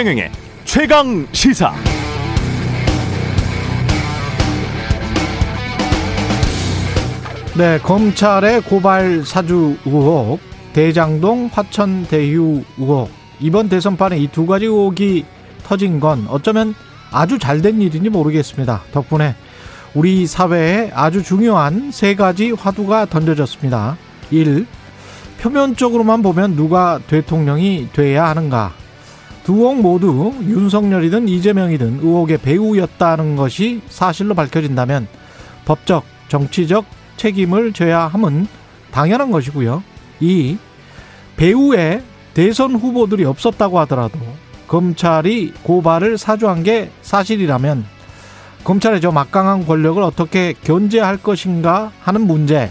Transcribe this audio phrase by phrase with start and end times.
[0.00, 0.30] 최경영의
[0.64, 1.74] 최강 시사.
[7.58, 10.38] 네, 검찰의 고발 사주 의혹,
[10.72, 13.10] 대장동 화천 대유 의혹.
[13.40, 15.26] 이번 대선판에 이 두 가지 의혹이
[15.64, 16.74] 터진 건 어쩌면
[17.10, 18.84] 아주 잘 된 일인지 모르겠습니다.
[18.92, 19.34] 덕분에
[19.92, 23.98] 우리 사회에 아주 중요한 세 가지 화두가 던져졌습니다.
[24.30, 24.66] 1.
[25.40, 28.79] 표면적으로만 보면 누가 대통령이 돼야 하는가?
[29.50, 35.08] 두 의혹 모두 윤석열이든 이재명이든 의혹의 배우였다는 것이 사실로 밝혀진다면
[35.64, 36.84] 법적, 정치적
[37.16, 38.46] 책임을 져야 함은
[38.92, 39.82] 당연한 것이고요.
[40.20, 40.56] 2.
[41.36, 44.20] 배우의 대선 후보들이 없었다고 하더라도
[44.68, 47.84] 검찰이 고발을 사주한 게 사실이라면
[48.62, 52.70] 검찰의 저 막강한 권력을 어떻게 견제할 것인가 하는 문제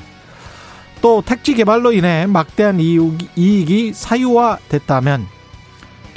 [1.01, 5.38] 또 택지 개발로 인해 막대한 이익이 사유화됐다면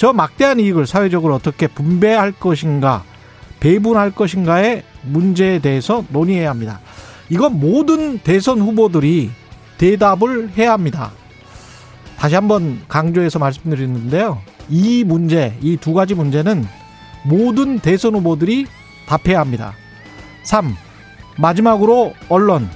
[0.03, 3.05] 저 막대한 이익을 사회적으로 어떻게 분배할 것인가
[3.61, 6.81] 배분할 것인가의 문제에 대해서 논의해야 합니다.
[7.28, 9.30] 이건 모든 대선 후보들이
[9.78, 11.12] 대답을 해야 합니다.
[12.19, 14.41] 다시 한번 강조해서 말씀드리는데요.
[14.69, 16.67] 이 문제, 이 두 가지 문제는
[17.25, 18.67] 모든 대선 후보들이
[19.06, 19.73] 답해야 합니다.
[20.42, 20.75] 3.
[21.39, 22.69] 마지막으로 언론.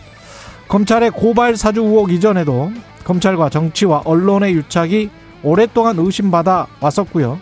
[0.68, 2.70] 검찰의 고발 사주 의혹 이전에도
[3.02, 5.10] 검찰과 정치와 언론의 유착이
[5.46, 7.38] 오랫동안 의심받아 왔었고요.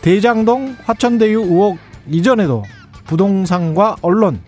[0.00, 1.76] 대장동 화천대유 의혹
[2.08, 2.64] 이전에도
[3.04, 4.40] 부동산과 언론,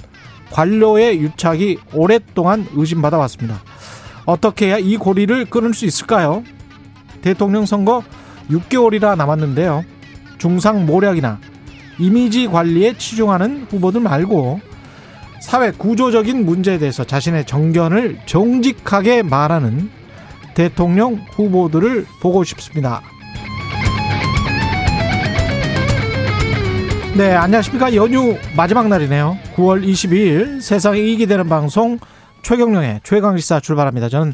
[0.51, 3.61] 관료의 유착이 오랫동안 의심받아 왔습니다.
[4.25, 6.43] 어떻게 해야 이 고리를 끊을 수 있을까요?
[7.21, 8.03] 대통령 선거
[8.49, 9.85] 6개월이나 남았는데요.
[10.39, 11.39] 중상 모략이나
[11.99, 14.59] 이미지 관리에 치중하는 후보들 말고
[15.43, 19.91] 사회 구조적인 문제에 대해서 자신의 정견을 정직하게 말하는
[20.55, 23.03] 대통령 후보들을 보고 싶습니다.
[27.17, 27.95] 네, 안녕하십니까.
[27.95, 29.37] 연휴 마지막 날이네요.
[29.57, 31.99] 9월 22일 세상에 이익이 되는 방송
[32.43, 34.09] 최경령의 최강시사 출발합니다.
[34.09, 34.33] 저는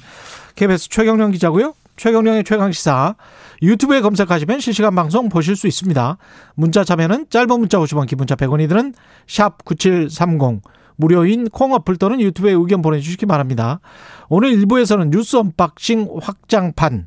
[0.55, 1.75] KBS 최경령 기자고요.
[1.97, 3.17] 최경령의 최강시사
[3.63, 6.19] 유튜브에 검색하시면 실시간 방송 보실 수 있습니다.
[6.55, 8.95] 문자 참여는 짧은 문자 50원, 긴 문자 100원이 드는
[9.27, 10.61] 샵 9730
[10.97, 13.81] 무료인 콩 어플 또는 유튜브에 의견 보내주시기 바랍니다.
[14.29, 17.07] 오늘 1부에서는 뉴스 unboxing 확장판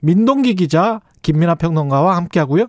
[0.00, 2.66] 민동기 기자 김민아 평론가와 함께하고요.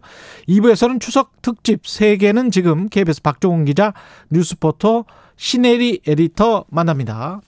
[0.48, 3.94] 2부에서는 추석 특집 세계는 지금 KBS 박종훈 기자
[4.32, 5.06] 뉴스포터
[5.36, 7.42] 신혜리 에디터 만납니다.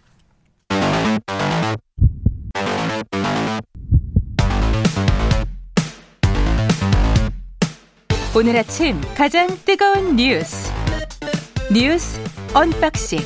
[8.36, 10.79] 오늘 아침 가장 뜨거운 뉴스
[11.72, 12.20] 뉴스
[12.56, 13.20] unboxing.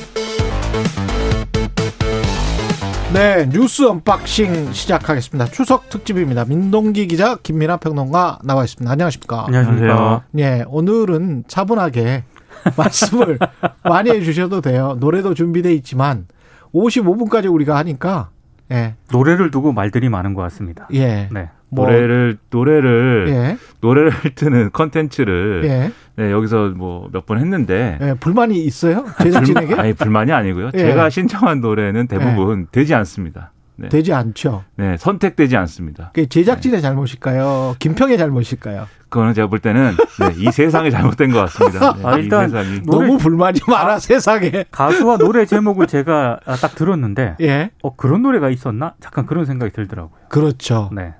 [3.14, 5.50] 네 뉴스 unboxing 시작하겠습니다.
[5.50, 6.44] 추석 특집입니다.
[6.44, 8.90] 민동기 기자 김민아 평론가 나와 있습니다.
[8.90, 9.46] 안녕하십니까?
[9.46, 10.22] 안녕하세요.
[10.38, 12.24] 예 오늘은 차분하게
[12.76, 13.38] 말씀을
[13.82, 14.96] 많이 해주셔도 돼요.
[15.00, 16.26] 노래도 준비돼 있지만
[16.74, 18.28] 55분까지 우리가 하니까
[18.72, 18.94] 예.
[19.12, 20.88] 노래를 두고 말들이 많은 것 같습니다.
[20.92, 21.28] 예.
[21.32, 21.50] 네.
[21.68, 23.56] 뭐 노래를 노래를 예.
[23.80, 25.92] 노래를 트는 컨텐츠를 예.
[26.16, 28.14] 네, 여기서 뭐 몇 번 했는데 예.
[28.20, 29.04] 불만이 있어요?
[29.22, 29.66] 제작진에게?
[29.66, 30.70] 불, 아니 불만이 아니고요.
[30.74, 30.78] 예.
[30.78, 33.50] 제가 신청한 노래는 대부분 되지 않습니다.
[33.76, 33.88] 네.
[33.88, 34.64] 되지 않죠.
[34.76, 36.10] 네, 선택되지 않습니다.
[36.14, 37.74] 그게 제작진의 잘못일까요?
[37.78, 38.86] 김평의 잘못일까요?
[39.08, 41.94] 그거는 제가 볼 때는 네, 이 세상이 잘못된 것 같습니다.
[41.94, 44.64] 네, 아, 일단 이 세상이 노래- 너무 불만이 많아 세상에.
[44.70, 47.70] 가수와 노래 제목을 제가 딱 들었는데 예.
[47.82, 48.94] 어 그런 노래가 있었나?
[49.00, 50.18] 잠깐 그런 생각이 들더라고요.
[50.28, 50.90] 그렇죠.
[50.94, 51.14] 네.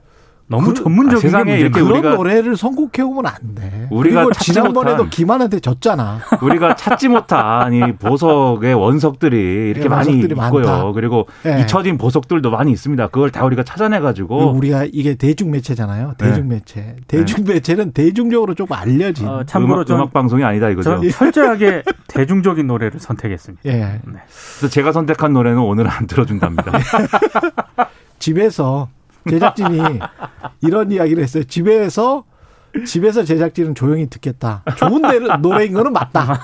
[0.47, 1.81] 너무 그- 전문적인 아, 세상에 게 이렇게.
[1.83, 3.89] 그런 우리가- 노래를 선곡해 오면 안 돼.
[3.91, 6.21] 우리가 그리고 찾지 지난번에도 못한- 김한한테 졌잖아.
[6.43, 9.37] 우리가 찾지 못한 이 보석의 원석들이
[9.71, 10.67] 이렇게 예, 많이 원석들이 있고요.
[10.67, 10.93] 많다.
[10.93, 11.61] 그리고 예.
[11.63, 13.07] 잊혀진 보석들도 많이 있습니다.
[13.09, 16.15] 그걸 다 우리가 찾아내 가지고 우리가 이게 대중 매체잖아요.
[16.19, 16.27] 네.
[16.29, 16.97] 대중 매체.
[17.09, 19.27] 대중 매체는 대중적으로 조금 알려진.
[19.27, 21.01] 어, 참고로 음악, 전, 음악 방송이 아니다 이거죠.
[21.01, 23.63] 전 철저하게 대중적인 노래를 선택했습니다.
[23.71, 23.73] 예.
[23.73, 24.01] 네.
[24.59, 26.71] 그래서 제가 선택한 노래는 오늘 안 들어준답니다.
[28.19, 28.89] 집에서
[29.29, 29.81] 제작진이
[30.63, 31.45] 이런 이야기를 했어요.
[31.45, 32.25] 집에서
[32.87, 34.63] 집에서 제작진은 조용히 듣겠다.
[34.77, 36.41] 좋은 데- 노래인 거는 맞다.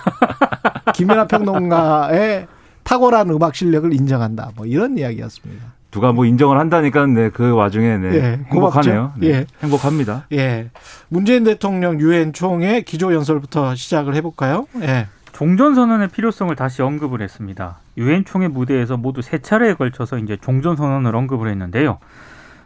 [0.94, 2.46] 김연아 평론가의
[2.84, 4.50] 탁월한 음악 실력을 인정한다.
[4.56, 5.64] 뭐 이런 이야기였습니다.
[5.90, 9.12] 누가 뭐 인정을 한다니까 네, 그 와중에 네, 예, 행복하네요.
[9.16, 9.46] 네, 예.
[9.60, 10.26] 행복합니다.
[10.32, 10.70] 예.
[11.08, 14.66] 문재인 대통령 유엔 총회 기조 연설부터 시작을 해볼까요?
[14.82, 15.08] 예.
[15.32, 17.78] 종전 선언의 필요성을 다시 언급을 했습니다.
[17.96, 21.98] 유엔 총회 무대에서 모두 세 차례에 걸쳐서 이제 종전 선언을 언급을 했는데요.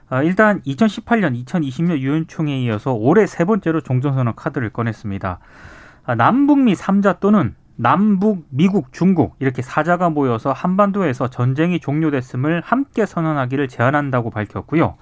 [0.09, 5.39] 아, 일단 2018년, 2020년 유엔 총회에 이어서 올해 세 번째로 종전선언 카드를 꺼냈습니다.
[6.05, 13.69] 아, 남북미 3자 또는 남북, 미국, 중국 이렇게 사자가 모여서 한반도에서 전쟁이 종료됐음을 함께 선언하기를
[13.69, 14.97] 제안한다고 밝혔고요.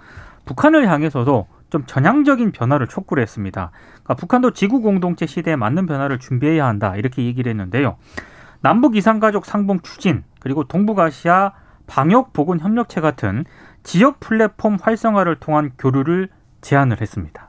[0.45, 3.71] 북한을 향해서도 좀 전향적인 변화를 촉구를 했습니다.
[3.91, 7.97] 그러니까 북한도 지구 공동체 시대에 맞는 변화를 준비해야 한다 이렇게 얘기를 했는데요.
[8.61, 11.53] 남북 이산가족 상봉 추진 그리고 동북아시아
[11.87, 13.45] 방역 보건 협력체 같은
[13.83, 16.29] 지역 플랫폼 활성화를 통한 교류를
[16.61, 17.49] 제안을 했습니다.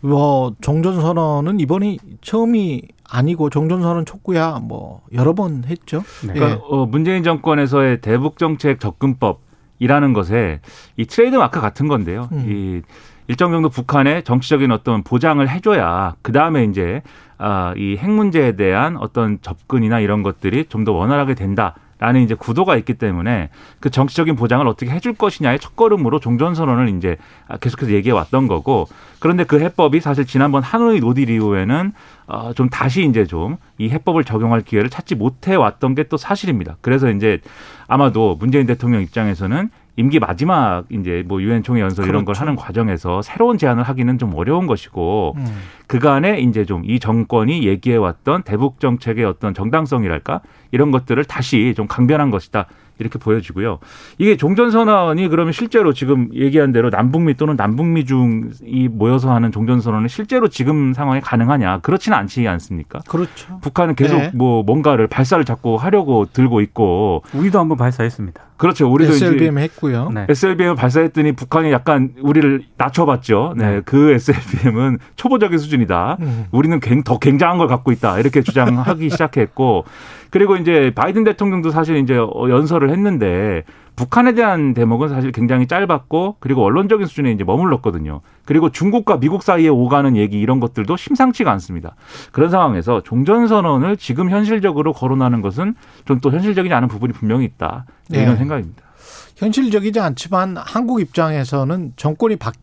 [0.00, 6.02] 뭐 종전선언은 이번이 처음이 아니고 종전선언 촉구야 뭐 여러 번 했죠.
[6.26, 6.32] 네.
[6.34, 6.38] 예.
[6.38, 10.60] 그러니까 어, 문재인 정권에서의 대북 정책 접근법이라는 것에
[10.96, 12.28] 이 트레이드 마크 같은 건데요.
[12.32, 12.44] 음.
[12.48, 12.82] 이
[13.28, 17.02] 일정 정도 북한에 정치적인 어떤 보장을 해줘야 그 다음에 이제
[17.38, 21.74] 아, 이 핵 문제에 대한 어떤 접근이나 이런 것들이 좀 더 원활하게 된다.
[21.98, 23.48] 라는 이제 구도가 있기 때문에
[23.80, 27.16] 그 정치적인 보장을 어떻게 해줄 것이냐의 첫걸음으로 종전선언을 이제
[27.60, 28.86] 계속해서 얘기해 왔던 거고
[29.18, 31.92] 그런데 그 해법이 사실 지난번 하노이 노딜 이후에는
[32.26, 36.76] 어, 좀 다시 이제 좀 이 해법을 적용할 기회를 찾지 못해 왔던 게 또 사실입니다.
[36.82, 37.40] 그래서 이제
[37.88, 42.40] 아마도 문재인 대통령 입장에서는 임기 마지막 이제 뭐 유엔 총회 연설 이런 걸 그렇죠.
[42.42, 45.46] 하는 과정에서 새로운 제안을 하기는 좀 어려운 것이고 음.
[45.86, 50.40] 그간에 이제 좀 이 정권이 얘기해 왔던 대북 정책의 어떤 정당성이랄까
[50.70, 52.66] 이런 것들을 다시 좀 강변한 것이다.
[52.98, 53.78] 이렇게 보여지고요.
[54.18, 60.48] 이게 종전선언이 그러면 실제로 지금 얘기한 대로 남북미 또는 남북미 중이 모여서 하는 종전선언은 실제로
[60.48, 61.80] 지금 상황에 가능하냐?
[61.80, 63.00] 그렇지는 않지 않습니까?
[63.08, 63.58] 그렇죠.
[63.60, 64.30] 북한은 계속 네.
[64.34, 68.42] 뭐 뭔가를 발사를 자꾸 하려고 들고 있고 우리도 한번 발사했습니다.
[68.56, 68.90] 그렇죠.
[68.90, 70.10] 우리도 SLBM 했고요.
[70.14, 70.24] 네.
[70.30, 73.52] SLBM을 발사했더니 북한이 약간 우리를 낮춰봤죠.
[73.58, 73.80] 네, 네.
[73.84, 76.16] 그 SLBM은 초보적인 수준이다.
[76.20, 76.46] 음.
[76.52, 78.18] 우리는 굉- 더 굉장한 걸 갖고 있다.
[78.18, 79.84] 이렇게 주장하기 시작했고,
[80.30, 83.62] 그리고 이제 바이든 대통령도 사실 이제 어, 연설을 했는데
[83.96, 88.20] 북한에 대한 대목은 사실 굉장히 짧았고 그리고 언론적인 수준에 이제 머물렀거든요.
[88.44, 91.94] 그리고 중국과 미국 사이에 오가는 얘기 이런 것들도 심상치가 않습니다.
[92.30, 95.74] 그런 상황에서 종전 선언을 지금 현실적으로 거론하는 것은
[96.04, 97.84] 좀 또 현실적이지 않은 부분이 분명히 있다.
[98.08, 98.24] 네, 네.
[98.24, 98.82] 이런 생각입니다.
[99.36, 102.58] 현실적이지 않지만 한국 입장에서는 정권이 바뀌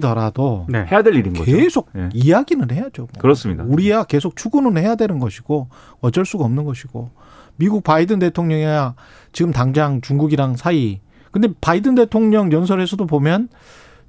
[0.00, 0.86] 더라도 네.
[0.90, 1.44] 해야 될 일인 거죠.
[1.44, 2.08] 계속 예.
[2.12, 3.02] 이야기는 해야죠.
[3.02, 3.08] 뭐.
[3.18, 3.64] 그렇습니다.
[3.64, 5.68] 우리야 계속 추구는 해야 되는 것이고
[6.00, 7.10] 어쩔 수가 없는 것이고
[7.56, 8.94] 미국 바이든 대통령이야
[9.32, 11.00] 지금 당장 중국이랑 사이.
[11.30, 13.48] 근데 바이든 대통령 연설에서도 보면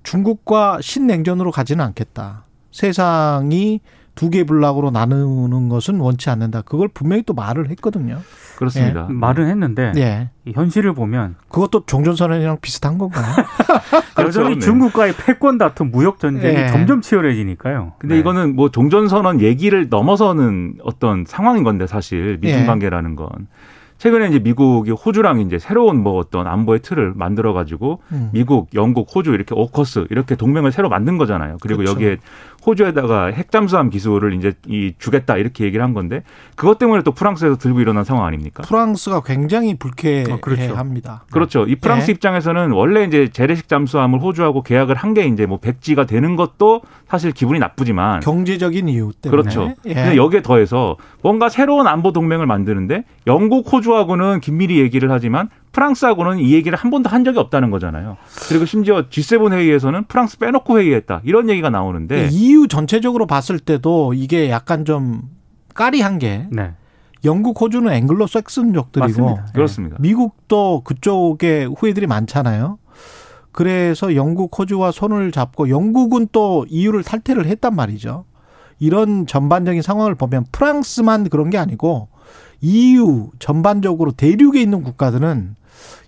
[0.03, 2.45] 중국과 신냉전으로 가지는 않겠다.
[2.71, 3.81] 세상이
[4.15, 6.61] 두 개 블락으로 나누는 것은 원치 않는다.
[6.61, 8.19] 그걸 분명히 또 말을 했거든요.
[8.57, 9.07] 그렇습니다.
[9.09, 10.29] 말은 했는데 예.
[10.45, 13.25] 이 현실을 보면 그것도 종전선언이랑 비슷한 건가요?
[14.19, 14.59] 여전히 네.
[14.59, 16.67] 중국과의 패권 다툼, 무역 전쟁이 예.
[16.67, 17.93] 점점 치열해지니까요.
[17.97, 18.19] 근데 네.
[18.21, 22.65] 이거는 뭐 종전선언 얘기를 넘어서는 어떤 상황인 건데 사실 미중 예.
[22.65, 23.29] 관계라는 건
[24.03, 28.31] 최근에 이제 미국이 호주랑 이제 새로운 뭐 어떤 안보의 틀을 만들어 가지고 음.
[28.33, 31.55] 미국, 영국, 호주 이렇게 오커스 이렇게 동맹을 새로 만든 거잖아요.
[31.61, 31.93] 그리고 그렇죠.
[31.93, 32.17] 여기에
[32.65, 36.23] 호주에다가 핵 잠수함 기술을 이제 이 주겠다 이렇게 얘기를 한 건데
[36.55, 38.63] 그것 때문에 또 프랑스에서 들고 일어난 상황 아닙니까?
[38.63, 40.33] 프랑스가 굉장히 불쾌해합니다.
[41.13, 41.59] 어, 그렇죠.
[41.59, 41.65] 그렇죠.
[41.71, 42.13] 이 프랑스 예.
[42.13, 47.31] 입장에서는 원래 이제 재래식 잠수함을 호주하고 계약을 한 게 이제 뭐 백지가 되는 것도 사실
[47.31, 49.43] 기분이 나쁘지만 경제적인 이유 때문에.
[49.43, 49.73] 그렇죠.
[49.85, 49.93] 예.
[49.93, 56.39] 근데 여기에 더해서 뭔가 새로운 안보 동맹을 만드는데 영국, 호주 하고는 긴밀히 얘기를 하지만 프랑스하고는
[56.39, 58.17] 이 얘기를 한 번도 한 적이 없다는 거잖아요.
[58.49, 61.21] 그리고 심지어 G7 회의에서는 프랑스 빼놓고 회의했다.
[61.23, 65.21] 이런 얘기가 나오는데 EU 전체적으로 봤을 때도 이게 약간 좀
[65.73, 66.73] 까리한 게 네.
[67.25, 69.45] 영국, 호주는 앵글로 섹슨족들이고 맞습니다.
[69.53, 69.97] 그렇습니다.
[69.99, 72.77] 미국도 그쪽에 후예들이 많잖아요.
[73.51, 78.25] 그래서 영국, 호주와 손을 잡고 영국은 또 EU를 탈퇴를 했단 말이죠.
[78.79, 82.09] 이런 전반적인 상황을 보면 프랑스만 그런 게 아니고
[82.63, 85.55] EU 전반적으로 대륙에 있는 국가들은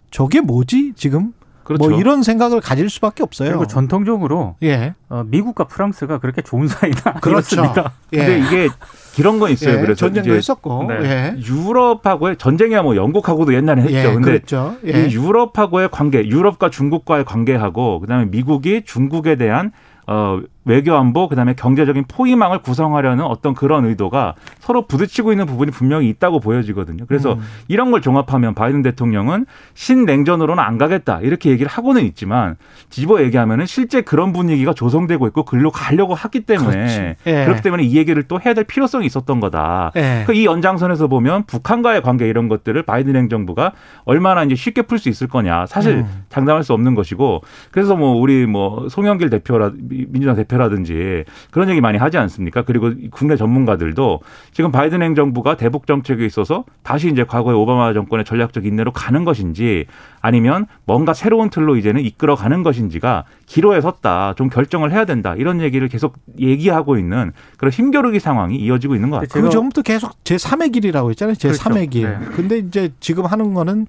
[0.10, 1.34] 저게 뭐지 지금
[1.66, 1.90] 그렇죠.
[1.90, 3.50] 뭐 이런 생각을 가질 수밖에 없어요.
[3.50, 7.60] 그리고 전통적으로 예, 어, 미국과 프랑스가 그렇게 좋은 사이는 그렇죠.
[7.60, 7.92] 아니었습니다.
[8.12, 8.38] 근데 예.
[8.40, 8.70] 이게
[9.18, 9.78] 이런 건 있어요.
[9.78, 10.96] 예, 그래서 전쟁도 했었고, 네.
[11.04, 13.96] 예, 유럽하고의 전쟁이야 뭐 영국하고도 옛날에 했죠.
[13.96, 14.76] 예, 근데 그렇죠.
[14.86, 15.08] 예.
[15.08, 19.72] 이 유럽하고의 관계, 유럽과 중국과의 관계하고 그다음에 미국이 중국에 대한
[20.06, 26.10] 어 외교 안보 그다음에 경제적인 포위망을 구성하려는 어떤 그런 의도가 서로 부딪히고 있는 부분이 분명히
[26.10, 27.06] 있다고 보여지거든요.
[27.08, 27.42] 그래서 음.
[27.68, 29.46] 이런 걸 종합하면 바이든 대통령은
[29.76, 32.56] 신냉전으로는 안 가겠다 이렇게 얘기를 하고는 있지만
[32.90, 37.16] 뒤집어 얘기하면은 실제 그런 분위기가 조성되고 있고 글로 가려고 하기 때문에.
[37.28, 37.46] 예.
[37.46, 39.92] 그렇기 때문에 이 얘기를 또 해야 될 필요성이 있었던 거다.
[39.96, 40.24] 예.
[40.26, 43.74] 그이 연장선에서 보면 북한과의 관계 이런 것들을 바이든 행정부가
[44.06, 46.24] 얼마나 이제 쉽게 풀 수 있을 거냐 사실 음.
[46.30, 47.42] 장담할 수 없는 것이고
[47.72, 52.64] 그래서 뭐 우리 뭐 송영길 대표라 민주당 대표 라든지 그런 얘기 많이 하지 않습니까?
[52.64, 54.22] 그리고 국내 전문가들도
[54.52, 59.86] 지금 바이든 행정부가 대북 정책에 있어서 다시 이제 과거의 오바마 정권의 전략적 인내로 가는 것인지
[60.22, 64.34] 아니면 뭔가 새로운 틀로 이제는 이끌어 가는 것인지가 기로에 섰다.
[64.36, 65.36] 좀 결정을 해야 된다.
[65.38, 69.44] 이런 얘기를 계속 얘기하고 있는 그런 힘겨루기 상황이 이어지고 있는 것 같아요.
[69.44, 71.36] 그 전부터 계속 제 3의 길이라고 했잖아요.
[71.36, 71.70] 제 그렇죠.
[71.70, 72.10] 3의 길.
[72.10, 72.18] 네.
[72.36, 73.88] 근데 이제 지금 하는 거는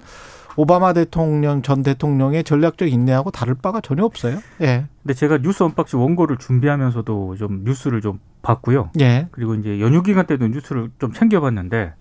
[0.57, 4.39] 오바마 대통령 전 대통령의 전략적 인내하고 다를 바가 전혀 없어요.
[4.63, 4.87] 예.
[5.03, 8.91] 근데 제가 뉴스 unboxing 원고를 준비하면서도 좀 뉴스를 좀 봤고요.
[9.01, 9.29] 예.
[9.31, 11.93] 그리고 이제 연휴 기간 때도 뉴스를 좀 챙겨봤는데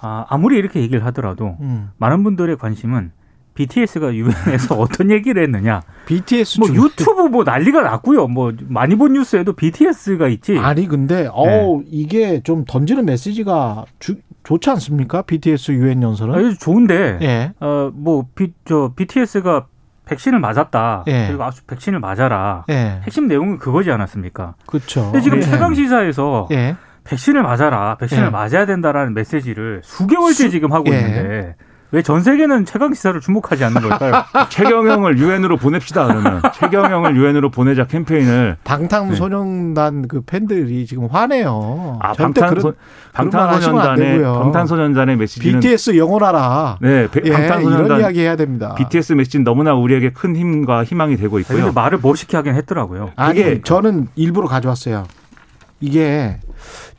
[0.00, 1.90] 아, 아무리 이렇게 얘기를 하더라도 음.
[1.96, 3.12] 많은 분들의 관심은
[3.58, 5.82] BTS가 유엔에서 어떤 얘기를 했느냐.
[6.06, 8.28] BTS 뭐 중- 유튜브 뭐 난리가 났고요.
[8.28, 10.56] 뭐 많이 본 뉴스에도 BTS가 있지.
[10.58, 11.28] 아니 근데 네.
[11.32, 15.22] 어 이게 좀 던지는 메시지가 주, 좋지 않습니까?
[15.22, 16.34] BTS 유엔 연설은.
[16.36, 17.52] 아주 좋은데 예.
[17.58, 19.66] 어뭐저 BTS가
[20.06, 21.04] 백신을 맞았다.
[21.08, 21.26] 예.
[21.28, 22.64] 그리고 아주 백신을 맞아라.
[22.70, 23.00] 예.
[23.02, 24.54] 핵심 내용은 그거지 않았습니까?
[24.66, 25.02] 그렇죠.
[25.10, 25.42] 근데 지금 예.
[25.42, 26.76] 최강 시사에서 예.
[27.04, 28.30] 백신을 맞아라, 백신을 예.
[28.30, 30.98] 맞아야 된다라는 메시지를 수개월째 지금 하고 예.
[30.98, 31.56] 있는데
[31.90, 34.12] 왜 전 세계는 최강 시사를 주목하지 않는 걸까요?
[34.50, 41.98] 최경영을 유엔으로 보냅시다 그러면 최경영을 유엔으로 보내자 캠페인을 방탄소년단 그 팬들이 지금 화내요.
[42.02, 42.74] 아 방탄소
[43.14, 44.22] 방탄소년단의.
[44.22, 46.76] 방탄소년단의 메시지는 BTS 영원하라.
[46.82, 48.74] 네 배- 예, 이런 방탄소년단 이야기 해야 됩니다.
[48.76, 51.72] BTS 메시지는 너무나 우리에게 큰 힘과 희망이 되고 근데 있고요.
[51.72, 53.12] 말을 멋있게 하긴 했더라고요.
[53.16, 55.04] 아니 이게- 저는 일부러 가져왔어요.
[55.80, 56.38] 이게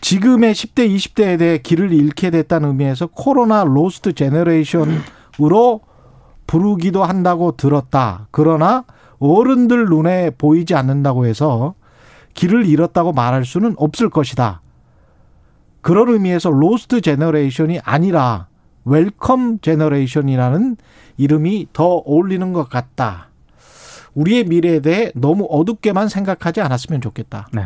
[0.01, 5.81] 지금의 10대, 20대에 대해 길을 잃게 됐다는 의미에서 코로나 lost generation으로
[6.47, 8.27] 부르기도 한다고 들었다.
[8.31, 8.85] 그러나
[9.19, 11.75] 어른들 눈에 보이지 않는다고 해서
[12.33, 14.61] 길을 잃었다고 말할 수는 없을 것이다.
[15.81, 18.47] 그런 의미에서 lost generation이 아니라
[18.85, 20.77] welcome generation이라는
[21.17, 23.29] 이름이 더 어울리는 것 같다.
[24.15, 27.47] 우리의 미래에 대해 너무 어둡게만 생각하지 않았으면 좋겠다.
[27.53, 27.65] 네.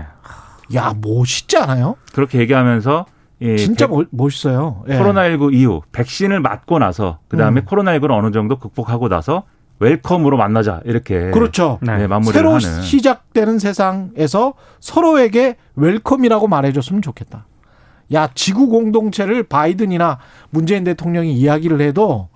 [0.75, 1.95] 야, 멋있지 않아요?
[2.13, 3.05] 그렇게 얘기하면서
[3.41, 4.83] 예, 진짜 백- 멋- 멋있어요.
[4.89, 4.97] 예.
[4.99, 7.65] 코로나19 이후 백신을 맞고 나서 그 다음에 음.
[7.65, 9.43] 코로나19를 어느 정도 극복하고 나서
[9.79, 11.79] welcome으로 만나자 이렇게 그렇죠.
[11.81, 11.97] 네.
[11.97, 17.45] 네, 마무리를 새로 하는 시작되는 세상에서 서로에게 welcome이라고 말해줬으면 좋겠다.
[18.13, 20.19] 야, 지구 공동체를 바이든이나
[20.51, 22.29] 문재인 대통령이 이야기를 해도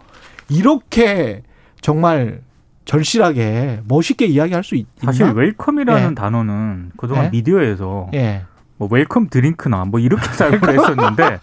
[0.50, 1.44] 이렇게
[1.82, 2.42] 정말
[2.88, 5.34] 절실하게 멋있게 이야기할 수 있, 사실 있나?
[5.34, 6.16] welcome이라는 예.
[6.16, 7.30] 단어는 그동안 예.
[7.30, 8.46] 미디어에서 예.
[8.78, 11.40] 뭐 welcome drink나 뭐 이렇게 사용을 했었는데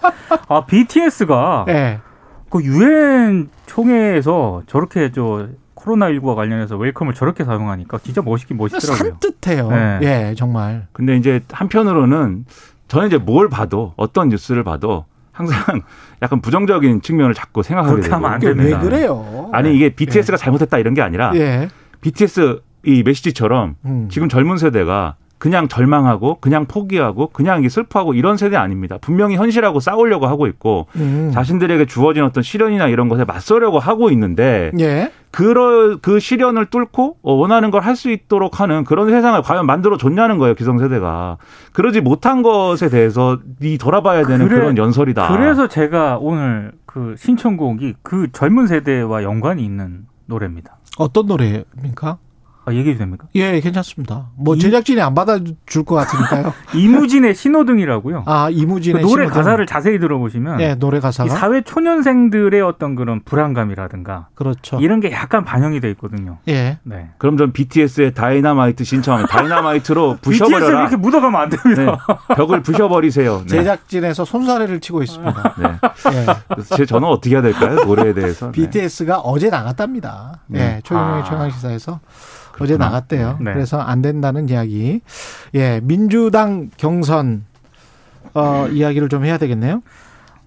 [0.49, 2.01] 아 BTS가 예.
[2.49, 9.11] 그 유엔 총회에서 저렇게 저 코로나19와 관련해서 웰컴을 저렇게 사용하니까 진짜 멋있긴 멋있더라고요.
[9.11, 9.69] 산뜻해요.
[9.69, 9.99] 네.
[10.03, 10.87] 예, 정말.
[10.93, 12.47] 근데 이제 한편으로는
[12.89, 15.05] 저는 이제 뭘 봐도 어떤 뉴스를 봐도
[15.35, 15.83] 항상
[16.23, 18.81] 약간 부정적인 측면을 자꾸 생각하게 그렇게 되고 하면 안 그게 왜 됩니다.
[18.81, 19.51] 그래요?
[19.53, 21.69] 아니 이게 BTS가 잘못했다 이런 게 아니라 예.
[22.01, 24.09] BTS 이 메시지처럼 음.
[24.11, 28.97] 지금 젊은 세대가 그냥 절망하고 그냥 포기하고 그냥 이게 슬퍼하고 이런 세대 아닙니다.
[29.01, 31.31] 분명히 현실하고 싸우려고 하고 있고 음.
[31.35, 35.13] 자신들에게 주어진 어떤 시련이나 이런 것에 맞서려고 하고 있는데 예.
[35.31, 39.97] 그럴 그 시련을 뚫고 어, 원하는 걸 할 수 있도록 하는 그런 세상을 과연 만들어
[39.99, 41.37] 줬냐는 거예요 기성세대가
[41.73, 45.37] 그러지 못한 것에 대해서 이 돌아봐야 되는 그래- 그런 연설이다.
[45.37, 50.77] 그래서 제가 오늘 그 신청곡이 그 젊은 세대와 연관이 있는 노래입니다.
[50.97, 52.19] 어떤 노래입니까?
[52.67, 53.27] 아, 얘기해도 됩니까?
[53.35, 54.31] 예, 괜찮습니다.
[54.37, 56.53] 뭐 이- 제작진이 안 받아줄 것 같으니까요.
[56.75, 58.23] 이무진의 신호등이라고요.
[58.27, 59.35] 아, 그 이무진의 노래 신호등.
[59.35, 64.79] 가사를 자세히 들어보시면 예, 노래 이 가사가 사회 초년생들의 어떤 그런 불안감이라든가 그렇죠.
[64.81, 66.39] 이런 게 약간 반영이 돼 있거든요.
[66.49, 66.79] 예.
[66.85, 67.11] 네.
[67.19, 70.81] 그럼 전 BTS의 다이나마이트 신청하면 다이나마이트로 부셔버려라.
[70.81, 72.07] 이렇게 묻어가면 안 됩니다.
[72.29, 73.41] 네, 벽을 부셔버리세요.
[73.43, 73.47] 네.
[73.47, 75.55] 제작진에서 손사래를 치고 있습니다.
[75.59, 75.69] 네.
[76.13, 76.63] 예.
[76.77, 77.85] 제 저는 어떻게 해야 될까요?
[77.85, 78.47] 노래에 대해서.
[78.47, 78.53] 네.
[78.53, 80.41] BTS가 어제 나갔답니다.
[80.47, 80.61] 네.
[80.77, 81.25] 예, 최경영의 아.
[81.25, 82.01] 최강시사에서
[82.61, 83.39] 어제 나갔대요.
[83.41, 83.53] 네.
[83.53, 85.01] 그래서 안 된다는 이야기.
[85.55, 87.45] 예, 민주당 경선
[88.35, 89.83] 어, 이야기를 좀 해야 되겠네요.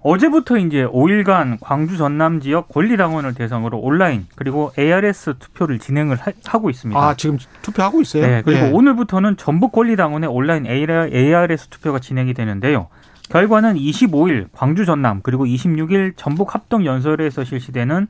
[0.01, 6.69] 어제부터 이제 5일간 광주 전남 지역 권리당원을 대상으로 온라인 그리고 ARS 투표를 진행을 하, 고
[6.69, 6.99] 있습니다.
[6.99, 8.25] 아, 지금 투표하고 있어요?
[8.25, 8.71] 네, 그리고 예.
[8.71, 12.87] 오늘부터는 전북 권리당원의 온라인 ARS 투표가 진행이 되는데요.
[13.29, 18.07] 결과는 25일 광주 전남 그리고 26일 전북 합동 연설에서 실시되는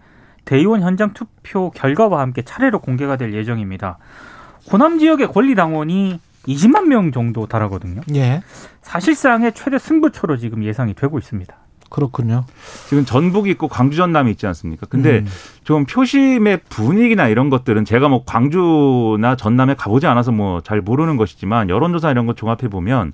[0.47, 3.97] 대의원 현장 투표 결과와 함께 차례로 공개가 될 예정입니다.
[4.71, 8.01] 호남 지역의 권리당원이 20만 명 정도 달하거든요.
[8.15, 8.41] 예,
[8.81, 11.53] 사실상의 최대 승부처로 지금 예상이 되고 있습니다.
[11.89, 12.43] 그렇군요.
[12.87, 14.85] 지금 전북이 있고 광주 전남이 있지 않습니까?
[14.87, 15.27] 근데 음.
[15.63, 21.69] 좀 표심의 분위기나 이런 것들은 제가 뭐 광주나 전남에 가보지 않아서 뭐 잘 모르는 것이지만
[21.69, 23.13] 여론조사 이런 거 종합해 보면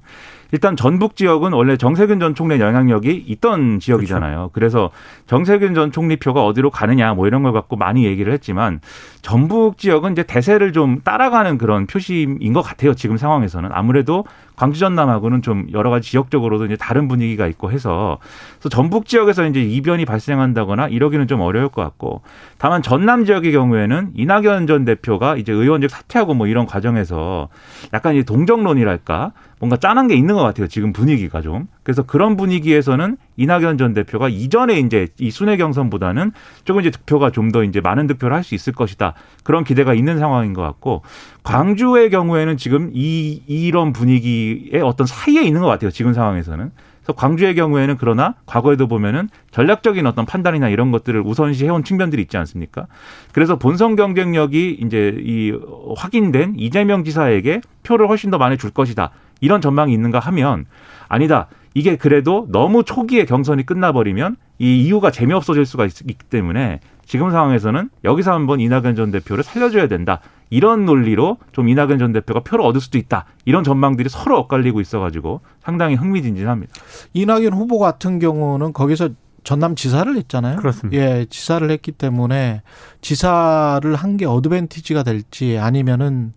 [0.52, 4.52] 일단 전북 지역은 원래 정세균 전 총리의 영향력이 있던 지역이잖아요.
[4.54, 4.92] 그래서
[5.26, 8.80] 정세균 전 총리 표가 어디로 가느냐 뭐 이런 걸 갖고 많이 얘기를 했지만
[9.22, 12.94] 전북 지역은 이제 대세를 좀 따라가는 그런 표심인 것 같아요.
[12.94, 14.26] 지금 상황에서는 아무래도
[14.56, 18.20] 광주 전남하고는 좀 여러 가지 지역적으로도 이제 다른 분위기가 있고 해서
[18.60, 22.22] 그래서 전북 지역에서 이제 이변이 발생한다거나 이러기는 좀 어려울 것 같고
[22.58, 27.50] 다만 전남 지역의 경우에는 이낙연 전 대표가 이제 의원직 사퇴하고 뭐 이런 과정에서
[27.94, 29.32] 약간 이제 동정론이랄까
[29.64, 30.68] 뭔가 짠한 게 있는 것 같아요.
[30.68, 31.68] 지금 분위기가 좀.
[31.84, 36.34] 그래서 그런 분위기에서는 이낙연 전 대표가 이전에 이제 이 순회 경선보다는
[36.66, 39.14] 조금 이제 득표가 좀 더 이제 많은 득표를 할 수 있을 것이다.
[39.44, 41.02] 그런 기대가 있는 상황인 것 같고
[41.44, 45.92] 광주의 경우에는 지금 이 이런 분위기의 어떤 사이에 있는 것 같아요.
[45.92, 46.72] 지금 상황에서는.
[47.04, 52.36] 그래서 광주의 경우에는 그러나 과거에도 보면은 전략적인 어떤 판단이나 이런 것들을 우선시 해온 측면들이 있지
[52.38, 52.88] 않습니까?
[53.34, 55.54] 그래서 본선 경쟁력이 이제 이
[55.96, 59.12] 확인된 이재명 지사에게 표를 훨씬 더 많이 줄 것이다.
[59.42, 60.66] 이런 전망이 있는가 하면
[61.08, 61.48] 아니다.
[61.74, 67.90] 이게 그래도 너무 초기에 경선이 끝나버리면 이 이유가 재미없어질 수가 있, 기 때문에 지금 상황에서는
[68.04, 70.20] 여기서 한번 이낙연 전 대표를 살려줘야 된다.
[70.50, 73.26] 이런 논리로 좀 이낙연 전 대표가 표를 얻을 수도 있다.
[73.46, 76.72] 이런 전망들이 서로 엇갈리고 있어가지고 상당히 흥미진진합니다.
[77.14, 79.10] 이낙연 후보 같은 경우는 거기서
[79.44, 80.58] 전남 지사를 했잖아요.
[80.58, 81.04] 그렇습니다.
[81.04, 82.62] 예, 지사를 했기 때문에
[83.02, 86.34] 지사를 한 게 어드밴티지가 될지 아니면은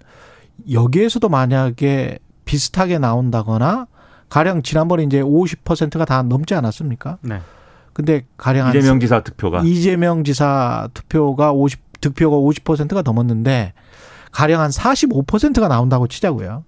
[0.72, 3.86] 여기에서도 만약에 비슷하게 나온다거나
[4.30, 7.18] 가령 지난번에 이제 50%가 다 넘지 않았습니까?
[7.20, 7.40] 네.
[7.92, 13.74] 근데 가령 한 이재명 지사 득표가 이재명 지사 투표가 50 득표가 50%가 넘었는데
[14.32, 16.64] 가령 한 45%가 나온다고 치자고요.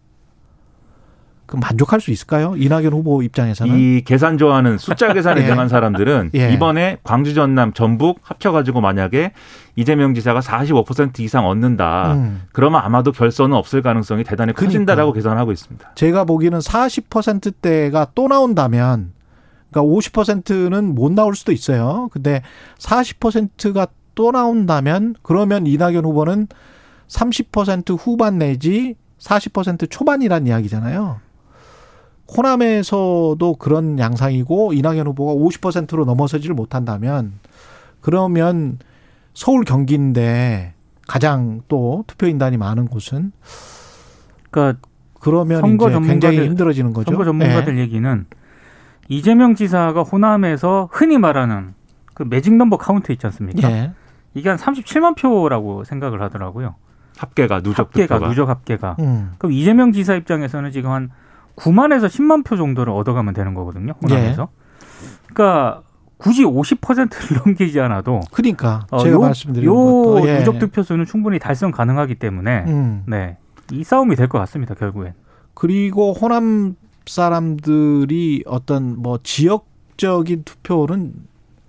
[1.48, 2.54] 그럼 만족할 수 있을까요?
[2.58, 5.48] 이낙연 후보 입장에서는 이 계산 좋아하는 숫자 계산에 예.
[5.48, 6.52] 능한 사람들은 예.
[6.52, 9.32] 이번에 광주 전남 전북 합쳐가지고 만약에
[9.74, 12.12] 이재명 지사가 45% 이상 얻는다.
[12.12, 12.42] 음.
[12.52, 15.92] 그러면 아마도 결선은 없을 가능성이 대단히 커진다라고 계산하고 있습니다.
[15.94, 19.12] 제가 보기에는 40%대가 또 나온다면
[19.70, 22.10] 그러니까 50%는 못 나올 수도 있어요.
[22.12, 22.42] 근데
[22.78, 26.48] 40%가 또 나온다면 그러면 이낙연 후보는
[27.08, 31.20] 30% 후반 내지 40% 초반이란 이야기잖아요.
[32.36, 37.32] 호남에서도 그런 양상이고 이낙연 후보가 50%로 넘어서지를 못한다면
[38.00, 38.78] 그러면
[39.34, 40.74] 서울 경기인데
[41.06, 43.32] 가장 또 투표인단이 많은 곳은
[44.50, 44.78] 그러니까
[45.20, 47.10] 그러면 선거 이제 굉장히 전문가들- 힘들어지는 거죠.
[47.10, 47.80] 선거 전문가들 예.
[47.82, 48.26] 얘기는
[49.08, 51.74] 이재명 지사가 호남에서 흔히 말하는
[52.14, 53.70] 그 magic number 카운트 있지 않습니까?
[53.70, 53.92] 예.
[54.34, 56.74] 이게 한 37만 표라고 생각을 하더라고요.
[57.16, 58.96] 합계가 누적 합계가 누적 합계가.
[59.00, 59.32] 음.
[59.38, 61.10] 그럼 이재명 지사 입장에서는 지금 한
[61.58, 63.94] 9만에서 10만 표 정도를 얻어가면 되는 거거든요.
[64.02, 64.48] 호남에서.
[65.26, 65.82] 그러니까
[66.16, 70.38] 굳이 50%를 넘기지 않아도 그러니까 어, 제가 요, 말씀드린 요 것도 예.
[70.38, 73.04] 누적 득표수는 충분히 달성 가능하기 때문에 음.
[73.06, 73.36] 네.
[73.70, 74.74] 이 싸움이 될 것 같습니다.
[74.74, 75.14] 결국엔.
[75.54, 76.74] 그리고 호남
[77.06, 81.12] 사람들이 어떤 뭐 지역적인 투표는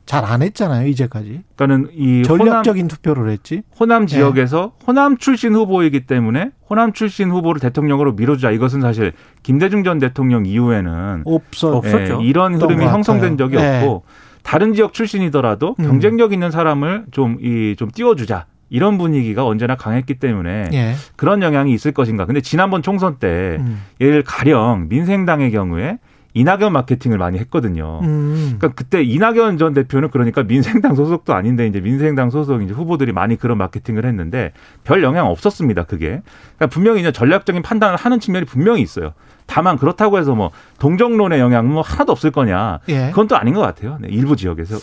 [0.10, 3.62] 잘 안 했잖아요 이제까지 그러니까는 이 호남, 전략적인 투표를 했지.
[3.80, 10.00] 호남 지역에서 호남 출신 후보이기 때문에 호남 출신 후보를 대통령으로 밀어주자 이것은 사실 김대중 전
[10.00, 11.78] 대통령 이후에는 없어.
[11.78, 12.22] 없- 없었죠.
[12.24, 12.86] 예, 이런 것 흐름이.
[12.86, 13.82] 형성된 적이 네.
[13.84, 14.04] 없고
[14.42, 15.84] 다른 지역 출신이더라도 음.
[15.86, 20.96] 경쟁력 있는 사람을 좀이좀 띄워주자 이런 분위기가 언제나 강했기 때문에 예.
[21.18, 22.26] 그런 영향이 있을 것인가.
[22.26, 23.84] 근데 지난번 총선 때 음.
[24.02, 26.00] 예를 가령 민생당의 경우에
[26.40, 28.00] 이낙연 마케팅을 많이 했거든요.
[28.04, 28.56] 음.
[28.58, 33.36] 그러니까 그때 이낙연 전 대표는 그러니까 민생당 소속도 아닌데 이제 민생당 소속 이제 후보들이 많이
[33.36, 35.84] 그런 마케팅을 했는데 별 영향 없었습니다.
[35.84, 36.22] 그게
[36.56, 39.14] 그러니까 분명히 이제 전략적인 판단을 하는 측면이 분명히 있어요.
[39.48, 43.10] 다만 그렇다고 해서 뭐 동정론의 영향은 뭐 하나도 없을 거냐 예.
[43.10, 43.98] 그건 또 아닌 것 같아요.
[44.00, 44.78] 네, 일부 지역에서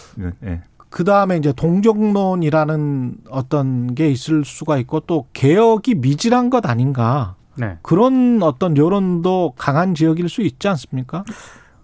[0.45, 0.61] 예.
[0.91, 7.79] 그 다음에 이제 동정론이라는 어떤 게 있을 수가 있고 또 개혁이 미진한 것 아닌가 네.
[7.83, 11.25] 그런 어떤 여론도 강한 지역일 수 있지 않습니까?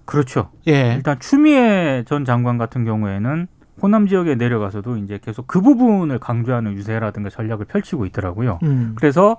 [0.05, 0.51] 그렇죠.
[0.69, 0.95] 예.
[0.95, 3.47] 일단 추미애 전 장관 같은 경우에는
[3.83, 8.59] 호남 지역에 내려가서도 이제 계속 그 부분을 강조하는 유세라든가 전략을 펼치고 있더라고요.
[8.63, 8.93] 음.
[8.97, 9.37] 그래서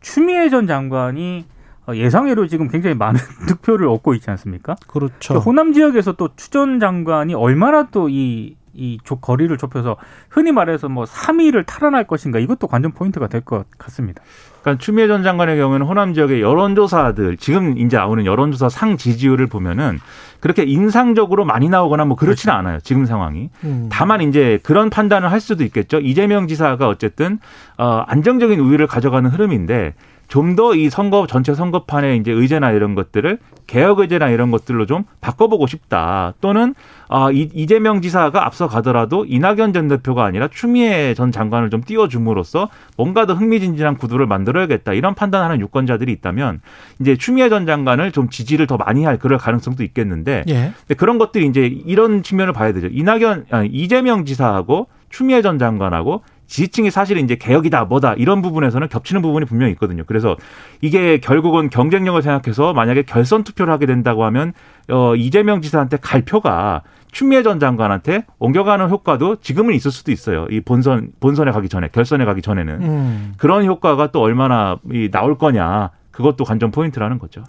[0.00, 1.44] 추미애 전 장관이
[1.86, 4.74] 어, 예상외로 지금 굉장히 많은 득표를 얻고 있지 않습니까?
[4.86, 5.34] 그렇죠.
[5.34, 9.96] 그 호남 지역에서 또 추 전 장관이 얼마나 또 이 이 거리를 좁혀서
[10.28, 14.22] 흔히 말해서 뭐 3위를 탈환할 것인가 이것도 관전 포인트가 될 것 같습니다.
[14.62, 20.00] 그러니까 추미애 전 장관의 경우에는 호남 지역의 여론조사들 지금 이제 나오는 여론조사 상 지지율을 보면은
[20.40, 22.78] 그렇게 인상적으로 많이 나오거나 뭐 그렇지는 않아요.
[22.80, 23.50] 지금 상황이.
[23.64, 23.88] 음.
[23.92, 26.00] 다만 이제 그런 판단을 할 수도 있겠죠.
[26.00, 27.38] 이재명 지사가 어쨌든
[27.76, 29.94] 어 안정적인 우위를 가져가는 흐름인데
[30.34, 35.04] 좀 더 이 선거 전체 선거판의 이제 의제나 이런 것들을 개혁 의제나 이런 것들로 좀
[35.20, 36.34] 바꿔보고 싶다.
[36.40, 36.74] 또는
[37.08, 42.68] 아 이- 이재명 지사가 앞서 가더라도 이낙연 전 대표가 아니라 추미애 전 장관을 좀 띄워줌으로써
[42.96, 44.92] 뭔가 더 흥미진진한 구도를 만들어야겠다.
[44.94, 46.60] 이런 판단하는 유권자들이 있다면
[47.00, 50.72] 이제 추미애 전 장관을 좀 지지를 더 많이 할 그럴 가능성도 있겠는데 예.
[50.96, 52.88] 그런 것들이 이제 이런 측면을 봐야 되죠.
[52.90, 59.22] 이낙연, 아니, 이재명 지사하고 추미애 전 장관하고 지지층이 사실 이제 개혁이다, 뭐다, 이런 부분에서는 겹치는
[59.22, 60.04] 부분이 분명히 있거든요.
[60.06, 60.36] 그래서
[60.80, 64.52] 이게 결국은 경쟁력을 생각해서 만약에 결선 투표를 하게 된다고 하면,
[64.88, 70.46] 어, 이재명 지사한테 갈 표가 추미애 전 장관한테 옮겨가는 효과도 지금은 있을 수도 있어요.
[70.50, 72.82] 이 본선, 본선에 가기 전에, 결선에 가기 전에는.
[72.82, 73.34] 음.
[73.36, 75.90] 그런 효과가 또 얼마나 이 나올 거냐.
[76.10, 77.42] 그것도 관전 포인트라는 거죠.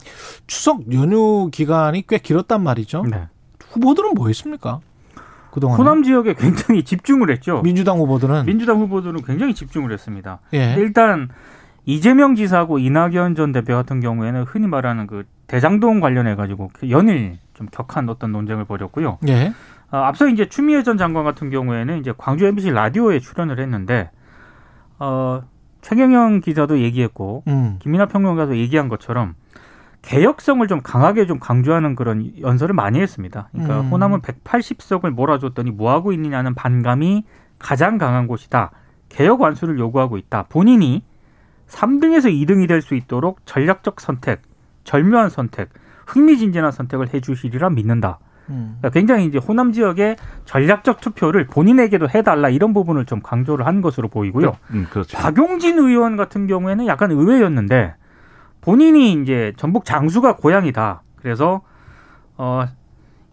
[0.47, 3.03] 추석 연휴 기간이 꽤 길었단 말이죠.
[3.10, 3.27] 네.
[3.69, 4.79] 후보들은 뭐 했습니까?
[5.56, 7.62] 그동안 호남 지역에 굉장히 집중을 했죠.
[7.62, 10.39] 민주당 후보들은 민주당 후보들은 굉장히 집중을 했습니다.
[10.54, 10.76] 예.
[10.78, 11.30] 일단
[11.86, 17.38] 이재명 지사하고 이낙연 전 대표 같은 경우에는 흔히 말하는 그 대장동 관련해 가지고 그 연일
[17.54, 19.20] 좀 격한 어떤 논쟁을 벌였고요.
[19.30, 19.54] 예.
[19.91, 24.12] 어, 앞서 이제 추미애 전 장관 같은 경우에는 이제 광주 MBC 라디오에 출연을 했는데
[25.00, 25.41] 어,
[25.82, 27.78] 최경영 기자도 얘기했고 음.
[27.80, 29.36] 김민하 평론가도 얘기한 것처럼
[30.06, 33.50] 개혁성을 좀 강하게 좀 강조하는 그런 연설을 많이 했습니다.
[33.52, 33.89] 그러니까 음.
[33.89, 37.24] 호남은 180석을 몰아줬더니 뭐 하고 있느냐는 반감이
[37.58, 38.70] 가장 강한 곳이다.
[39.10, 40.46] 개혁 완수를 요구하고 있다.
[40.50, 41.04] 본인이
[41.68, 44.44] 3등에서 2등이 될 수 있도록 전략적 선택,
[44.84, 45.70] 절묘한 선택,
[46.06, 48.20] 흥미진진한 선택을 해주시리라 믿는다.
[48.50, 48.76] 음.
[48.78, 54.10] 그러니까 굉장히 이제 호남 지역의 전략적 투표를 본인에게도 해달라 이런 부분을 좀 강조를 한 것으로
[54.10, 54.56] 보이고요.
[54.72, 55.18] 음, 그렇죠.
[55.18, 57.96] 박용진 의원 같은 경우에는 약간 의외였는데
[58.65, 61.04] 본인이 이제 전북 장수가 고향이다.
[61.17, 61.62] 그래서
[62.36, 62.65] 어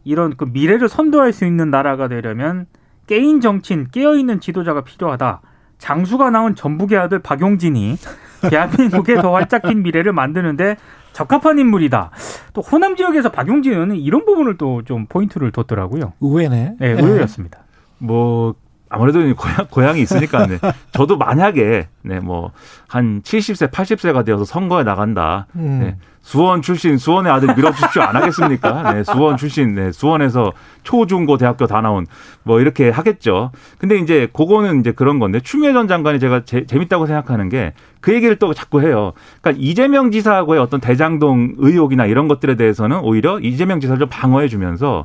[0.05, 2.67] 이런 그 미래를 선도할 수 있는 나라가 되려면
[3.07, 5.41] 깨인 정치인, 깨어 있는 지도자가 필요하다.
[5.79, 7.97] 장수가 나온 전북의 아들 박용진이
[8.51, 10.77] 대한민국의 더 활짝 핀 미래를 만드는데
[11.15, 12.11] 적합한 인물이다.
[12.53, 16.13] 또 호남 지역에서 박용진 의원은 이런 부분을 또 좀 포인트를 뒀더라고요.
[16.21, 16.77] 의외네.
[16.79, 16.91] 네, 예.
[16.93, 17.61] 의외였습니다.
[17.99, 18.55] 뭐
[18.93, 20.59] 아무래도 고향 고향이 있으니까 네.
[20.93, 22.51] 저도 만약에 네 뭐
[22.89, 25.47] 한 70세 80세가 되어서 선거에 나간다.
[25.57, 25.79] 음.
[25.83, 25.97] 네.
[26.21, 28.93] 수원 출신 수원의 아들 밀어주십시오 안 하겠습니까?
[28.93, 30.53] 네, 수원 출신 네, 수원에서
[30.85, 32.07] 초 중 고 대학교 다 나온
[32.45, 33.51] 뭐 이렇게 하겠죠.
[33.79, 38.13] 근데 이제 그거는 이제 그런 건데 추미애 전 장관이 제가 제, 재밌다고 생각하는 게 그
[38.13, 39.13] 얘기를 또 자꾸 해요.
[39.41, 45.05] 그러니까 이재명 지사하고의 어떤 대장동 의혹이나 이런 것들에 대해서는 오히려 이재명 지사를 좀 방어해 주면서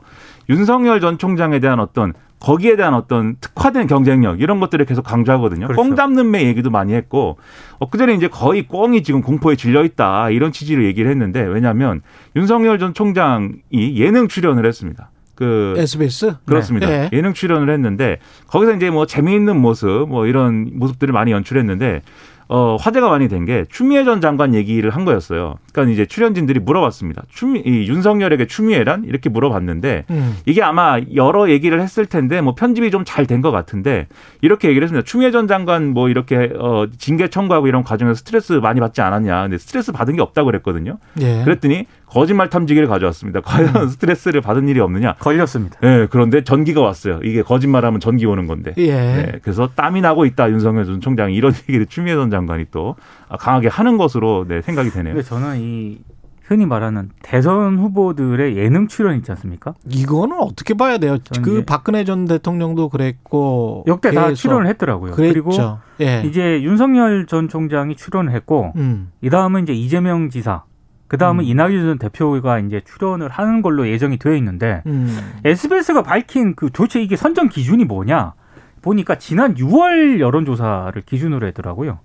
[0.49, 5.67] 윤석열 전 총장에 대한 어떤 거기에 대한 어떤 특화된 경쟁력 이런 것들을 계속 강조하거든요.
[5.67, 5.81] 그렇죠.
[5.81, 7.37] 꽁 잡는 매 얘기도 많이 했고
[7.79, 12.01] 엊그전에 이제 거의 꽁이 지금 공포에 질려 있다 이런 취지로 얘기를 했는데 왜냐하면
[12.35, 15.09] 윤석열 전 총장이 예능 출연을 했습니다.
[15.33, 16.87] 그 SBS 그렇습니다.
[16.87, 17.09] 네.
[17.13, 22.01] 예능 출연을 했는데 거기서 이제 뭐 재미있는 모습 뭐 이런 모습들을 많이 연출했는데
[22.49, 25.55] 어 화제가 많이 된 게 추미애 전 장관 얘기를 한 거였어요.
[25.71, 27.23] 그러니까 이제 출연진들이 물어봤습니다.
[27.29, 30.37] 추미 이 윤석열에게 추미애란 이렇게 물어봤는데 음.
[30.45, 34.07] 이게 아마 여러 얘기를 했을 텐데 뭐 편집이 좀 잘 된 것 같은데
[34.41, 35.05] 이렇게 얘기를 했습니다.
[35.05, 39.43] 추미애 전 장관 뭐 이렇게 어 징계 청구하고 이런 과정에서 스트레스 많이 받지 않았냐.
[39.43, 40.97] 근데 스트레스 받은 게 없다고 그랬거든요.
[41.21, 41.43] 예.
[41.43, 43.41] 그랬더니 거짓말 탐지기를 가져왔습니다.
[43.41, 45.13] 과연 스트레스를 받은 일이 없느냐?
[45.19, 45.77] 걸렸습니다.
[45.83, 47.19] 예, 그런데 전기가 왔어요.
[47.23, 48.73] 이게 거짓말하면 전기 오는 건데.
[48.77, 48.91] 예.
[48.95, 52.95] 네, 그래서 땀이 나고 있다 윤석열 전 총장이 이런 얘기를 추미애 전 장관 이 또
[53.39, 55.15] 강하게 하는 것으로 네, 생각이 되네요.
[55.15, 55.99] 근데 저는 이
[56.43, 59.73] 흔히 말하는 대선 후보들의 예능 출연 있지 않습니까?
[59.89, 61.17] 이거는 어떻게 봐야 돼요?
[61.43, 65.11] 그 박근혜 전 대통령도 그랬고 역대 다 출연을 했더라고요.
[65.13, 65.79] 그리고 그랬죠.
[65.99, 66.23] 예.
[66.25, 69.11] 이제 윤석열 전 총장이 출연을 했고 음.
[69.21, 70.63] 이 다음은 이제 이재명 지사,
[71.09, 71.49] 그 다음은 음.
[71.49, 75.17] 이낙연 전 대표가 이제 출연을 하는 걸로 예정이 되어 있는데 음.
[75.43, 78.35] SBS가 밝힌 그 도대체 이게 선정 기준이 뭐냐
[78.81, 81.99] 보니까 지난 6월 여론조사를 기준으로 했더라고요.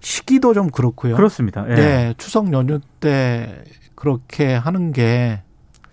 [0.00, 1.16] 시기도 좀 그렇고요.
[1.16, 1.64] 그렇습니다.
[1.68, 1.74] 예.
[1.74, 2.14] 예.
[2.18, 3.62] 추석 연휴 때
[3.94, 5.42] 그렇게 하는 게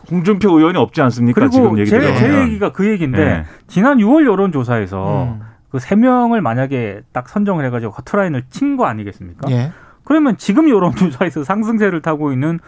[0.09, 1.41] 홍준표 의원이 없지 않습니까?
[1.41, 2.19] 그리고 지금 얘기 제, 들어보면.
[2.21, 3.45] 제 얘기가 그 얘기인데 네.
[3.67, 5.41] 지난 6월 여론조사에서 음.
[5.69, 9.51] 그세 명을 만약에 딱 선정을 해가지고 커트라인을 친 거 아니겠습니까?
[9.51, 9.71] 예.
[10.05, 12.59] 그러면 지금 여론조사에서 상승세를 타고 있는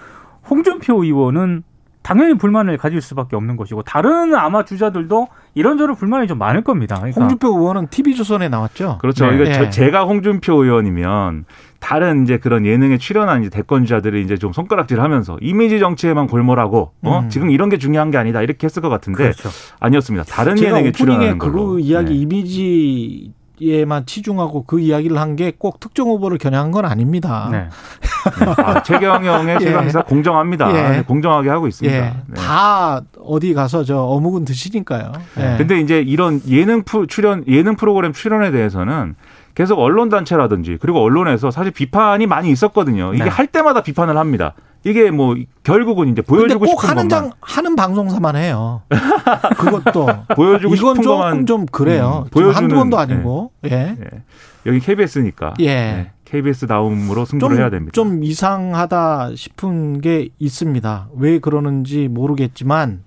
[0.49, 1.63] 홍준표 의원은
[2.01, 5.27] 당연히 불만을 가질 수밖에 없는 것이고 다른 아마 주자들도
[5.59, 6.95] 이런저런 불만이 좀 많을 겁니다.
[6.95, 8.97] 그러니까 홍준표 의원은 TV조선에 나왔죠.
[9.01, 9.29] 그렇죠.
[9.29, 9.41] 네.
[9.41, 9.53] 예.
[9.53, 11.43] 저- 제가 홍준표 의원이면
[11.79, 17.19] 다른 이제 그런 예능에 출연한 이제 대권주자들이 이제 좀 손가락질 하면서 이미지 정치에만 골몰하고 어
[17.19, 17.29] 음.
[17.29, 19.49] 지금 이런 게 중요한 게 아니다 이렇게 했을 것 같은데 그렇죠.
[19.81, 20.23] 아니었습니다.
[20.25, 21.67] 다른 예능에 출연하는 걸로.
[21.71, 22.15] 그 이야기 네.
[22.19, 27.49] 이미지 에만 치중하고 그 이야기를 한 게 꼭 특정 후보를 겨냥한 건 아닙니다.
[27.51, 27.67] 네.
[28.39, 28.63] 네.
[28.63, 29.65] 아, 최경영의 예.
[29.65, 30.69] 최강시사 공정합니다.
[30.75, 30.89] 예.
[30.97, 31.97] 네, 공정하게 하고 있습니다.
[31.97, 32.13] 예.
[32.27, 32.33] 네.
[32.35, 35.11] 다 어디 가서 저 어묵은 드시니까요.
[35.39, 35.55] 예.
[35.57, 39.15] 근데 이제 이런 예능 프로, 출연 예능 프로그램 출연에 대해서는
[39.55, 43.13] 계속 언론 단체라든지 그리고 언론에서 사실 비판이 많이 있었거든요.
[43.13, 43.29] 이게 네.
[43.29, 44.53] 할 때마다 비판을 합니다.
[44.83, 48.81] 이게 뭐 결국은 이제 근데 보여주고 꼭 싶은 하는 장 하는 방송사만 해요.
[49.57, 52.23] 그것도 보여주고 이건 싶은 것만 좀 그래요.
[52.25, 53.51] 음, 보여주는, 한두 번도 아니고.
[53.65, 53.95] 예.
[53.99, 54.23] 예.
[54.65, 56.11] 여기 KBS니까 네, 예.
[56.25, 57.91] KBS 다음으로 승부를 해야 됩니다.
[57.93, 61.09] 좀, 좀 이상하다 싶은 게 있습니다.
[61.15, 63.03] 왜 그러는지 모르겠지만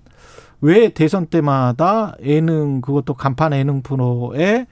[0.61, 4.67] 왜 대선 때마다 예능 그것도 간판 예능 프로에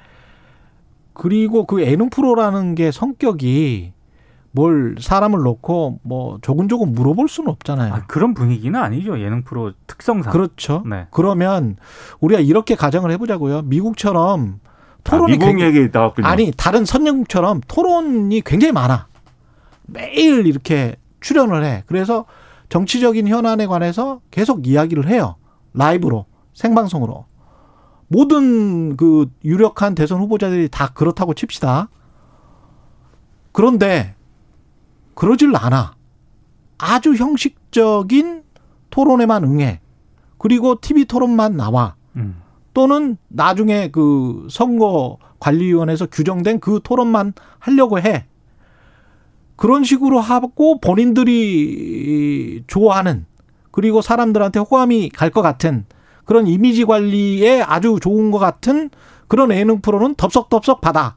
[1.13, 3.93] 그리고 그 예능 프로라는 게 성격이
[4.53, 7.93] 뭘 사람을 놓고 뭐 조근조근 물어볼 수는 없잖아요.
[7.93, 9.19] 아, 그런 분위기는 아니죠.
[9.19, 10.31] 예능 프로 특성상.
[10.31, 10.83] 그렇죠.
[10.85, 11.07] 네.
[11.11, 11.77] 그러면
[12.19, 13.61] 우리가 이렇게 가정을 해보자고요.
[13.63, 14.69] 미국처럼 아,
[15.03, 16.27] 토론이 미국 굉장히- 얘기 나왔군요.
[16.27, 19.07] 아니 다른 선진국처럼 토론이 굉장히 많아.
[19.87, 21.83] 매일 이렇게 출연을 해.
[21.85, 22.25] 그래서
[22.69, 25.35] 정치적인 현안에 관해서 계속 이야기를 해요.
[25.73, 27.25] 라이브로, 생방송으로.
[28.07, 31.89] 모든 그 유력한 대선 후보자들이 다 그렇다고 칩시다.
[33.53, 34.15] 그런데
[35.21, 35.93] 그러질 않아.
[36.79, 38.41] 아주 형식적인
[38.89, 39.79] 토론에만 응해.
[40.39, 41.93] 그리고 TV 토론만 나와.
[42.15, 42.41] 음.
[42.73, 48.25] 또는 나중에 그 선거 관리위원회에서 규정된 그 토론만 하려고 해.
[49.57, 53.27] 그런 식으로 하고 본인들이 좋아하는
[53.69, 55.85] 그리고 사람들한테 호감이 갈 것 같은
[56.25, 58.89] 그런 이미지 관리에 아주 좋은 것 같은
[59.27, 61.15] 그런 예능 프로는 덥석덥석 받아.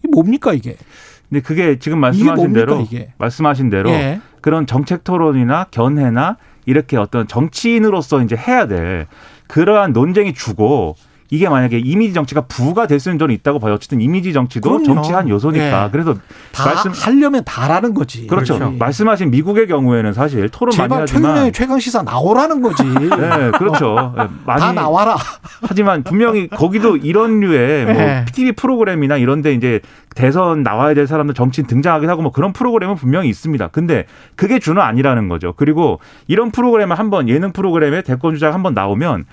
[0.00, 0.76] 이게 뭡니까 이게?
[1.32, 3.10] 근데 그게 지금 말씀하신 뭡니까, 대로 이게?
[3.16, 4.20] 말씀하신 대로 예.
[4.42, 9.06] 그런 정책 토론이나 견해나 이렇게 어떤 정치인으로서 이제 해야 될
[9.46, 10.94] 그러한 논쟁이 주고
[11.32, 13.72] 이게 만약에 이미지 정치가 부가 될 수는 저는 있다고 봐요.
[13.72, 14.84] 어쨌든 이미지 정치도 그럼요.
[14.84, 15.84] 정치 한 요소니까.
[15.86, 15.88] 예.
[15.90, 16.14] 그래서
[16.52, 18.26] 다 말씀 하려면 다라는 거지.
[18.26, 18.58] 그렇죠.
[18.58, 18.76] 그렇죠.
[18.76, 22.82] 말씀하신 미국의 경우에는 사실 토론 많이 하지만 최근에 최강 시사 나오라는 거지.
[22.84, 24.14] 네, 그렇죠.
[24.18, 25.16] 예, 많이 다 나와라.
[25.62, 28.26] 하지만 분명히 거기도 이런 류의 뭐 네.
[28.30, 29.80] TV 프로그램이나 이런데 이제
[30.14, 33.68] 대선 나와야 될 사람들 정치인 등장하기도 하고 뭐 그런 프로그램은 분명히 있습니다.
[33.68, 34.04] 근데
[34.36, 35.54] 그게 주는 아니라는 거죠.
[35.56, 39.24] 그리고 이런 프로그램을 한번 예능 프로그램에 대권 주자가 한번 나오면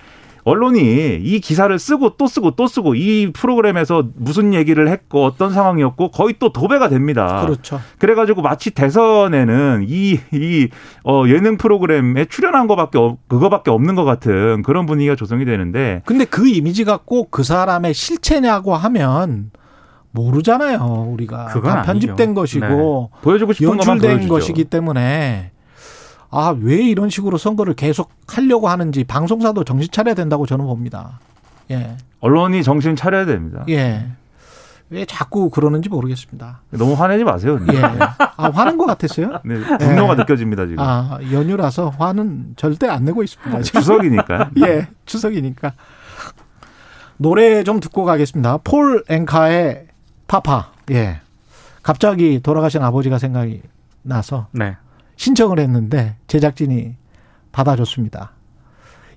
[0.44, 6.12] 언론이 이 기사를 쓰고 또 쓰고 또 쓰고 이 프로그램에서 무슨 얘기를 했고 어떤 상황이었고
[6.12, 7.42] 거의 또 도배가 됩니다.
[7.46, 7.80] 그렇죠.
[7.98, 10.70] 그래가지고 마치 대선에는 이, 이,
[11.04, 16.26] 어, 예능 프로그램에 출연한 거밖에, 없, 그거밖에 없는 것 같은 그런 분위기가 조성이 되는데 근데
[16.26, 19.52] 그 이미지가 꼭 그 사람의 실체냐고 하면
[20.12, 21.08] 모르잖아요.
[21.14, 22.34] 우리가 그건 다 편집된 아니죠.
[22.42, 24.28] 것이고 보여주고 싶은 연출된.
[24.28, 25.52] 것이기 때문에
[26.32, 31.20] 아 왜 이런 식으로 선거를 계속 하려고 하는지 방송사도 정신 차려야 된다고 저는 봅니다.
[31.72, 33.64] 예, 언론이 정신 차려야 됩니다.
[33.70, 34.06] 예.
[34.92, 36.62] 왜 자꾸 그러는지 모르겠습니다.
[36.72, 37.60] 너무 화내지 마세요.
[37.72, 37.80] 예.
[38.38, 39.40] 아 화는 것 같았어요?
[39.46, 40.80] 네, 분노가 느껴집니다 지금.
[40.80, 43.62] 아 연휴라서 화는 절대 안 내고 있습니다.
[43.62, 43.82] 지금.
[43.82, 44.50] 추석이니까.
[44.66, 45.74] 예, 추석이니까.
[47.18, 48.58] 노래 좀 듣고 가겠습니다.
[48.64, 49.88] 폴 앵카의
[50.28, 50.72] 파파.
[50.92, 51.22] 예.
[51.84, 53.62] 갑자기 돌아가신 아버지가 생각이
[54.02, 54.76] 나서 네.
[55.24, 56.96] 신청을 했는데 제작진이
[57.52, 58.32] 받아줬습니다.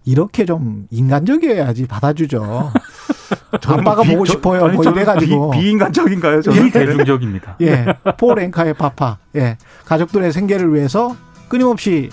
[0.04, 2.72] 이렇게 좀 인간적이어야지 받아주죠.
[3.64, 4.64] 아빠가 비- 보고 저- 싶어요.
[4.64, 5.50] 아니, 뭐 이래가지고.
[5.52, 6.42] 비, 비인간적인가요?
[6.42, 6.64] 저는?
[6.64, 7.56] 비대중적입니다.
[7.60, 7.86] 예.
[8.18, 9.18] 폴 앵카의 파파.
[9.36, 9.56] 예.
[9.84, 11.16] 가족들의 생계를 위해서
[11.48, 12.10] 끊임없이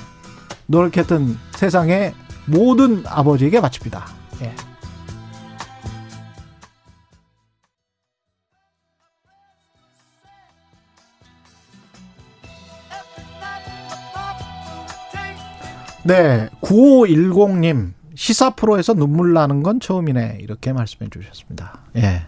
[0.67, 2.13] 노력했던 세상의
[2.45, 4.05] 모든 아버지에게 바칩니다.
[4.43, 4.53] 예.
[16.09, 16.49] 네.
[16.61, 17.93] 9510님.
[18.15, 20.39] 시사 프로에서 눈물 나는 건 처음이네.
[20.41, 21.81] 이렇게 말씀해 주셨습니다.
[21.97, 22.23] 예.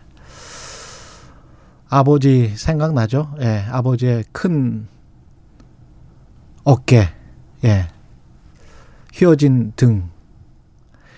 [1.90, 3.36] 아버지 생각나죠?
[3.42, 4.88] 예, 아버지의 큰
[6.64, 7.10] 어깨,
[7.66, 7.88] 예,
[9.14, 10.10] 휘어진 등.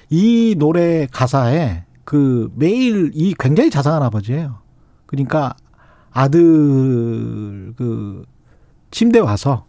[0.09, 4.59] 이 노래 가사에 그 매일 이 굉장히 자상한 아버지예요.
[5.05, 5.53] 그러니까
[6.11, 8.25] 아들 그
[8.89, 9.67] 침대 와서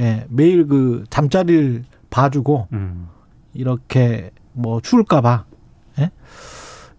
[0.00, 3.08] 예, 매일 그 잠자리를 봐주고 음.
[3.54, 5.44] 이렇게 뭐 추울까봐
[5.98, 6.10] 예?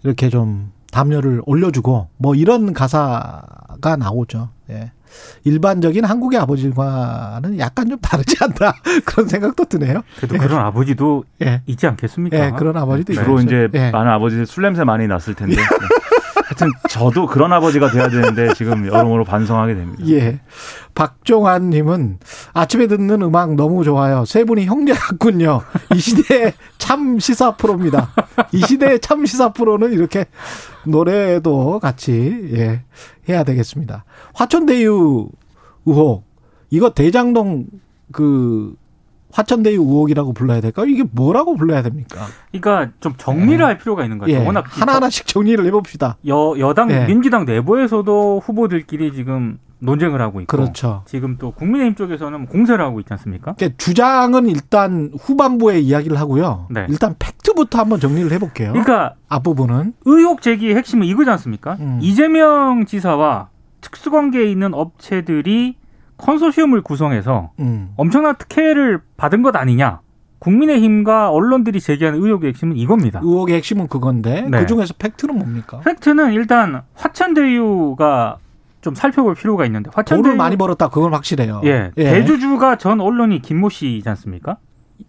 [0.04, 4.50] 이렇게 좀 담요를 올려주고 뭐 이런 가사가 나오죠.
[4.70, 4.92] 예.
[5.44, 8.74] 일반적인 한국의 아버지와는 약간 좀 다르지 않나
[9.06, 10.02] 그런 생각도 드네요.
[10.18, 11.62] 그래도 그런 아버지도 예.
[11.66, 12.38] 있지 않겠습니까?
[12.38, 13.20] 예, 그런 아버지도 네.
[13.20, 13.48] 주로 있죠.
[13.48, 13.92] 이제 예.
[13.92, 15.56] 많은 아버지들 술 냄새 많이 났을 텐데.
[16.58, 16.66] 네.
[16.66, 20.04] 하여튼 저도 그런 아버지가 돼야 되는데 지금 여러모로 반성하게 됩니다.
[20.08, 20.40] 예.
[20.96, 22.20] 박종환 님은
[22.54, 24.26] 아침에 듣는 음악 너무 좋아요.
[24.26, 25.62] 세 분이 형제 같군요.
[25.94, 28.12] 이 시대의 참 시사 프로입니다.
[28.52, 30.26] 이 시대의 참 시사 프로는 이렇게
[30.86, 32.84] 노래도 같이 예,
[33.30, 34.06] 해야 되겠습니다.
[34.34, 35.30] 화천대유
[35.86, 36.26] 의혹.
[36.70, 37.68] 이거 대장동
[38.12, 38.76] 그
[39.32, 40.86] 화천대유 의혹이라고 불러야 될까요?
[40.88, 42.26] 이게 뭐라고 불러야 됩니까?
[42.52, 44.42] 그러니까 좀 정리를 할 필요가 있는 것 같아요.
[44.42, 44.46] 예.
[44.46, 46.18] 워낙 하나하나씩 정리를 해봅시다.
[46.28, 47.06] 여, 여당 예.
[47.06, 51.04] 민주당 내부에서도 후보들끼리 지금 논쟁을 하고 있고 그렇죠.
[51.06, 53.54] 지금 또 국민의힘 쪽에서는 공세를 하고 있지 않습니까?
[53.54, 56.68] 그러니까 주장은 일단 후반부에 이야기를 하고요.
[56.72, 56.88] 네.
[56.90, 58.72] 일단 팩트부터 한번 정리를 해볼게요.
[58.72, 61.78] 그러니까 앞부분은 의혹 제기의 핵심은 이거지 않습니까?
[61.80, 62.00] 음.
[62.02, 63.50] 이재명 지사와
[63.82, 65.76] 특수관계에 있는 업체들이
[66.18, 67.90] 컨소시엄을 구성해서 음.
[67.96, 70.00] 엄청난 특혜를 받은 것 아니냐?
[70.40, 73.20] 국민의힘과 언론들이 제기하는 의혹의 핵심은 이겁니다.
[73.24, 74.60] 의혹의 핵심은 그건데 네.
[74.60, 75.80] 그 중에서 팩트는 뭡니까?
[75.84, 78.38] 팩트는 일단 화천대유가
[78.82, 81.62] 좀 살펴볼 필요가 있는데 화천대유 돈을 많이 벌었다 그건 확실해요.
[81.64, 84.58] 예, 대주주가 전 언론인 김모 씨지 않습니까?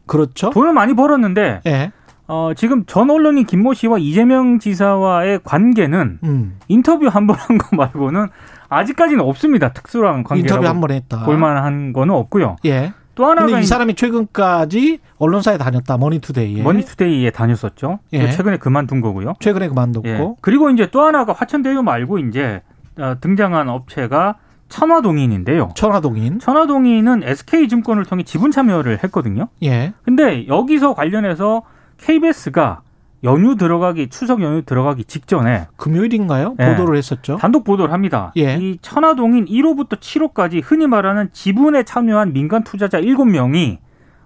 [0.06, 0.50] 그렇죠.
[0.50, 1.92] 돈을 많이 벌었는데 예.
[2.26, 6.58] 어, 지금 전 언론인 김모 씨와 이재명 지사와의 관계는 음.
[6.68, 8.26] 인터뷰 한 번 한 거 말고는
[8.68, 9.72] 아직까지는 없습니다.
[9.72, 11.24] 특수한 관계라고 인터뷰 한 번 했다.
[11.24, 12.56] 볼만한 거는 없고요.
[12.66, 12.92] 예.
[13.14, 15.96] 또 하나가 이 사람이 최근까지 언론사에 다녔다.
[15.96, 16.62] 머니투데이에.
[16.62, 17.98] 머니투데이에 다녔었죠.
[18.12, 18.30] 예.
[18.30, 19.34] 최근에 그만둔 거고요.
[19.40, 20.08] 최근에 그만뒀고.
[20.08, 20.34] 예.
[20.40, 22.62] 그리고 이제 또 하나가 화천대유 말고 이제
[22.98, 24.36] 어, 등장한 업체가
[24.68, 25.70] 천화동인인데요.
[25.74, 26.38] 천화동인.
[26.38, 29.48] 천화동인은 SK증권을 통해 지분 참여를 했거든요.
[29.64, 29.92] 예.
[30.04, 31.62] 근데 여기서 관련해서
[31.98, 32.82] KBS가
[33.24, 36.54] 연휴 들어가기 추석 연휴 들어가기 직전에 금요일인가요?
[36.60, 36.66] 예.
[36.66, 37.36] 보도를 했었죠.
[37.36, 38.32] 단독 보도를 합니다.
[38.36, 38.56] 예.
[38.56, 43.78] 이 천화동인 1호부터 7호까지 흔히 말하는 지분에 참여한 민간 투자자 7명이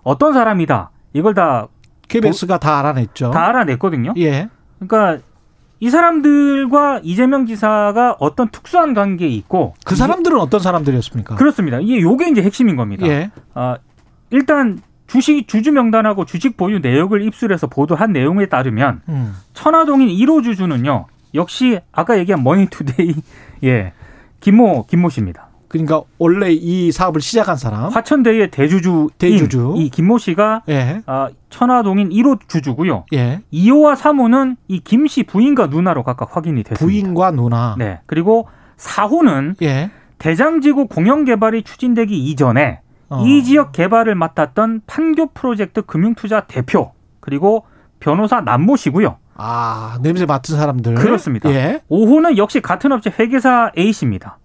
[0.02, 0.90] 어떤 사람이다.
[1.14, 1.68] 이걸 다,
[2.08, 3.30] KBS가 다 알아냈죠.
[3.30, 4.14] 다 알아냈거든요.
[4.18, 4.48] 예.
[4.78, 5.22] 그러니까
[5.80, 11.34] 이 사람들과 이재명 지사가 어떤 특수한 관계에 있고 그 사람들은 어떤 사람들이었습니까?
[11.34, 11.80] 그렇습니다.
[11.80, 13.06] 이게 요게 이제 핵심인 겁니다.
[13.06, 13.30] 예.
[13.54, 13.78] 아,
[14.30, 14.78] 일단
[15.12, 19.34] 주식 주주 명단하고 주식 보유 내역을 입수해서 보도한 내용에 따르면 음.
[19.52, 21.04] 천화동인 1호 주주는요.
[21.34, 23.14] 역시 아까 얘기한 머니투데이
[23.64, 23.92] 예.
[24.40, 25.48] 김모 김모 씨입니다.
[25.68, 27.88] 그러니까 원래 이 사업을 시작한 사람.
[27.90, 29.74] 화천대유의 대주주 대주주.
[29.76, 31.02] 이 김모 씨가 예.
[31.06, 33.04] 아, 천화동인 1호 주주고요.
[33.12, 33.40] 예.
[33.52, 36.84] 2호와 3호는 이 김 씨 부인과 누나로 각각 확인이 됐습니다.
[36.84, 37.74] 부인과 누나.
[37.78, 38.00] 네.
[38.06, 38.48] 그리고
[38.78, 39.90] 4호는 예.
[40.18, 42.80] 대장지구 공영 개발이 추진되기 이전에
[43.12, 43.26] 어.
[43.26, 47.66] 이 지역 개발을 맡았던 판교 프로젝트 금융투자 대표 그리고
[48.00, 49.18] 변호사 남모 씨고요.
[49.34, 50.94] 아, 냄새 맡은 사람들.
[50.94, 51.50] 그렇습니다.
[51.50, 51.82] 예.
[51.90, 54.38] 5호는 역시 같은 업체 회계사 A 씨입니다.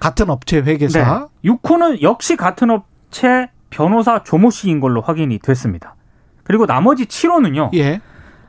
[0.00, 1.28] 같은 업체 회계사.
[1.42, 1.50] 네.
[1.50, 5.94] 6호는 역시 같은 업체 변호사 조모 씨인 걸로 확인이 됐습니다.
[6.44, 7.74] 그리고 나머지 7호는요.
[7.74, 8.00] 예.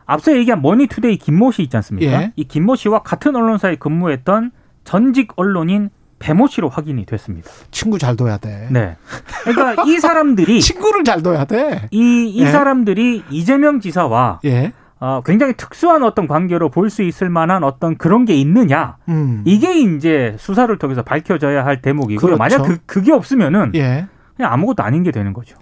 [0.05, 2.11] 앞서 얘기한 머니투데이 김모 씨 있지 않습니까?
[2.11, 2.31] 예.
[2.35, 4.51] 이 김모 씨와 같은 언론사에 근무했던
[4.83, 5.89] 전직 언론인
[6.25, 7.51] 배모 씨로 확인이 됐습니다.
[7.69, 8.67] 친구 잘 둬야 돼.
[8.71, 8.95] 네.
[9.43, 11.87] 그러니까 이 사람들이 친구를 잘 둬야 돼.
[11.91, 12.47] 이, 이 예.
[12.47, 14.73] 사람들이 이재명 지사와 예.
[14.99, 18.97] 어, 굉장히 특수한 어떤 관계로 볼 수 있을 만한 어떤 그런 게 있느냐.
[19.07, 19.43] 음.
[19.45, 22.19] 이게 이제 수사를 통해서 밝혀져야 할 대목이고요.
[22.19, 22.37] 그렇죠.
[22.39, 24.07] 만약 그, 그게 없으면은 예.
[24.35, 25.55] 그냥 아무것도 아닌 게 되는 거죠.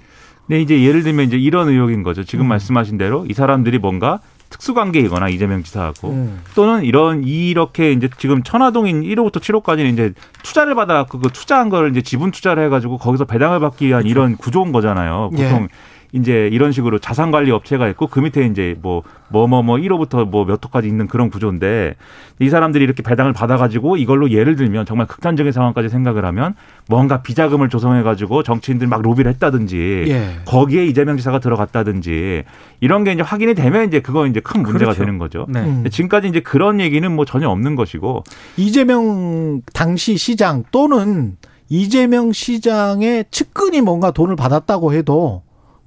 [0.47, 2.23] 네, 이제 예를 들면 이제 이런 의혹인 거죠.
[2.23, 2.49] 지금 음.
[2.49, 4.19] 말씀하신 대로 이 사람들이 뭔가
[4.53, 6.41] 특수관계이거나 이재명 지사하고 음.
[6.55, 10.13] 또는 이런 이렇게 이제 지금 천화동인 1호부터 7호까지는 이제
[10.43, 14.71] 투자를 받아갖고 그 투자한 거를 이제 지분 투자를 해가지고 거기서 배당을 받기 위한 이런 구조인
[14.71, 15.31] 거잖아요.
[15.31, 15.67] 보통
[16.13, 19.01] 이제 이런 식으로 자산 관리 업체가 있고 그 밑에 이제 뭐
[19.33, 21.95] 뭐 뭐 뭐 1호부터 뭐 몇 호까지 있는 그런 구조인데
[22.39, 26.53] 이 사람들이 이렇게 배당을 받아 가지고 이걸로 예를 들면 정말 극단적인 상황까지 생각을 하면
[26.87, 30.35] 뭔가 비자금을 조성해 가지고 정치인들 막 로비를 했다든지 예.
[30.45, 32.43] 거기에 이재명 지사가 들어갔다든지
[32.79, 34.99] 이런 게 이제 확인이 되면 이제 그거 이제 큰 문제가 그렇죠.
[34.99, 35.47] 되는 거죠.
[35.49, 35.61] 네.
[35.61, 35.83] 음.
[35.89, 38.23] 지금까지 이제 그런 얘기는 뭐 전혀 없는 것이고
[38.57, 41.37] 이재명 당시 시장 또는
[41.69, 45.41] 이재명 시장의 측근이 뭔가 돈을 받았다고 해도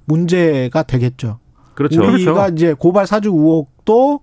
[0.07, 1.39] 문제가 되겠죠.
[1.75, 2.01] 그렇죠.
[2.01, 2.53] 우리가 그렇죠.
[2.53, 4.21] 이제 고발 사주 의혹도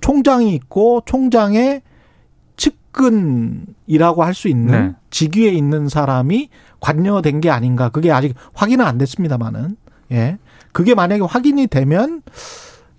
[0.00, 1.82] 총장이 있고 총장의
[2.56, 4.94] 측근이라고 할 수 있는 네.
[5.10, 6.48] 직위에 있는 사람이
[6.80, 7.88] 관여된 게 아닌가.
[7.88, 9.76] 그게 아직 확인은 안 됐습니다만은.
[10.12, 10.38] 예.
[10.72, 12.22] 그게 만약에 확인이 되면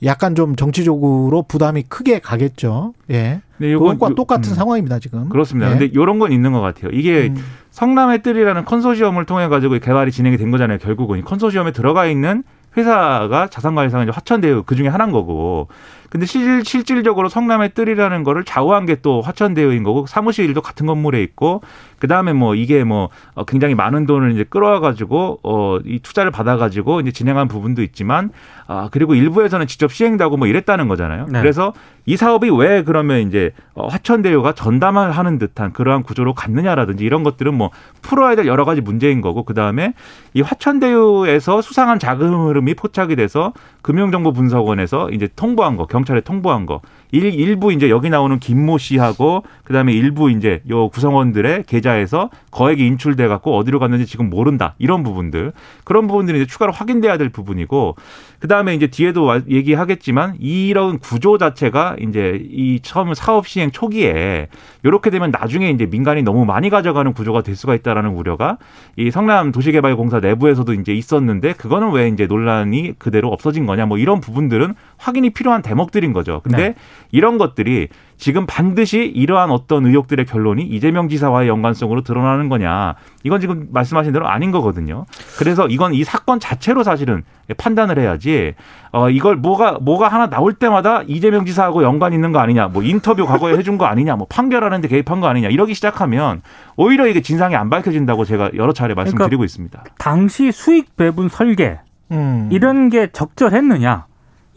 [0.03, 2.93] 약간 좀 정치적으로 부담이 크게 가겠죠.
[3.09, 3.41] 예.
[3.57, 5.29] 근데 요건 그것과 똑같은 음, 상황입니다, 지금.
[5.29, 5.67] 그렇습니다.
[5.67, 5.71] 예.
[5.77, 6.91] 근데 이런 건 있는 것 같아요.
[6.91, 7.37] 이게 음.
[7.71, 10.79] 성남의 뜰이라는 컨소시엄을 통해 가지고 개발이 진행이 된 거잖아요.
[10.79, 12.43] 결국은 이 컨소시엄에 들어가 있는
[12.77, 15.67] 회사가 자산관리사가 이제 화천대유 그 중에 하나인 거고.
[16.09, 21.61] 근데 실, 실질적으로 성남의 뜰이라는 거를 좌우한 게 또 화천대유인 거고 사무실도 같은 건물에 있고
[21.99, 26.57] 그 다음에 뭐 이게 뭐 어, 굉장히 많은 돈을 이제 끌어와 가지고 어이 투자를 받아
[26.57, 28.31] 가지고 이제 진행한 부분도 있지만
[28.67, 31.27] 아 그리고 일부에서는 직접 시행도 하고 뭐 이랬다는 거잖아요.
[31.29, 31.39] 네.
[31.39, 31.73] 그래서
[32.05, 37.53] 이 사업이 왜 그러면 이제 어, 화천대유가 전담을 하는 듯한 그러한 구조로 갔느냐라든지 이런 것들은
[37.53, 39.93] 뭐 풀어야 될 여러 가지 문제인 거고 그 다음에
[40.33, 46.81] 이 화천대유에서 수상한 자금 흐름이 포착이 돼서 금융정보분석원에서 이제 통보한 거 경찰에 통보한 거.
[47.11, 53.27] 일, 일부 이제 여기 나오는 김모 씨하고 그다음에 일부 이제 요 구성원들의 계좌에서 거액이 인출돼
[53.27, 54.75] 갖고 어디로 갔는지 지금 모른다.
[54.77, 55.53] 이런 부분들.
[55.83, 57.95] 그런 부분들이 이제 추가로 확인돼야 될 부분이고
[58.39, 64.47] 그다음에 이제 뒤에도 와- 얘기하겠지만 이런 구조 자체가 이제 이 처음 사업 시행 초기에
[64.83, 68.57] 이렇게 되면 나중에 이제 민간이 너무 많이 가져가는 구조가 될 수가 있다라는 우려가
[68.95, 74.21] 이 성남 도시개발공사 내부에서도 이제 있었는데 그거는 왜 이제 논란이 그대로 없어진 거냐 뭐 이런
[74.21, 76.41] 부분들은 확인이 필요한 대목 들인 거죠.
[76.43, 76.75] 근데 네.
[77.11, 77.87] 이런 것들이
[78.17, 82.95] 지금 반드시 이러한 어떤 의혹들의 결론이 이재명 지사와의 연관성으로 드러나는 거냐.
[83.23, 85.05] 이건 지금 말씀하신 대로 아닌 거거든요.
[85.37, 87.23] 그래서 이건 이 사건 자체로 사실은
[87.57, 88.55] 판단을 해야지,
[88.91, 93.25] 어, 이걸 뭐가, 뭐가 하나 나올 때마다 이재명 지사하고 연관 있는 거 아니냐, 뭐 인터뷰
[93.25, 96.41] 과거에 해준 거 아니냐, 뭐 판결하는데 개입한 거 아니냐, 이러기 시작하면
[96.75, 99.83] 오히려 이게 진상이 안 밝혀진다고 제가 여러 차례 말씀드리고 그러니까 있습니다.
[99.97, 101.79] 당시 수익 배분 설계
[102.11, 102.49] 음.
[102.51, 104.08] 이런 게 적절했느냐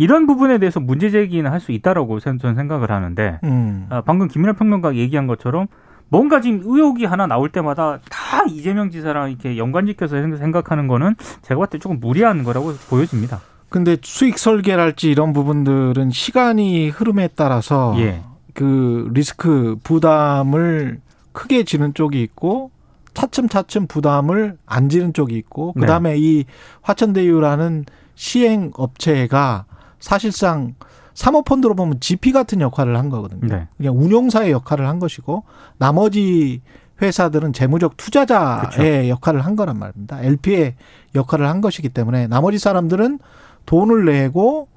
[0.03, 3.86] 이런 부분에 대해서 문제 제기는 할 수 있다라고 저는 생각을 하는데 음.
[3.88, 5.68] 아, 방금 김민하 평론가 얘기한 것처럼
[6.09, 11.70] 뭔가 지금 의혹이 하나 나올 때마다 다 이재명 지사랑 이렇게 연관짓겨서 생각하는 거는 제가 봤을
[11.70, 13.40] 때 조금 무리한 거라고 보여집니다.
[13.68, 18.22] 근데 수익 설계랄지 이런 부분들은 시간이 흐름에 따라서 예.
[18.55, 21.00] 그 리스크 부담을
[21.32, 22.70] 크게 지는 쪽이 있고
[23.14, 25.82] 차츰차츰 부담을 안 지는 쪽이 있고 네.
[25.82, 26.44] 그다음에 이
[26.82, 27.84] 화천대유라는
[28.14, 29.64] 시행 업체가
[30.03, 30.74] 사실상
[31.14, 33.46] 사모펀드로 보면 GP 같은 역할을 한 거거든요.
[33.46, 33.68] 네.
[33.76, 35.44] 그냥 운용사의 역할을 한 것이고
[35.78, 36.61] 나머지
[37.00, 39.09] 회사들은 재무적 투자자의 그렇죠.
[39.09, 40.20] 역할을 한 거란 말입니다.
[40.22, 40.74] LP의
[41.14, 43.20] 역할을 한 것이기 때문에 나머지 사람들은
[43.66, 44.68] 돈을 내고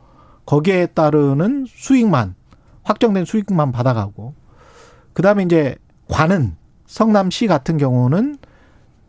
[0.46, 2.36] 거기에 따르는 수익만
[2.84, 4.36] 확정된 수익만 받아가고
[5.14, 5.76] 그다음에 이제
[6.08, 6.56] 관은
[6.86, 8.38] 성남시 같은 경우는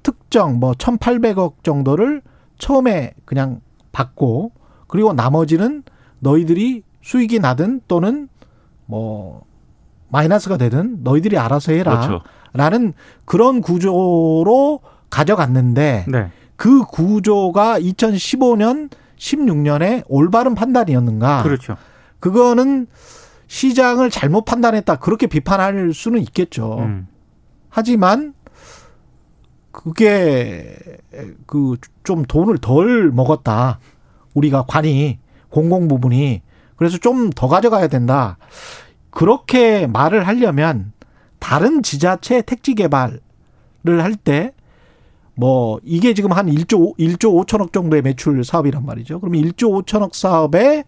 [0.03, 2.23] 특정 뭐 1,800억 정도를
[2.59, 3.61] 처음에 그냥
[3.93, 4.53] 받고
[4.87, 5.83] 그리고 나머지는
[6.21, 8.29] 너희들이 수익이 나든 또는
[8.87, 9.43] 뭐
[10.09, 12.01] 마이너스가 되든 너희들이 알아서 해라.
[12.01, 12.23] 그렇죠.
[12.53, 12.95] 라는
[13.25, 16.31] 그런 구조로 가져갔는데 네.
[16.57, 21.43] 그 구조가 2015년 16년에 올바른 판단이었는가?
[21.43, 21.77] 그렇죠.
[22.21, 22.87] 그거는
[23.47, 24.97] 시장을 잘못 판단했다.
[24.97, 26.79] 그렇게 비판할 수는 있겠죠.
[26.81, 27.07] 음.
[27.69, 28.35] 하지만
[29.71, 30.77] 그게
[31.47, 33.81] 그 좀 돈을 덜 먹었다.
[34.35, 35.19] 우리가 관이
[35.51, 36.42] 공공 부분이
[36.76, 38.36] 그래서 좀 더 가져가야 된다.
[39.11, 40.92] 그렇게 말을 하려면
[41.38, 43.20] 다른 지자체 택지 개발을
[43.84, 44.53] 할 때
[45.38, 49.20] 뭐 이게 지금 한 1조 1조 5천억 정도의 매출 사업이란 말이죠.
[49.20, 50.84] 그러면 1조 5천억 사업에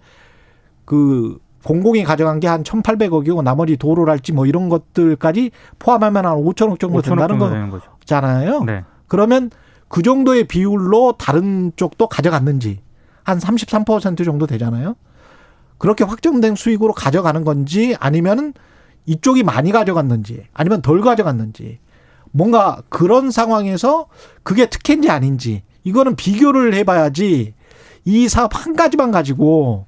[0.87, 7.01] 그 공공이 가져간 게 한 1,800억이고 나머지 도로랄지 뭐 이런 것들까지 포함하면 한 5천억 정도
[7.03, 7.81] 5천억 된다는 정도.
[8.01, 8.65] 거잖아요.
[8.65, 8.85] 네.
[9.07, 9.51] 그러면
[9.89, 12.81] 그 정도의 비율로 다른 쪽도 가져갔는지
[13.29, 14.97] 한 33% 정도 되잖아요.
[15.77, 18.55] 그렇게 확정된 수익으로 가져가는 건지 아니면은
[19.07, 21.79] 이쪽이 많이 가져갔는지 아니면 덜 가져갔는지
[22.33, 24.07] 뭔가 그런 상황에서
[24.43, 27.55] 그게 특혜인지 아닌지 이거는 비교를 해봐야지
[28.05, 29.87] 이 사업 한 가지만 가지고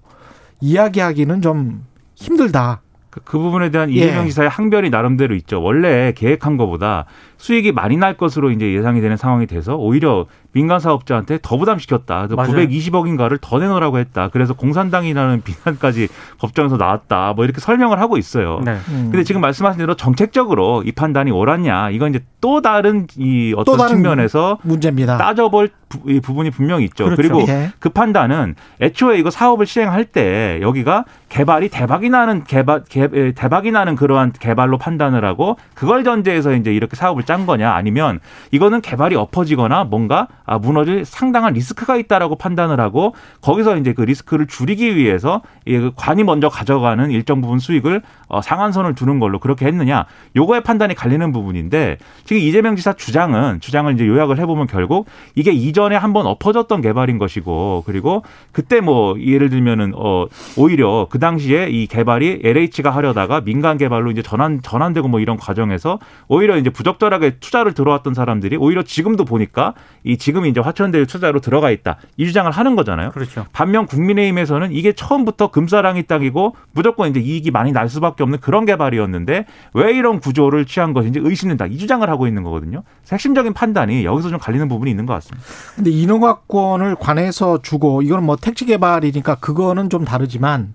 [0.60, 1.84] 이야기하기는 좀
[2.14, 2.82] 힘들다.
[3.08, 3.94] 그, 그 부분에 대한 예.
[3.94, 5.62] 이재명 지사의 항변이 나름대로 있죠.
[5.62, 7.06] 원래 계획한 것보다
[7.40, 12.26] 수익이 많이 날 것으로 이제 예상이 되는 상황이 돼서 오히려 민간 사업자한테 더 부담시켰다.
[12.26, 12.52] 그래서 맞아요.
[12.68, 14.28] 920억인가를 더 내놓으라고 했다.
[14.28, 17.32] 그래서 공산당이라는 비난까지 법정에서 나왔다.
[17.34, 18.60] 뭐 이렇게 설명을 하고 있어요.
[18.62, 18.72] 네.
[18.90, 19.08] 음.
[19.10, 23.96] 근데 지금 말씀하신 대로 정책적으로 이 판단이 옳았냐 이건 이제 또 다른 이 어떤 다른
[23.96, 25.16] 측면에서 문제입니다.
[25.16, 27.04] 따져볼 부, 이 부분이 분명히 있죠.
[27.04, 27.16] 그렇죠.
[27.16, 27.72] 그리고 예.
[27.78, 33.70] 그 판단은 애초에 이거 사업을 시행할 때 여기가 개발이 대박이 나는 개발 개, 에, 대박이
[33.72, 37.72] 나는 그러한 개발로 판단을 하고 그걸 전제해서 이제 이렇게 사업을 짠 거냐?
[37.72, 38.18] 아니면
[38.50, 44.48] 이거는 개발이 엎어지거나 뭔가 아, 무너질 상당한 리스크가 있다라고 판단을 하고 거기서 이제 그 리스크를
[44.48, 50.06] 줄이기 위해서 이그 관이 먼저 가져가는 일정 부분 수익을 어, 상한선을 두는 걸로 그렇게 했느냐?
[50.34, 55.06] 요거의 판단이 갈리는 부분인데 지금 이재명 지사 주장은 주장을 이제 요약을 해보면 결국
[55.36, 60.26] 이게 이전에 한번 엎어졌던 개발인 것이고 그리고 그때 뭐 예를 들면은 어
[60.56, 66.00] 오히려 그 당시에 이 개발이 LH가 하려다가 민간 개발로 이제 전환 전환되고 뭐 이런 과정에서
[66.26, 71.70] 오히려 이제 부적절하게 투자를 들어왔던 사람들이 오히려 지금도 보니까 이 지금 이제 화천대유 투자로 들어가
[71.70, 73.10] 있다 이 주장을 하는 거잖아요.
[73.10, 73.46] 그렇죠.
[73.52, 79.44] 반면 국민의힘에서는 이게 처음부터 금사랑이 땅이고 무조건 이제 이익이 많이 날 수밖에 없는 그런 개발이었는데
[79.74, 82.82] 왜 이런 구조를 취한 것인지 의심된다 이 주장을 하고 있는 거거든요.
[83.10, 85.46] 핵심적인 판단이 여기서 좀 갈리는 부분이 있는 것 같습니다.
[85.74, 90.74] 근데 인허가권을 관해서 주고 이거는 뭐 택지 개발이니까 그거는 좀 다르지만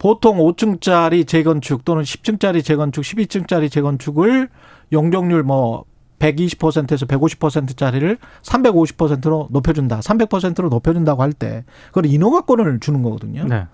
[0.00, 4.48] 보통 5층짜리 재건축 또는 10층짜리 재건축, 12층짜리 재건축을
[4.92, 5.84] 용적률 뭐
[6.18, 10.00] 120%에서 150%짜리를 350%로 높여준다.
[10.00, 13.44] 300%로 높여준다고 할 때 그걸 인허가권을 주는 거거든요.
[13.44, 13.66] 네.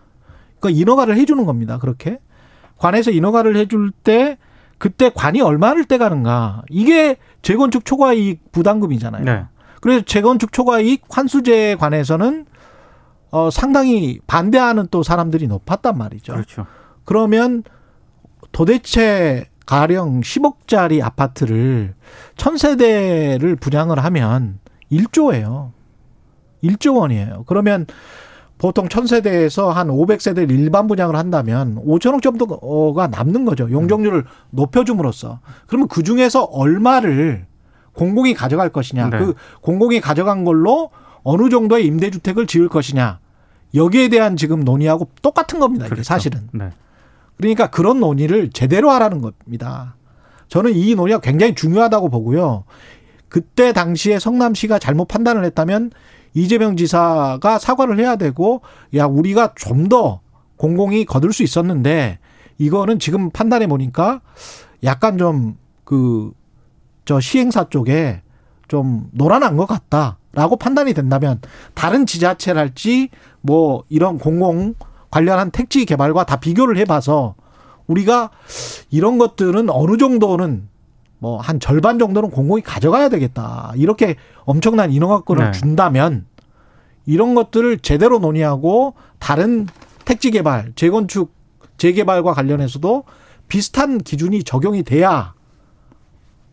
[0.61, 1.79] 그러니까 인허가를 해주는 겁니다.
[1.79, 2.19] 그렇게
[2.79, 4.39] 관에서 인허가를 해줄 때
[4.79, 9.25] 그때 관이 얼마를 떼가는가 이게 재건축 초과이익 부담금이잖아요.
[9.25, 9.45] 네.
[9.81, 12.47] 그래서 재건축 초과이익 환수제에 관해서는
[13.31, 16.33] 어 상당히 반대하는 또 사람들이 높았단 말이죠.
[16.35, 16.67] 그렇죠.
[17.05, 17.65] 그러면
[18.53, 21.95] 도대체 가령 10억짜리 아파트를
[22.37, 24.61] 1000세대를 분양을 하면
[24.91, 25.73] 1조예요.
[26.63, 27.45] 1조 원이에요.
[27.47, 27.87] 그러면
[28.59, 33.71] 보통 1000세대에서 한 500세대를 일반 분양을 한다면 5천억 정도가 남는 거죠.
[33.71, 35.41] 용적률을 높여줌으로써.
[35.67, 37.47] 그러면 그 중에서 얼마를
[37.93, 39.11] 공공이 가져갈 것이냐.
[39.11, 39.19] 네.
[39.19, 40.91] 그 공공이 가져간 걸로
[41.23, 43.19] 어느 정도의 임대주택을 지을 것이냐.
[43.75, 45.87] 여기에 대한 지금 논의하고 똑같은 겁니다.
[45.87, 46.05] 이게 그렇죠.
[46.05, 46.49] 사실은.
[46.53, 46.71] 네.
[47.37, 49.97] 그러니까 그런 논의를 제대로 하라는 겁니다.
[50.49, 52.65] 저는 이 논의가 굉장히 중요하다고 보고요.
[53.29, 55.91] 그때 당시에 성남시가 잘못 판단을 했다면
[56.35, 58.63] 이재명 지사가 사과를 해야 되고
[58.95, 60.21] 야 우리가 좀 더
[60.57, 62.19] 공공이 거둘 수 있었는데
[62.59, 64.21] 이거는 지금 판단해 보니까
[64.85, 66.33] 약간 좀 그
[67.07, 68.21] 저 시행사 쪽에
[68.69, 71.41] 좀 노란한 것 같다라고 판단이 된다면
[71.75, 73.09] 다른 지자체랄지
[73.41, 74.75] 뭐 이런 공공
[75.11, 77.35] 관련한 택지 개발과 다 비교를 해봐서
[77.87, 78.31] 우리가
[78.91, 80.69] 이런 것들은 어느 정도는
[81.19, 83.73] 뭐 한 절반 정도는 공공이 가져가야 되겠다.
[83.77, 85.53] 이렇게 엄청난 인허가권을 네.
[85.53, 86.27] 준다면
[87.07, 89.67] 이런 것들을 제대로 논의하고 다른
[90.05, 91.33] 택지 개발, 재건축,
[91.79, 93.05] 재개발과 관련해서도
[93.49, 95.35] 비슷한 기준이 적용이 돼야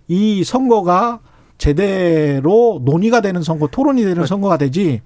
[0.07, 1.19] 이 선거가
[1.57, 5.01] 제대로 논의가 되는 선거, 토론이 되는 선거가 되지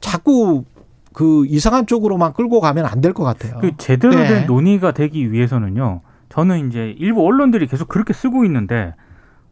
[0.00, 0.64] 자꾸
[1.12, 3.58] 그 이상한 쪽으로만 끌고 가면 안 될 것 같아요.
[3.60, 4.26] 그 제대로 네.
[4.28, 6.00] 된 논의가 되기 위해서는요.
[6.28, 8.94] 저는 이제 일부 언론들이 계속 그렇게 쓰고 있는데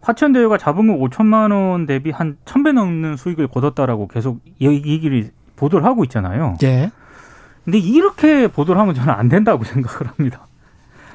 [0.00, 6.04] 화천대유가 자본금 5천만 원 대비 한 1000배 넘는 수익을 거뒀다라고 계속 이 얘기를 보도를 하고
[6.04, 6.54] 있잖아요.
[6.62, 6.92] 예.
[7.64, 10.46] 근데 이렇게 보도를 하면 저는 안 된다고 생각을 합니다.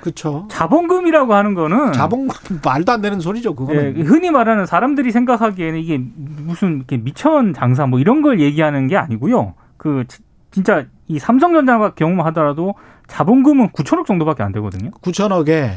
[0.01, 0.49] 그렇죠.
[0.51, 2.27] 자본금이라고 하는 거는 자본
[2.65, 4.05] 말도 안 되는 소리죠, 예, 그거는.
[4.05, 9.53] 흔히 말하는 사람들이 생각하기에는 이게 무슨 이렇게 미천 장사 뭐 이런 걸 얘기하는 게 아니고요.
[9.77, 10.19] 그 지-
[10.53, 12.75] 진짜 이 삼성전자 경우만 하더라도
[13.07, 14.91] 자본금은 9천억 정도밖에 안 되거든요.
[15.01, 15.71] 9천억에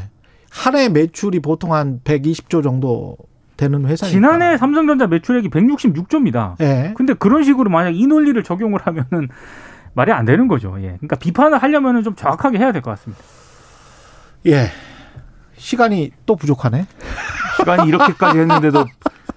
[0.49, 3.17] 한 해 매출이 보통 한 120조 정도
[3.57, 4.07] 되는 회사니까.
[4.07, 6.55] 지난해 삼성전자 매출액이 166조입니다.
[6.61, 6.93] 예.
[6.95, 9.29] 근데 그런 식으로 만약 이 논리를 적용을 하면은
[9.93, 10.75] 말이 안 되는 거죠.
[10.77, 10.83] 예.
[10.97, 13.21] 그러니까 비판을 하려면은 좀 정확하게 해야 될 것 같습니다.
[14.45, 14.67] 예.
[15.57, 16.85] 시간이 또 부족하네.
[17.57, 18.85] 시간이 이렇게까지 했는데도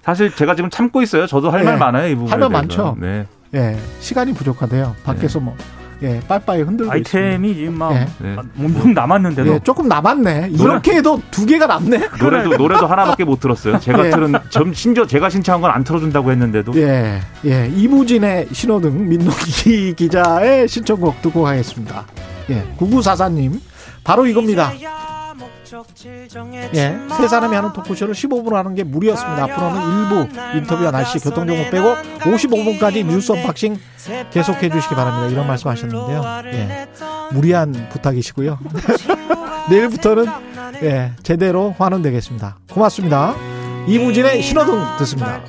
[0.03, 1.26] 사실 제가 지금 참고 있어요.
[1.26, 1.78] 저도 할말 네.
[1.80, 2.09] 많아요.
[2.09, 2.84] 이 부분에 할말 대해서.
[2.93, 3.01] 많죠.
[3.01, 3.26] 네.
[3.55, 3.76] 예.
[4.01, 4.94] 시간이 부족하대요.
[5.05, 5.57] 밖에서 뭐,
[6.03, 7.18] 예, 빠이빠이 흔들고 있습니다.
[7.18, 8.07] 아이템이 지금 막 예.
[8.20, 8.36] 네.
[8.59, 10.51] 엄청 남았는데도 예, 조금 남았네.
[10.53, 12.09] 이렇게 해도 두 개가 남네.
[12.20, 13.78] 노래도 노래도 하나밖에 못 들었어요.
[13.80, 14.11] 제가 예.
[14.11, 17.70] 들은 점 심지어 제가 신청한 건 안 틀어준다고 했는데도 예, 예.
[17.76, 22.07] 이무진의 신호등 민노기 기자의 신청곡 듣고 가겠습니다.
[22.51, 23.61] 예, 9944님.
[24.03, 24.72] 바로 이겁니다.
[26.74, 29.44] 예, 세 사람이 하는 토크쇼를 15분 하는 게 무리였습니다.
[29.44, 29.80] 앞으로는
[30.26, 33.76] 일부 인터뷰와 날씨, 교통정보 빼고 55분까지 뉴스 unboxing
[34.32, 35.28] 계속해 주시기 바랍니다.
[35.28, 36.22] 이런 말씀 하셨는데요.
[36.46, 36.88] 예,
[37.32, 38.58] 무리한 부탁이시고요.
[39.70, 40.26] 내일부터는
[40.82, 42.58] 예, 제대로 환원되겠습니다.
[42.72, 43.34] 고맙습니다.
[43.86, 45.40] 이무진의 신호등 듣습니다.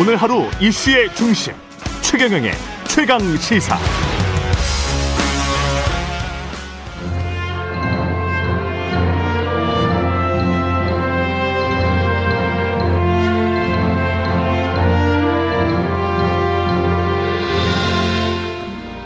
[0.00, 1.52] 오늘 하루 이슈의 중심
[2.02, 2.52] 최경영의
[2.86, 3.76] 최강 시사.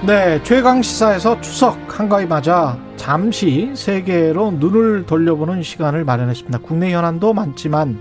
[0.07, 6.59] 네, 최강 시사에서 추석 한가위 맞아 잠시 세계로 눈을 돌려보는 시간을 마련했습니다.
[6.59, 7.99] 국내 현안도 많지만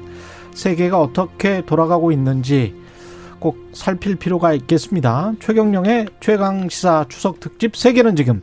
[0.53, 2.80] 세계가 어떻게 돌아가고 있는지
[3.41, 5.33] 꼭 살필 필요가 있겠습니다.
[5.41, 8.41] 최경령의 최강 시사 추석 특집 세계는 지금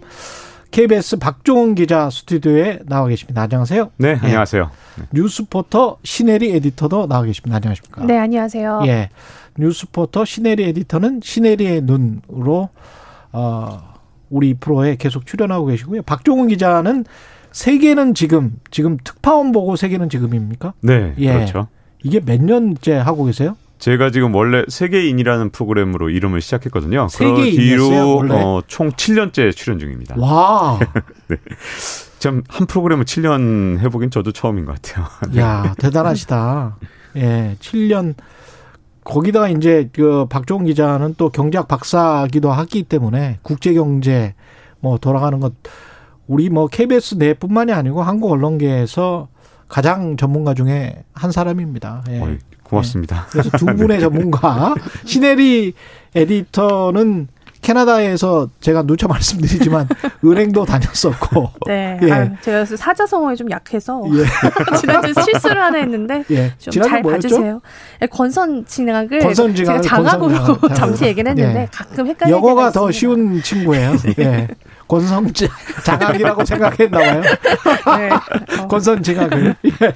[0.72, 3.42] KBS 박종훈 기자 스튜디오에 나와 계십니다.
[3.42, 3.92] 안녕하세요.
[3.96, 4.70] 네, 안녕하세요.
[5.14, 7.56] 뉴스포터 신혜리 에디터도 나와 계십니다.
[7.56, 8.04] 안녕하십니까?
[8.04, 8.82] 네, 안녕하세요.
[8.86, 9.08] 예.
[9.56, 12.68] 뉴스포터 신혜리 에디터는 신혜리의 눈으로
[13.32, 13.94] 어,
[14.28, 16.02] 우리 프로에 계속 출연하고 계시고요.
[16.02, 17.04] 박종훈 기자는
[17.52, 20.74] 세계는 지금 지금 특파원 보고 세계는 지금입니까?
[20.80, 21.32] 네, 예.
[21.32, 21.68] 그렇죠.
[22.02, 23.56] 이게 몇 년째 하고 계세요?
[23.78, 27.06] 제가 지금 원래 세계인이라는 프로그램으로 이름을 시작했거든요.
[27.10, 28.34] 그 세계인이었어요, 뒤로?
[28.34, 30.16] 어, 총 7년째 출연 중입니다.
[30.18, 30.78] 와,
[32.18, 35.06] 참한 프로그램을 7년 해보긴 저도 처음인 것 같아요.
[35.38, 36.76] 야 대단하시다.
[37.16, 38.14] 예, 7년
[39.04, 44.34] 거기다가 이제 그 박종훈 기자는 또 경제학 박사기도 하기 때문에 국제 경제
[44.80, 45.54] 뭐 돌아가는 것
[46.26, 49.28] 우리 뭐 KBS 내뿐만이 아니고 한국 언론계에서
[49.66, 52.04] 가장 전문가 중에 한 사람입니다.
[52.10, 52.38] 예.
[52.68, 53.26] 고맙습니다.
[53.30, 55.74] 그래서 두 분의 전문가 신혜리
[56.14, 57.28] 에디터는
[57.60, 59.88] 캐나다에서 제가 누차 말씀드리지만
[60.24, 62.10] 은행도 다녔었고 네, 예.
[62.12, 64.24] 아유, 제가 사자성어에 좀 약해서 예,
[64.78, 66.52] 지난주 실수를 하나 했는데 예.
[66.58, 67.28] 좀 지난주 잘 뭐였죠?
[67.28, 67.60] 봐주세요.
[68.02, 70.74] 예, 권선징악을 권선징악을 제가 장악으로 권선징악.
[70.76, 71.68] 잠시 얘기는 했는데 예.
[71.72, 72.92] 가끔 헷갈릴 영어가 더.
[72.92, 73.96] 쉬운 친구예요.
[74.20, 74.46] 예.
[74.86, 75.26] 권성
[75.84, 77.22] 장악이라고 생각했나 봐요.
[77.98, 78.10] 네.
[78.62, 79.56] 어, 권선 장악을.
[79.64, 79.92] 예.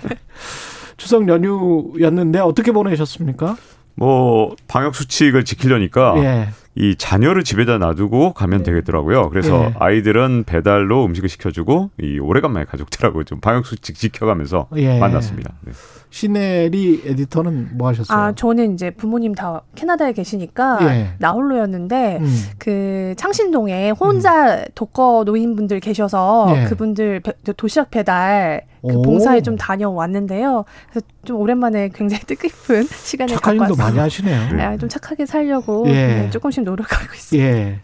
[1.02, 3.56] 추석 연휴였는데 어떻게 보내셨습니까?
[3.96, 6.48] 뭐 방역 수칙을 지키려니까 예.
[6.74, 9.28] 이 자녀를 집에다 놔두고 가면 되겠더라고요.
[9.28, 9.74] 그래서 예.
[9.78, 14.98] 아이들은 배달로 음식을 시켜주고 이 오래간만에 가족들하고 좀 방역 수칙 지켜가면서 예.
[14.98, 15.52] 만났습니다.
[15.66, 15.72] 네.
[16.08, 18.18] 시네리 에디터는 뭐 하셨어요?
[18.18, 21.08] 아, 저는 이제 부모님 다 캐나다에 계시니까 예.
[21.18, 22.42] 나홀로였는데 음.
[22.58, 26.64] 그 창신동에 혼자 독거 노인분들 계셔서 예.
[26.64, 29.02] 그분들 배- 도시락 배달 그 오.
[29.02, 30.64] 봉사에 좀 다녀왔는데요.
[30.90, 34.02] 그래서 좀 오랜만에 굉장히 뜻깊은 시간을 착한 갖고 일도 많이 왔어요.
[34.04, 34.60] 하시네요.
[34.68, 35.92] 아, 좀 착하게 살려고 예.
[35.92, 37.40] 네, 조금씩 노력하고 있어요.
[37.42, 37.80] 예.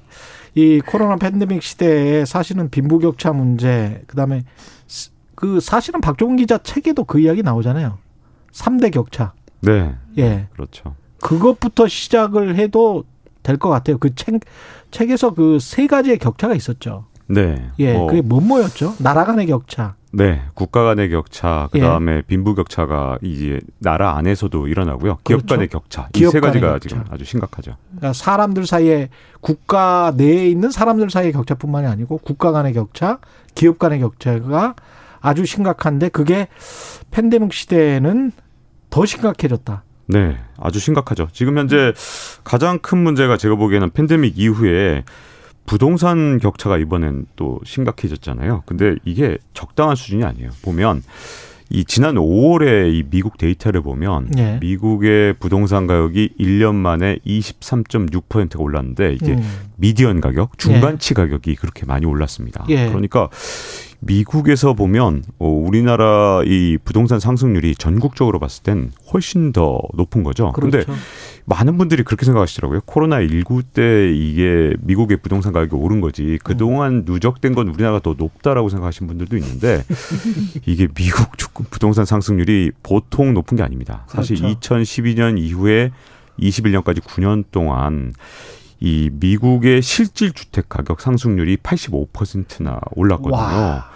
[0.55, 4.45] 이 코로나 팬데믹 시대에 사실은 빈부격차 문제, 그 다음에
[4.87, 7.99] 스- 그 사실은 박종훈 기자 책에도 그 이야기 나오잖아요.
[8.53, 9.35] 삼대 격차.
[9.61, 10.49] 네, 예.
[10.53, 10.95] 그렇죠.
[11.21, 13.05] 그것부터 시작을 해도
[13.43, 13.99] 될 것 같아요.
[13.99, 14.41] 그 책,
[14.91, 17.07] 책에서 그 세 가지의 격차가 있었죠.
[17.27, 17.93] 네, 예.
[17.95, 18.95] 뭐, 그게 뭐 뭐였죠?
[18.99, 19.95] 나라 간의 격차.
[20.11, 25.19] 네, 국가 간의 격차, 그 다음에 빈부 격차가 이제 나라 안에서도 일어나고요.
[25.25, 25.47] 기업 그렇죠.
[25.47, 26.89] 간의 격차, 이 기업 세 가지가 격차.
[26.89, 27.77] 지금 아주 심각하죠.
[27.91, 33.19] 그러니까 사람들 사이에 국가 내에 있는 사람들 사이의 격차뿐만이 아니고 국가 간의 격차,
[33.55, 34.75] 기업 간의 격차가
[35.21, 36.49] 아주 심각한데 그게
[37.11, 38.33] 팬데믹 시대에는
[38.89, 39.85] 더 심각해졌다.
[40.07, 41.29] 네, 아주 심각하죠.
[41.33, 41.93] 지금 현재
[42.45, 45.05] 가장 큰 문제가 제가 보기에는 팬데믹 이후에
[45.69, 48.63] 부동산 격차가 이번엔 또 심각해졌잖아요.
[48.65, 50.49] 근데 이게 적당한 수준이 아니에요.
[50.63, 51.03] 보면
[51.69, 54.59] 이 지난 5월에 이 미국 데이터를 보면 예.
[54.63, 59.43] 미국의 부동산 가격이 1년 만에 23.6%가 올랐는데 이게 음.
[59.77, 62.65] 미디언 가격, 중간치 가격이 그렇게 많이 올랐습니다.
[62.71, 62.89] 예.
[62.89, 63.29] 그러니까
[64.01, 70.53] 미국에서 보면 어, 우리나라 이 부동산 상승률이 전국적으로 봤을 땐 훨씬 더 높은 거죠.
[70.55, 70.99] 그런데 그렇죠.
[71.49, 72.81] 많은 분들이 그렇게 생각하시더라고요.
[72.85, 76.39] 코로나 19 때 이게 미국의 부동산 가격이 오른 거지.
[76.45, 79.83] 그동안 누적된 건 우리나라가 더 높다라고 생각하시는 분들도 있는데
[80.67, 81.31] 이게 미국
[81.71, 84.05] 부동산 상승률이 보통 높은 게 아닙니다.
[84.09, 84.77] 사실 그렇죠.
[84.77, 85.91] 2012년 이후에
[86.39, 88.13] 21년까지 9년 동안
[88.81, 93.37] 이 미국의 실질 주택 가격 상승률이 85%나 올랐거든요.
[93.37, 93.91] 와.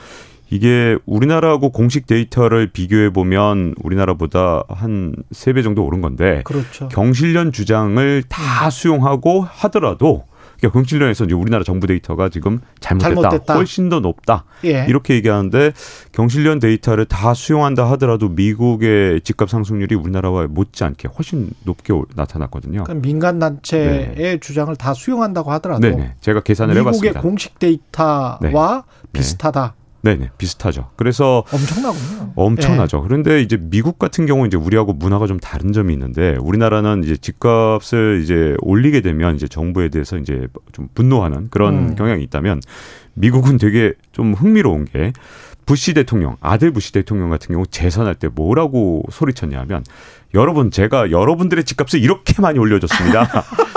[0.53, 6.89] 이게 우리나라하고 공식 데이터를 비교해 보면 우리나라보다 한 세 배 정도 오른 건데 그렇죠.
[6.89, 10.25] 경실련 주장을 다 수용하고 하더라도
[10.59, 13.55] 그러니까 경실련에서 이제 우리나라 정부 데이터가 지금 잘못됐다, 잘못됐다.
[13.55, 14.85] 훨씬 더 높다 예.
[14.89, 15.73] 이렇게 얘기하는데
[16.13, 22.85] 경실련 데이터를 다 수용한다 하더라도 미국의 집값 상승률이 우리나라와 못지않게 훨씬 높게 오- 나타났거든요.
[22.85, 27.21] 그러니까 민간 단체의 주장을 다 수용한다고 하더라도 네네, 제가 계산을 미국의 해봤습니다.
[27.23, 28.53] 공식 데이터와 네.
[29.13, 29.75] 비슷하다.
[29.77, 30.91] 네 네, 비슷하죠.
[30.97, 32.33] 그래서 엄청나군요.
[32.35, 33.03] 엄청나죠.
[33.03, 38.21] 그런데 이제 미국 같은 경우 이제 우리하고 문화가 좀 다른 점이 있는데 우리나라는 이제 집값을
[38.23, 41.95] 이제 올리게 되면 이제 정부에 대해서 이제 좀 분노하는 그런 음.
[41.95, 42.61] 경향이 있다면
[43.15, 45.13] 미국은 되게 좀 흥미로운 게
[45.67, 49.85] 부시 대통령, 아들 부시 대통령 같은 경우 재선할 때 뭐라고 소리쳤냐면
[50.35, 53.29] 여러분 제가 여러분들의 집값을 이렇게 많이 올려줬습니다.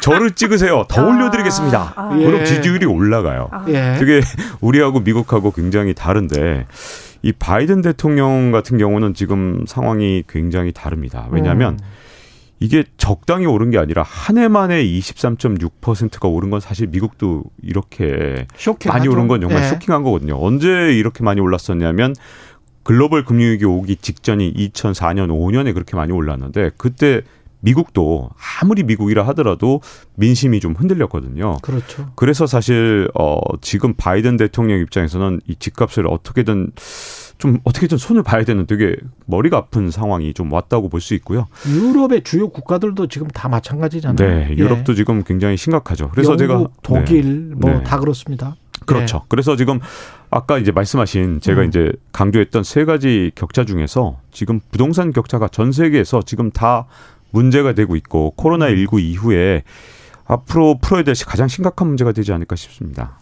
[0.00, 0.84] 저를 찍으세요.
[0.88, 1.92] 더 올려드리겠습니다.
[1.96, 2.24] 아, 예.
[2.24, 3.48] 그럼 지지율이 올라가요.
[3.50, 3.96] 아, 예.
[3.98, 4.20] 되게
[4.60, 6.66] 우리하고 미국하고 굉장히 다른데
[7.22, 11.26] 이 바이든 대통령 같은 경우는 지금 상황이 굉장히 다릅니다.
[11.30, 11.78] 왜냐하면 음.
[12.60, 18.98] 이게 적당히 오른 게 아니라 한 해 만에 23.6%가 오른 건 사실 미국도 이렇게 쇼킹하죠.
[18.98, 19.68] 많이 오른 건 정말 예.
[19.68, 20.36] 쇼킹한 거거든요.
[20.44, 22.14] 언제 이렇게 많이 올랐었냐면
[22.82, 27.20] 글로벌 금융위기 오기 직전인 2004년 5년에 그렇게 많이 올랐는데 그때
[27.60, 28.30] 미국도
[28.60, 29.80] 아무리 미국이라 하더라도
[30.14, 31.58] 민심이 좀 흔들렸거든요.
[31.62, 32.10] 그렇죠.
[32.14, 36.72] 그래서 사실 어 지금 바이든 대통령 입장에서는 이 집값을 어떻게든
[37.38, 38.96] 좀 어떻게든 손을 봐야 되는 되게
[39.26, 41.46] 머리가 아픈 상황이 좀 왔다고 볼 수 있고요.
[41.68, 44.28] 유럽의 주요 국가들도 지금 다 마찬가지잖아요.
[44.28, 44.56] 네, 예.
[44.56, 46.10] 유럽도 지금 굉장히 심각하죠.
[46.10, 47.82] 그래서 영국, 제가 독일 뭐 네.
[47.84, 48.56] 다 그렇습니다.
[48.86, 49.22] 그렇죠.
[49.28, 49.80] 그래서 지금
[50.30, 51.68] 아까 이제 말씀하신 제가 음.
[51.68, 56.86] 이제 강조했던 세 가지 격차 중에서 지금 부동산 격차가 전 세계에서 지금 다
[57.30, 59.62] 문제가 되고 있고 코로나 19 이후에
[60.24, 63.18] 앞으로 풀어야 될 가장 심각한 문제가 되지 않을까 싶습니다.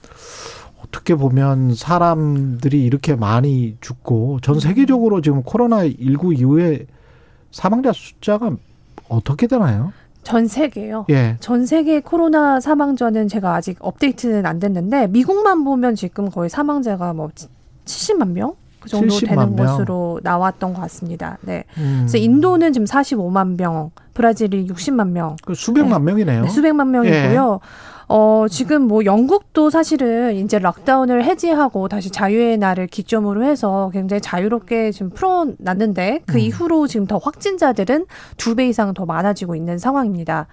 [0.85, 6.87] 어떻게 보면 사람들이 이렇게 많이 죽고 전 세계적으로 지금 코로나 19 이후에
[7.51, 8.57] 사망자 숫자가
[9.09, 9.93] 어떻게 되나요?
[10.23, 11.07] 전 세계요.
[11.11, 11.37] 예.
[11.39, 17.31] 전 세계 코로나 사망자는 제가 아직 업데이트는 안 됐는데 미국만 보면 지금 거의 사망자가 뭐
[17.85, 18.57] 70만 명?
[18.87, 19.67] 그 정도 70만 되는 명.
[19.67, 21.39] 것으로 나왔던 것 같습니다.
[21.43, 21.65] 네.
[21.79, 21.99] 음.
[22.07, 26.43] 그래서 인도는 지금 45만 명, 브라질이 60만 명, 그 수백만 명이네요.
[26.43, 27.61] 네, 수백만 명이고요.
[28.09, 34.93] 어, 지금 뭐 영국도 사실은 이제 락다운을 해제하고 다시 자유의 날을 기점으로 해서 굉장히 자유롭게
[34.93, 36.39] 지금 풀어놨는데 그 음.
[36.39, 38.07] 이후로 지금 더 확진자들은
[38.37, 40.47] 두 배 이상 더 많아지고 있는 상황입니다.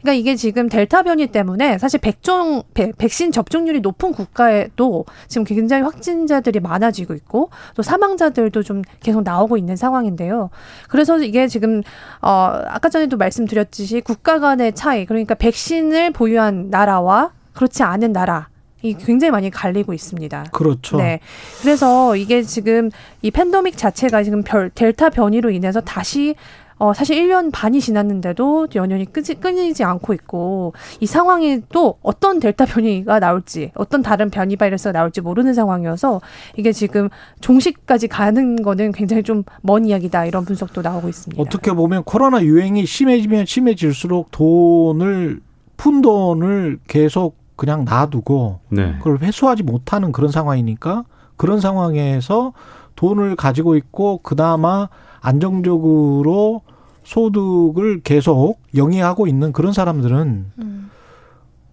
[0.00, 5.82] 그러니까 이게 지금 델타 변이 때문에 사실 백종 백, 백신 접종률이 높은 국가에도 지금 굉장히
[5.82, 10.50] 확진자들이 많아지고 있고 또 사망자들도 좀 계속 나오고 있는 상황인데요.
[10.88, 11.82] 그래서 이게 지금
[12.22, 18.48] 어 아까 전에도 말씀드렸듯이 국가 간의 차이 그러니까 백신을 보유한 나라와 그렇지 않은 나라
[18.82, 20.46] 이 굉장히 많이 갈리고 있습니다.
[20.52, 20.96] 그렇죠.
[20.96, 21.20] 네.
[21.60, 22.90] 그래서 이게 지금
[23.20, 26.34] 이 팬데믹 자체가 지금 별, 델타 변이로 인해서 다시
[26.80, 32.64] 어, 사실 1년 반이 지났는데도 연연히 끄지, 끊이지 않고 있고, 이 상황이 또 어떤 델타
[32.64, 36.22] 변이가 나올지, 어떤 다른 변이 바이러스가 나올지 모르는 상황이어서,
[36.56, 37.10] 이게 지금
[37.42, 41.40] 종식까지 가는 거는 굉장히 좀 먼 이야기다, 이런 분석도 나오고 있습니다.
[41.42, 45.40] 어떻게 보면 코로나 유행이 심해지면 심해질수록 돈을,
[45.76, 48.94] 푼 돈을 계속 그냥 놔두고, 네.
[48.98, 51.04] 그걸 회수하지 못하는 그런 상황이니까,
[51.36, 52.54] 그런 상황에서
[52.96, 54.88] 돈을 가지고 있고, 그나마
[55.20, 56.62] 안정적으로
[57.10, 60.90] 소득을 계속 영위하고 있는 그런 사람들은 음.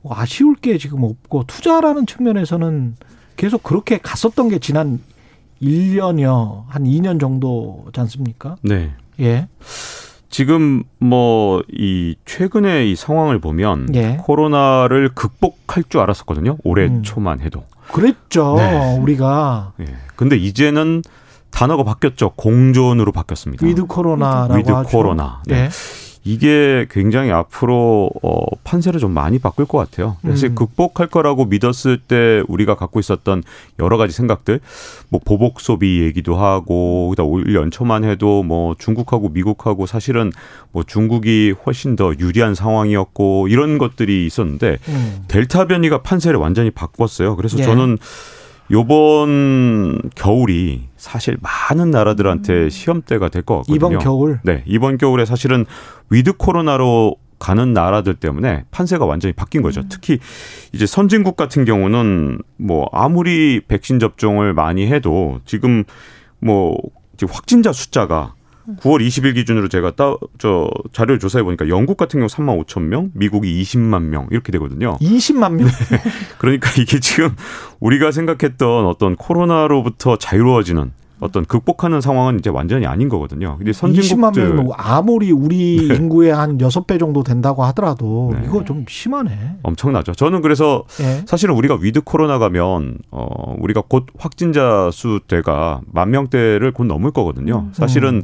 [0.01, 2.95] 뭐 아쉬울 게 지금 없고 투자라는 측면에서는
[3.35, 4.99] 계속 그렇게 갔었던 게 지난
[5.61, 8.55] 1년여 한 2년 정도지 않습니까?
[8.63, 8.93] 네.
[9.19, 9.47] 예.
[10.29, 14.17] 지금 뭐 이 최근에 이 상황을 보면 예.
[14.19, 16.57] 코로나를 극복할 줄 알았었거든요.
[16.63, 17.03] 올해 음.
[17.03, 17.63] 초만 해도.
[17.91, 18.55] 그랬죠.
[18.57, 18.97] 네.
[18.99, 19.85] 우리가 예.
[20.15, 21.03] 근데 이제는
[21.51, 22.31] 단어가 바뀌었죠.
[22.35, 23.65] 공존으로 바뀌었습니다.
[23.65, 24.89] 위드 코로나라고 with 하죠.
[24.89, 25.41] 코로나.
[25.45, 25.55] 네.
[25.55, 25.69] 예.
[26.27, 30.17] 이게 굉장히 앞으로 어 판세를 좀 많이 바꿀 것 같아요.
[30.25, 30.55] 사실 음.
[30.55, 33.43] 극복할 거라고 믿었을 때 우리가 갖고 있었던
[33.79, 34.59] 여러 가지 생각들,
[35.07, 40.33] 뭐 보복 소비 얘기도 하고, 그다음 올 연초만 해도 뭐 중국하고 미국하고 사실은
[40.73, 45.23] 뭐 중국이 훨씬 더 유리한 상황이었고 이런 것들이 있었는데 음.
[45.29, 47.37] 델타 변이가 판세를 완전히 바꿨어요.
[47.37, 47.63] 그래서 예.
[47.63, 47.97] 저는
[48.71, 53.75] 요번 겨울이 사실 많은 나라들한테 시험대가 될 것 같거든요.
[53.75, 55.65] 이번 겨울 네, 이번 겨울에 사실은
[56.09, 59.83] with 코로나로 가는 나라들 때문에 판세가 완전히 바뀐 거죠.
[59.89, 60.19] 특히
[60.73, 65.83] 이제 선진국 같은 경우는 뭐 아무리 백신 접종을 많이 해도 지금
[66.39, 66.75] 뭐
[67.15, 68.33] 지금 확진자 숫자가
[68.75, 73.11] 9월 20일 기준으로 제가 따, 저 자료를 조사해 보니까 영국 같은 경우 3만 5천 명,
[73.13, 74.97] 미국이 20만 명 이렇게 되거든요.
[74.99, 75.67] 20만 명.
[76.37, 77.29] 그러니까 이게 지금
[77.79, 83.57] 우리가 생각했던 어떤 코로나로부터 자유로워지는 어떤 극복하는 상황은 이제 완전히 아닌 거거든요.
[83.57, 88.43] 근데 20만 선진국들 명은 아무리 우리 인구의 한 여섯 배 정도 된다고 하더라도 네.
[88.45, 89.57] 이거 좀 심하네.
[89.63, 90.13] 엄청나죠.
[90.13, 91.23] 저는 그래서 예.
[91.25, 97.69] 사실은 우리가 with 코로나 가면 어 우리가 곧 확진자 수대가 만 명대를 곧 넘을 거거든요.
[97.71, 98.23] 사실은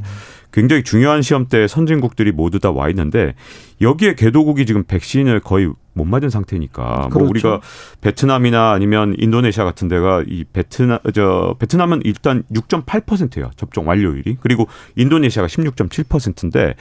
[0.54, 3.34] 굉장히 중요한 시험대에 선진국들이 모두 다 와 있는데
[3.80, 7.18] 여기에 개도국이 지금 백신을 거의 못 맞은 상태니까 그렇죠.
[7.18, 7.60] 뭐 우리가
[8.00, 13.50] 베트남이나 아니면 인도네시아 같은 데가 이 베트남 저 베트남은 일단 6.8%예요.
[13.56, 14.38] 접종 완료율이.
[14.40, 16.74] 그리고 인도네시아가 16.7%인데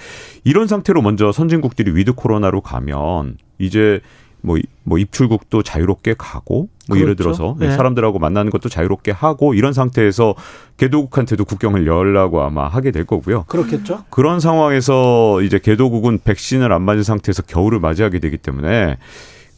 [0.44, 4.02] 이런 상태로 먼저 선진국들이 with 코로나로 가면 이제
[4.44, 7.24] 뭐, 뭐 입출국도 자유롭게 가고 뭐 예를 그렇죠.
[7.24, 7.72] 들어서 네.
[7.72, 10.36] 사람들하고 만나는 것도 자유롭게 하고 이런 상태에서
[10.78, 13.46] 개도국한테도 국경을 열라고 아마 하게 될 거고요.
[13.48, 14.04] 그렇겠죠.
[14.10, 18.98] 그런 상황에서 이제 개도국은 백신을 안 맞은 상태에서 겨울을 맞이하게 되기 때문에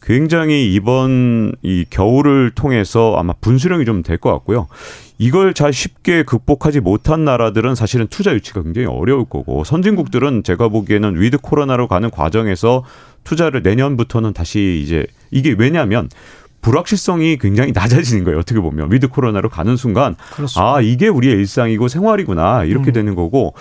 [0.05, 4.67] 굉장히 이번 이 겨울을 통해서 아마 분수령이 좀 될 것 같고요.
[5.17, 11.19] 이걸 잘 쉽게 극복하지 못한 나라들은 사실은 투자 유치가 굉장히 어려울 거고 선진국들은 제가 보기에는
[11.19, 12.83] with 코로나로 가는 과정에서
[13.23, 16.09] 투자를 내년부터는 다시 이제 이게 왜냐하면
[16.61, 18.39] 불확실성이 굉장히 낮아지는 거예요.
[18.39, 20.75] 어떻게 보면 with 코로나로 가는 순간 그렇습니다.
[20.75, 22.93] 아 이게 우리의 일상이고 생활이구나 이렇게 음.
[22.93, 23.53] 되는 거고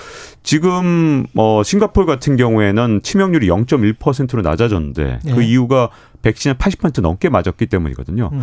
[0.42, 5.46] 지금 어 싱가포르 같은 경우에는 치명률이 0.1%로 낮아졌는데 그 네.
[5.46, 5.90] 이유가
[6.24, 8.30] 백신을 80% 넘게 맞았기 때문이거든요.
[8.32, 8.42] 음.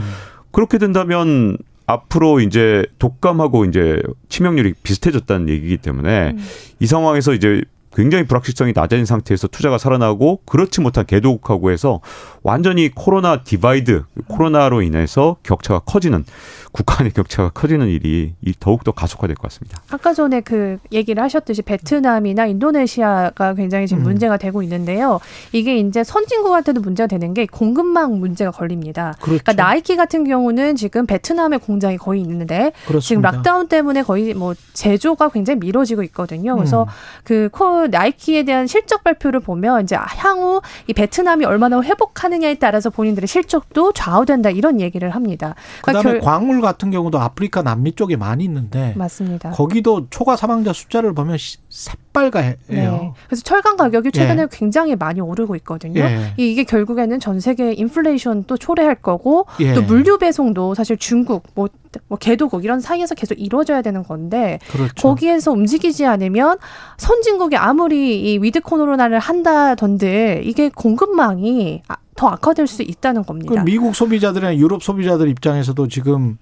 [0.51, 1.57] 그렇게 된다면
[1.87, 6.35] 앞으로 이제 독감하고 이제 치명률이 비슷해졌다는 얘기이기 때문에
[6.79, 7.63] 이 상황에서 이제
[7.93, 11.99] 굉장히 불확실성이 낮아진 상태에서 투자가 살아나고 그렇지 못한 개도국하고 해서
[12.43, 16.23] 완전히 코로나 divide 코로나로 인해서 격차가 커지는
[16.71, 19.81] 국가 간의 격차가 커지는 일이 이 더욱더 가속화될 것 같습니다.
[19.89, 24.05] 아까 전에 그 얘기를 하셨듯이 베트남이나 인도네시아가 굉장히 지금 음.
[24.05, 25.19] 문제가 되고 있는데요.
[25.51, 29.15] 이게 이제 선진국한테도 문제가 되는 게 공급망 문제가 걸립니다.
[29.19, 29.43] 그렇죠.
[29.43, 33.31] 그러니까 나이키 같은 경우는 지금 베트남에 공장이 거의 있는데 지금 그렇습니다.
[33.31, 36.55] 락다운 때문에 거의 뭐 제조가 굉장히 미뤄지고 있거든요.
[36.55, 36.87] 그래서 음.
[37.25, 43.27] 그 코, 나이키에 대한 실적 발표를 보면 이제 향후 이 베트남이 얼마나 회복하느냐에 따라서 본인들의
[43.27, 45.55] 실적도 좌우된다 이런 얘기를 합니다.
[45.81, 49.51] 그러니까 그다음에 결- 광물 같은 경우도 아프리카 남미 쪽에 많이 있는데 맞습니다.
[49.51, 52.55] 거기도 초과 사망자 숫자를 보면 시- 새빨가예요.
[52.67, 53.11] 네.
[53.27, 54.47] 그래서 철강 가격이 최근에 예.
[54.51, 56.01] 굉장히 많이 오르고 있거든요.
[56.01, 56.33] 예.
[56.37, 59.73] 이- 이게 결국에는 전 세계 인플레이션 또 초래할 거고 예.
[59.73, 61.67] 또 물류 배송도 사실 중국 뭐
[62.07, 64.93] 뭐 개도국 이런 사이에서 계속 이루어져야 되는 건데 그렇죠.
[64.95, 66.57] 거기에서 움직이지 않으면
[66.97, 73.63] 선진국이 아무리 이 with 코로나를 한다던데 이게 공급망이 아- 더 악화될 수 있다는 그 겁니다.
[73.65, 76.37] 미국 소비자들이나 유럽 소비자들 입장에서도 지금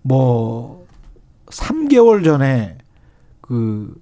[0.00, 0.86] 뭐
[1.50, 2.78] 3개월 전에
[3.42, 3.94] 그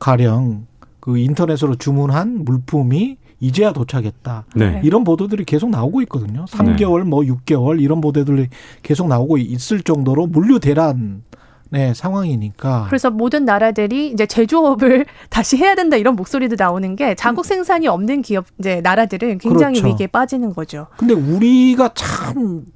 [0.00, 0.66] 가령
[0.98, 4.44] 그 인터넷으로 주문한 물품이 이제야 도착했다.
[4.54, 4.80] 네.
[4.84, 6.44] 이런 보도들이 계속 나오고 있거든요.
[6.46, 8.48] 3개월 뭐 6개월 이런 보도들이
[8.82, 12.86] 계속 나오고 있을 정도로 물류 대란의 상황이니까.
[12.88, 18.20] 그래서 모든 나라들이 이제 제조업을 다시 해야 된다 이런 목소리도 나오는 게 자국 생산이 없는
[18.20, 19.94] 기업 이제 나라들은 굉장히 그렇죠.
[19.94, 20.88] 위기에 빠지는 거죠.
[20.98, 22.66] 근데 우리가 참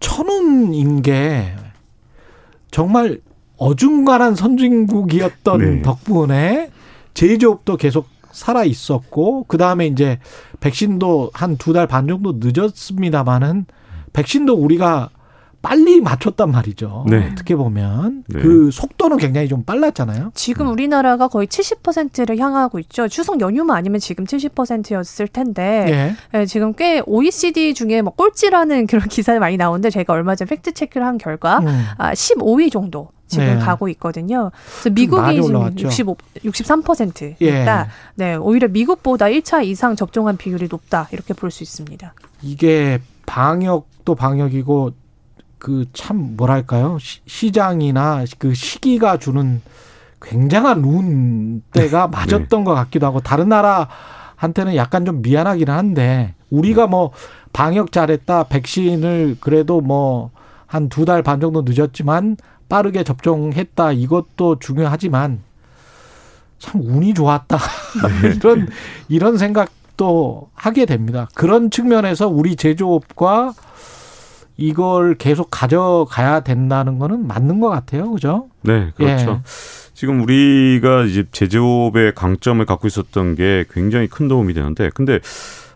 [0.00, 1.54] 천운인 게
[2.72, 3.20] 정말
[3.62, 5.82] 어중간한 선진국이었던 네.
[5.82, 6.70] 덕분에
[7.14, 10.18] 제조업도 계속 살아 있었고 그 다음에 이제
[10.60, 13.66] 백신도 한 두 달 반 정도 늦었습니다만은
[14.12, 15.10] 백신도 우리가
[15.60, 17.04] 빨리 맞췄단 말이죠.
[17.08, 17.28] 네.
[17.30, 18.40] 어떻게 보면 네.
[18.42, 20.32] 그 속도는 굉장히 좀 빨랐잖아요.
[20.34, 23.06] 지금 우리나라가 거의 70%를 향하고 있죠.
[23.06, 26.40] 추석 연휴만 아니면 지금 70%였을 텐데 예.
[26.40, 30.72] 예, 지금 꽤 OECD 중에 뭐 꼴찌라는 그런 기사를 많이 나오는데 제가 얼마 전 팩트
[30.72, 31.84] 체크를 한 결과 음.
[31.96, 33.64] 아, 15위 정도 지금 네.
[33.64, 34.50] 가고 있거든요.
[34.80, 35.86] 그래서 미국이 지금 올라왔죠.
[35.86, 37.36] 65, 63%다.
[37.40, 37.66] 예.
[38.14, 42.12] 네, 오히려 미국보다 1차 이상 접종한 비율이 높다 이렇게 볼 수 있습니다.
[42.42, 44.92] 이게 방역도 방역이고
[45.58, 49.62] 그 참 뭐랄까요 시, 시장이나 그 시기가 주는
[50.20, 57.12] 굉장한 운 때가 맞았던 것 같기도 하고 다른 나라한테는 약간 좀 미안하기는 한데 우리가 뭐
[57.52, 60.30] 방역 잘했다 백신을 그래도 뭐
[60.72, 62.36] 한 두 달 반 정도 늦었지만
[62.68, 65.40] 빠르게 접종했다 이것도 중요하지만
[66.58, 67.58] 참 운이 좋았다
[68.36, 68.68] 이런
[69.08, 71.28] 이런 생각도 하게 됩니다.
[71.34, 73.52] 그런 측면에서 우리 제조업과
[74.56, 78.10] 이걸 계속 가져가야 된다는 거는 맞는 것 같아요.
[78.12, 78.48] 그죠?
[78.62, 79.30] 네, 그렇죠.
[79.30, 79.40] 예.
[79.94, 85.20] 지금 우리가 이제 제조업의 강점을 갖고 있었던 게 굉장히 큰 도움이 되는데, 근데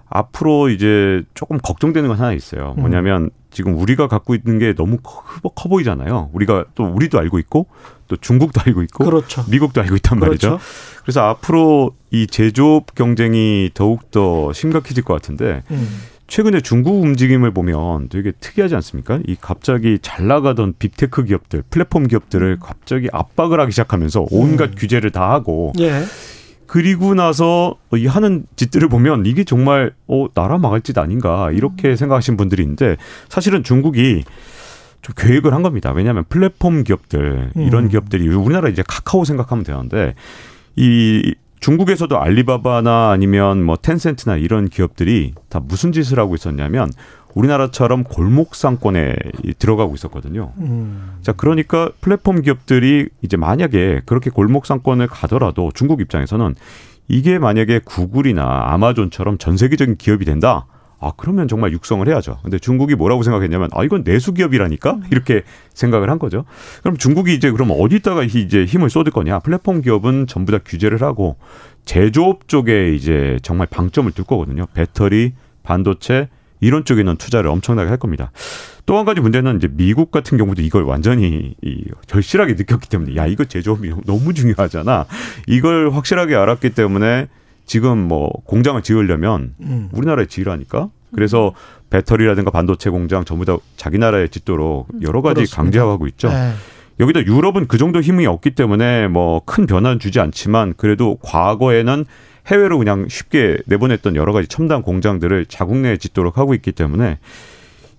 [0.08, 2.74] 앞으로 이제 조금 걱정되는 건 하나 있어요.
[2.76, 2.80] 음.
[2.82, 5.22] 뭐냐면 지금 우리가 갖고 있는 게 너무 커,
[5.54, 6.28] 커 보이잖아요.
[6.34, 7.68] 우리가 또 우리도 알고 있고
[8.06, 9.46] 또 중국도 알고 있고 그렇죠.
[9.48, 10.48] 미국도 알고 있단 말이죠.
[10.48, 10.64] 그렇죠.
[11.02, 16.02] 그래서 앞으로 이 제조업 경쟁이 더욱 더 심각해질 것 같은데 음.
[16.26, 19.20] 최근에 중국 움직임을 보면 되게 특이하지 않습니까?
[19.26, 24.74] 이 갑자기 잘 나가던 big tech 기업들, 플랫폼 기업들을 갑자기 압박을 하기 시작하면서 온갖 음.
[24.76, 26.02] 규제를 다 하고 예.
[26.66, 32.36] 그리고 나서 이 하는 짓들을 보면 이게 정말 어 나라 망할 짓 아닌가 이렇게 생각하시는
[32.36, 32.96] 분들이 있는데
[33.28, 34.24] 사실은 중국이
[35.02, 35.92] 좀 계획을 한 겁니다.
[35.92, 37.88] 왜냐하면 플랫폼 기업들 이런 음.
[37.88, 40.14] 기업들이 우리나라 이제 카카오 생각하면 되는데
[40.74, 46.90] 이 중국에서도 알리바바나 아니면 뭐 텐센트나 이런 기업들이 다 무슨 짓을 하고 있었냐면
[47.36, 49.14] 우리나라처럼 골목 상권에
[49.58, 50.52] 들어가고 있었거든요.
[50.58, 51.18] 음.
[51.20, 56.54] 자, 그러니까 플랫폼 기업들이 이제 만약에 그렇게 골목 상권을 가더라도 중국 입장에서는
[57.08, 60.66] 이게 만약에 구글이나 아마존처럼 전 세계적인 기업이 된다.
[60.98, 62.38] 아, 그러면 정말 육성을 해야죠.
[62.42, 65.00] 근데 중국이 뭐라고 생각했냐면, 아, 이건 내수 기업이라니까?
[65.12, 65.42] 이렇게
[65.74, 66.46] 생각을 한 거죠.
[66.82, 69.40] 그럼 중국이 이제 그럼 어디다가 이제 힘을 쏟을 거냐?
[69.40, 71.36] 플랫폼 기업은 전부 다 규제를 하고
[71.84, 74.66] 제조업 쪽에 이제 정말 방점을 둘 거거든요.
[74.72, 76.30] 배터리, 반도체,
[76.60, 78.30] 이런 쪽에는 투자를 엄청나게 할 겁니다.
[78.86, 83.26] 또 한 가지 문제는 이제 미국 같은 경우도 이걸 완전히 이 절실하게 느꼈기 때문에 야
[83.26, 85.06] 이거 제조업이 너무 중요하잖아.
[85.46, 87.26] 이걸 확실하게 알았기 때문에
[87.66, 89.88] 지금 뭐 공장을 지으려면 음.
[89.92, 90.88] 우리나라에 지으라니까.
[91.14, 91.52] 그래서
[91.90, 95.62] 배터리라든가 반도체 공장 전부 다 자기 나라에 짓도록 여러 가지 그렇습니다.
[95.62, 96.28] 강제하고 있죠.
[96.28, 96.52] 예.
[96.98, 102.04] 여기다 유럽은 그 정도 힘이 없기 때문에 뭐 큰 변화는 주지 않지만 그래도 과거에는
[102.46, 107.18] 해외로 그냥 쉽게 내보냈던 여러 가지 첨단 공장들을 자국 내에 짓도록 하고 있기 때문에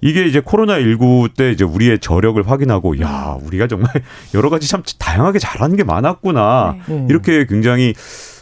[0.02, 3.92] 이게 이제 코로나 19 때 이제 우리의 저력을 확인하고 야, 우리가 정말
[4.36, 6.76] 여러 가지 참 다양하게 잘하는 게 많았구나.
[6.88, 6.94] 네.
[6.94, 7.08] 음.
[7.10, 7.94] 이렇게 굉장히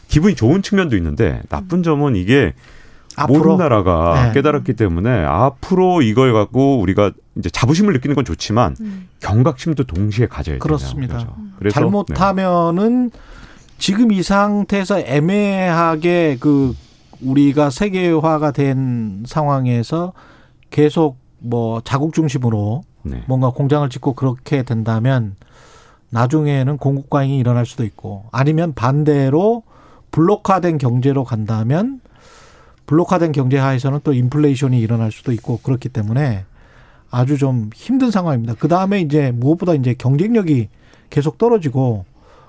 [0.07, 2.53] 기분이 좋은 측면도 있는데 나쁜 점은 이게
[3.17, 4.33] 모든 앞으로 나라가 네.
[4.33, 9.07] 깨달았기 때문에 앞으로 이걸 갖고 우리가 이제 자부심을 느끼는 건 좋지만 음.
[9.21, 11.17] 경각심도 동시에 가져야 그렇습니다.
[11.17, 11.41] 되는 거죠.
[11.57, 11.81] 그래서 네.
[11.81, 13.11] 잘못하면은
[13.77, 16.75] 지금 이 상태에서 애매하게 그
[17.21, 20.13] 우리가 세계화가 된 상황에서
[20.69, 23.17] 계속 뭐 자국 중심으로 네.
[23.17, 23.23] 네.
[23.27, 25.35] 뭔가 공장을 짓고 그렇게 된다면
[26.09, 29.63] 나중에는 공급 과잉이 일어날 수도 있고 아니면 반대로
[30.11, 31.99] 블록화된 경제로 간다면
[32.85, 36.45] 블록화된 경제 하에서는 또 인플레이션이 일어날 수도 있고 그렇기 때문에
[37.09, 38.55] 아주 좀 힘든 상황입니다.
[38.59, 40.69] 그 다음에 이제 무엇보다 이제 경쟁력이
[41.09, 42.05] 계속 떨어지고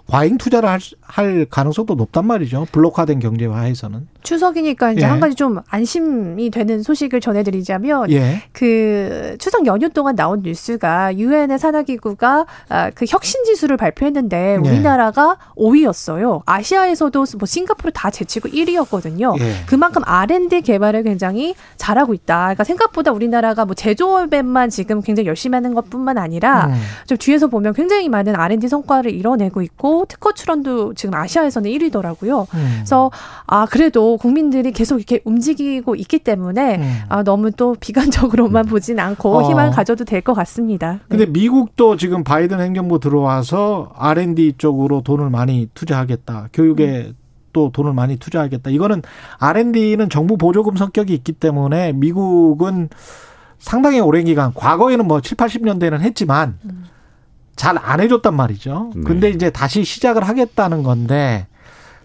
[0.08, 2.66] 과잉 투자를 할, 할 가능성도 높단 말이죠.
[2.70, 4.08] 블록화된 경제화에서는.
[4.22, 5.06] 추석이니까 이제 예.
[5.06, 8.42] 한 가지 좀 안심이 되는 소식을 전해드리자면 예.
[8.52, 14.68] 그 추석 연휴 동안 나온 뉴스가 유엔의 산하기구가 아, 그 혁신 지수를 발표했는데 네.
[14.68, 16.42] 우리나라가 5위였어요.
[16.44, 19.40] 아시아에서도 뭐 싱가포르 다 제치고 1위였거든요.
[19.40, 19.52] 예.
[19.66, 22.36] 그만큼 R&D 개발을 굉장히 잘하고 있다.
[22.46, 26.74] 그러니까 생각보다 우리나라가 뭐 제조업에만 지금 굉장히 열심히 하는 것뿐만 아니라 음.
[27.06, 32.46] 좀 뒤에서 보면 굉장히 많은 R&D 성과를 이뤄내고 있고 특허 출원도 지금 아시아에서는 1위더라고요.
[32.54, 32.72] 음.
[32.76, 33.10] 그래서
[33.46, 36.98] 아 그래도 국민들이 계속 이렇게 움직이고 있기 때문에 음.
[37.08, 39.48] 아 너무 또 비관적으로만 보진 않고 어.
[39.48, 40.92] 희망을 가져도 될 것 같습니다.
[40.92, 40.98] 네.
[41.08, 46.48] 근데 미국도 지금 바이든 행정부 들어와서 R&D 쪽으로 돈을 많이 투자하겠다.
[46.52, 47.12] 교육에
[47.52, 48.70] 또 돈을 많이 투자하겠다.
[48.70, 49.02] 이거는
[49.38, 52.88] R&D는 정부 보조금 성격이 있기 때문에 미국은
[53.58, 56.58] 상당히 오랜 기간 과거에는 뭐 7, 80년대는 했지만
[57.56, 58.90] 잘 안 해줬단 말이죠.
[58.94, 59.02] 네.
[59.02, 61.46] 근데 이제 다시 시작을 하겠다는 건데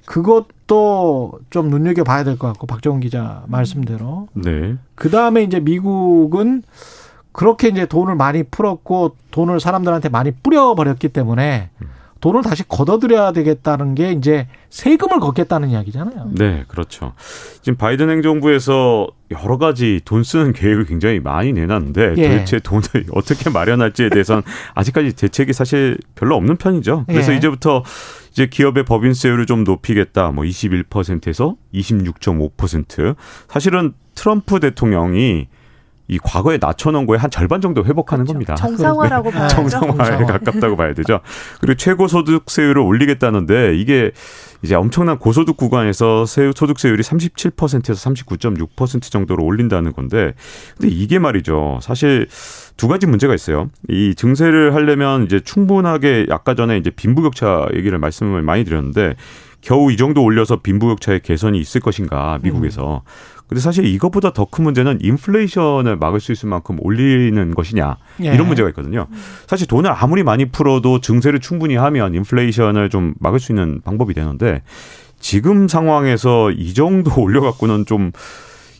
[0.05, 4.75] 그것도 좀 눈여겨 봐야 될 것 같고 박정훈 기자 말씀대로 네.
[4.95, 6.63] 그 다음에 이제 미국은
[7.31, 11.69] 그렇게 이제 돈을 많이 풀었고 돈을 사람들한테 많이 뿌려버렸기 때문에
[12.21, 16.29] 돈을 다시 걷어들여야 되겠다는 게 이제 세금을 걷겠다는 이야기잖아요.
[16.35, 17.13] 네, 그렇죠.
[17.61, 22.29] 지금 바이든 행정부에서 여러 가지 돈 쓰는 계획을 굉장히 많이 내놨는데 예.
[22.29, 24.43] 도대체 돈을 어떻게 마련할지에 대해서는
[24.75, 27.05] 아직까지 대책이 사실 별로 없는 편이죠.
[27.07, 27.37] 그래서 예.
[27.37, 27.83] 이제부터
[28.31, 30.31] 이제 기업의 법인세율을 좀 높이겠다.
[30.31, 33.15] 뭐 21%에서 26.5%.
[33.49, 35.47] 사실은 트럼프 대통령이
[36.11, 38.53] 이 과거에 낮춰놓은 거에 한 절반 정도 회복하는 겁니다.
[38.55, 39.55] 정상화라고 봐야죠.
[39.55, 40.25] 정상화에 정상화.
[40.25, 41.21] 가깝다고 봐야 되죠.
[41.61, 44.11] 그리고 최고 소득세율을 올리겠다는데 이게
[44.61, 50.33] 이제 엄청난 고소득 구간에서 세- 소득세율이 37%에서 39.6% 정도로 올린다는 건데
[50.77, 51.79] 근데 이게 말이죠.
[51.81, 52.27] 사실
[52.75, 53.69] 두 가지 문제가 있어요.
[53.87, 59.15] 이 증세를 하려면 이제 충분하게 아까 전에 이제 빈부격차 얘기를 말씀을 많이 드렸는데
[59.61, 63.03] 겨우 이 정도 올려서 빈부격차의 개선이 있을 것인가 미국에서.
[63.51, 68.33] 근데 사실 이것보다 더 큰 문제는 인플레이션을 막을 수 있을 만큼 올리는 것이냐 예.
[68.33, 69.07] 이런 문제가 있거든요.
[69.45, 74.61] 사실 돈을 아무리 많이 풀어도 증세를 충분히 하면 인플레이션을 좀 막을 수 있는 방법이 되는데
[75.19, 78.13] 지금 상황에서 이 정도 올려갖고는 좀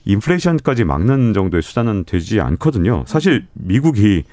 [0.06, 3.04] 인플레이션까지 막는 정도의 수단은 되지 않거든요.
[3.08, 4.24] 사실 미국이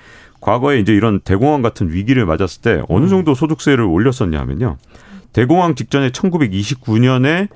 [0.40, 4.76] 과거에 이제 이런 대공황 같은 위기를 맞았을 때 어느 정도 소득세를 올렸었냐면요.
[5.32, 7.48] 대공황 직전에 1929년에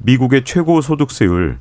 [0.00, 1.58] 미국의 최고 소득세율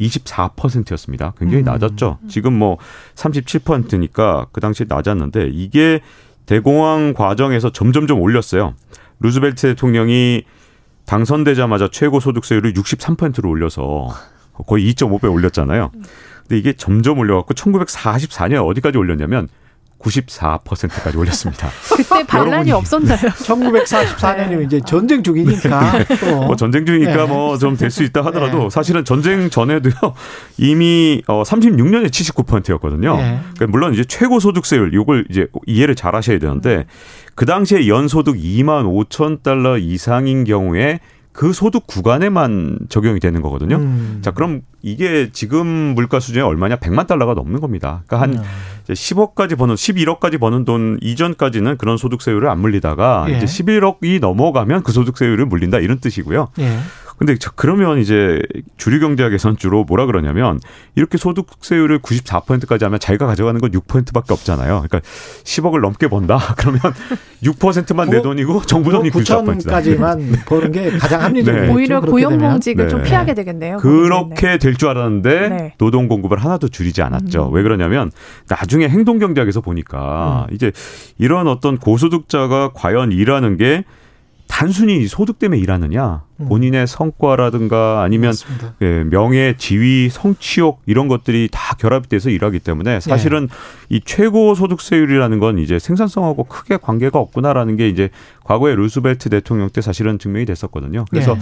[0.00, 1.32] 24%였습니다.
[1.38, 1.66] 굉장히 음.
[1.66, 2.18] 낮았죠.
[2.28, 2.78] 지금 뭐
[3.14, 6.00] 37%니까 그 당시에 낮았는데 이게
[6.46, 8.74] 대공황 과정에서 점점점 올렸어요.
[9.20, 10.44] 루즈벨트 대통령이
[11.06, 14.08] 당선되자마자 최고 소득세율을 63%로 올려서
[14.66, 15.90] 거의 2.5배 올렸잖아요.
[16.42, 19.48] 근데 이게 점점 올려갖고 1944년 어디까지 올렸냐면
[19.98, 21.68] 94%까지 올렸습니다.
[21.96, 23.18] 그때 반란이 없었나요?
[23.42, 27.26] 1944년이면 이제 전쟁 중이니까 또뭐 전쟁 중이니까 네.
[27.26, 28.70] 뭐좀 될 수 있다 하더라도 네.
[28.70, 29.94] 사실은 전쟁 전에도요
[30.58, 33.16] 이미 어 36년에 79%였거든요.
[33.18, 33.40] 예.
[33.54, 36.84] 그러니까 물론 이제 최고 소득세율 요걸 이제 이해를 잘 하셔야 되는데
[37.34, 41.00] 그 당시에 연소득 2만 5천 달러 이상인 경우에
[41.32, 43.76] 그 소득 구간에만 적용이 되는 거거든요.
[43.76, 44.18] 음.
[44.22, 46.76] 자, 그럼 이게 지금 물가 수준이 얼마냐?
[46.76, 48.02] 100만 달러가 넘는 겁니다.
[48.08, 48.48] 그러니까 한 음.
[48.88, 53.36] 이제 10억까지 버는 11억까지 버는 돈 이전까지는 그런 소득세율을 안 물리다가 예.
[53.36, 56.48] 이제 11억이 넘어가면 그 소득세율을 물린다 이런 뜻이고요.
[56.60, 56.78] 예.
[57.18, 58.40] 근데 저- 그러면 이제
[58.76, 60.60] 주류 경제학에서는 주로 뭐라 그러냐면
[60.94, 64.84] 이렇게 소득세율을 94%까지 하면 자기가 가져가는 건 6%밖에 없잖아요.
[64.88, 65.00] 그러니까
[65.44, 66.38] 10억을 넘게 번다.
[66.56, 66.80] 그러면
[67.42, 69.80] 6%만 내 구- 돈이고 정부 돈이 94%다.
[69.80, 71.72] 9천까지만 버는 게 가장 합리적이죠.
[71.72, 72.38] 오히려 그렇게 되면.
[72.38, 72.90] 고용공직을 네.
[72.90, 73.78] 좀 피하게 되겠네요.
[73.78, 75.74] 그렇게 될 줄 알았는데 네.
[75.78, 77.48] 노동 공급을 하나도 줄이지 않았죠.
[77.48, 77.52] 음.
[77.54, 78.12] 왜 그러냐면
[78.48, 80.54] 나중에 행동 경제학에서 보니까 음.
[80.54, 80.70] 이제
[81.18, 83.82] 이런 어떤 고소득자가 과연 일하는 게
[84.48, 86.48] 단순히 소득 때문에 일하느냐, 음.
[86.48, 88.32] 본인의 성과라든가 아니면.
[88.82, 93.48] 예, 명예, 지위, 성취욕 이런 것들이 다 결합돼서 일하기 때문에 사실은
[93.88, 98.10] 이 최고 소득세율이라는 건 이제 생산성하고 크게 관계가 없구나라는 게 이제
[98.44, 101.04] 과거에 루스벨트 대통령 때 사실은 증명이 됐었거든요.
[101.10, 101.38] 그래서 예.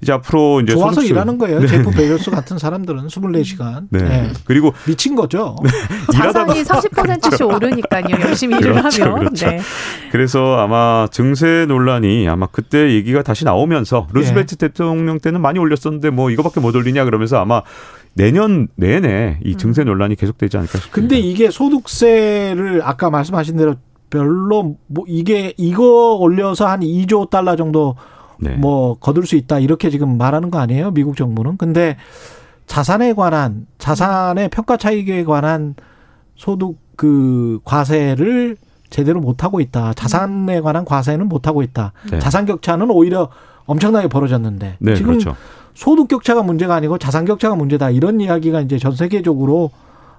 [0.00, 1.66] 이제 앞으로 이제 좋아서 소득세- 일하는 거예요.
[1.66, 3.86] 제프 베이조스 같은 사람들은 24시간.
[3.90, 4.00] 네.
[4.02, 4.32] 예.
[4.44, 5.56] 그리고 미친 거죠.
[6.12, 8.04] 자산이 30%씩 오르니까요.
[8.20, 9.18] 열심히 일을 그렇죠, 하면.
[9.18, 9.46] 그렇죠.
[9.48, 9.60] 네.
[10.12, 14.68] 그래서 아마 증세 논란이 아마 그때 얘기가 다시 나오면서 루스벨트 예.
[14.68, 17.62] 대통령 때는 많이 올렸었는데 뭐 이거밖에 못 올리냐 그러면서 아마
[18.14, 20.94] 내년 내내 이 증세 논란이 계속되지 않을까 싶습니다.
[20.94, 23.74] 근데 이게 소득세를 아까 말씀하신 대로
[24.10, 27.96] 별로 뭐 이게 이거 올려서 한 2조 달러 정도
[28.40, 28.50] 네.
[28.56, 30.92] 뭐 거둘 수 있다 이렇게 지금 말하는 거 아니에요?
[30.92, 31.56] 미국 정부는.
[31.56, 31.96] 근데
[32.66, 35.74] 자산에 관한 자산의 평가 차익에 관한
[36.36, 38.56] 소득 그 과세를
[38.90, 39.94] 제대로 못 하고 있다.
[39.94, 41.92] 자산에 관한 과세는 못 하고 있다.
[42.10, 42.18] 네.
[42.18, 43.28] 자산 격차는 오히려
[43.66, 45.36] 엄청나게 벌어졌는데 네, 지금 그렇죠.
[45.74, 47.90] 소득 격차가 문제가 아니고 자산 격차가 문제다.
[47.90, 49.70] 이런 이야기가 이제 전 세계적으로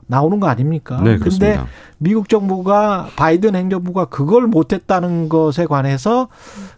[0.10, 1.00] 나오는 거 아닙니까?
[1.04, 1.68] 네, 그렇습니다.
[2.00, 6.30] 미국 정부가 바이든 행정부가 그걸 못했다는 것에 관해서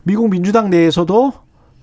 [0.03, 1.31] 미국 민주당 내에서도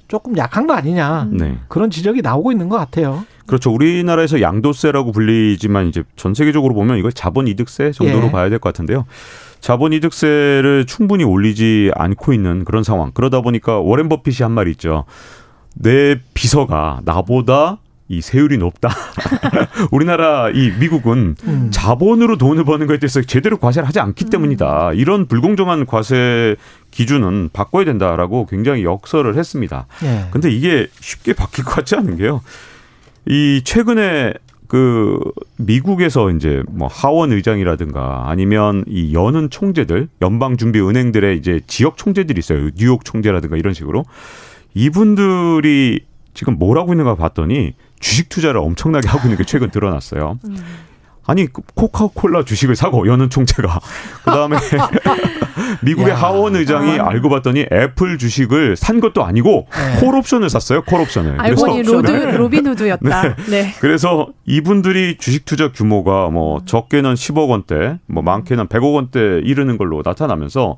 [0.09, 1.59] 조금 약한 거 아니냐 네.
[1.69, 3.25] 그런 지적이 나오고 있는 것 같아요.
[3.47, 3.73] 그렇죠.
[3.73, 8.31] 우리나라에서 양도세라고 불리지만 이제 전 세계적으로 보면 이걸 자본이득세 정도로 예.
[8.31, 9.07] 봐야 될 것 같은데요.
[9.61, 13.11] 자본이득세를 충분히 올리지 않고 있는 그런 상황.
[13.13, 15.05] 그러다 보니까 워렌 버핏이 한 말이 있죠.
[15.75, 17.79] 내 비서가 나보다
[18.09, 18.89] 이 세율이 높다.
[19.93, 21.69] 우리나라 이 미국은 음.
[21.71, 24.31] 자본으로 돈을 버는 것에 대해서 제대로 과세를 하지 않기 음.
[24.31, 24.93] 때문이다.
[24.95, 26.57] 이런 불공정한 과세
[26.91, 29.87] 기준은 바꿔야 된다라고 굉장히 역설을 했습니다.
[30.05, 30.27] 예.
[30.31, 32.41] 근데 이게 쉽게 바뀔 것 같지 않은 게요.
[33.27, 34.33] 이 최근에
[34.69, 35.19] 그
[35.57, 42.39] 미국에서 이제 뭐 하원 의장이라든가 아니면 이 여는 총재들 연방 준비 은행들의 이제 지역 총재들이
[42.39, 42.71] 있어요.
[42.77, 44.05] 뉴욕 총재라든가 이런 식으로
[44.75, 46.01] 이분들이
[46.35, 50.39] 지금 뭘 하고 있는가 봤더니 주식 투자를 엄청나게 하고 있는 게 최근 드러났어요.
[51.27, 53.81] 아니 그 코카콜라 주식을 사고 연은 총재가
[54.25, 54.57] 그다음에
[55.83, 56.17] 미국의 야.
[56.17, 60.01] 하원 의장이 알고 봤더니 애플 주식을 산 것도 아니고 네.
[60.01, 60.83] 콜옵션을 샀어요.
[60.85, 61.39] 콜옵션을.
[61.39, 62.37] 알고 보니 그래서- 로드 네.
[62.37, 63.35] 로빈후드였다.
[63.51, 63.75] 네.
[63.81, 70.01] 그래서 이분들이 주식 투자 규모가 뭐 적게는 10억 원대, 뭐 많게는 100억 원대 이르는 걸로
[70.05, 70.77] 나타나면서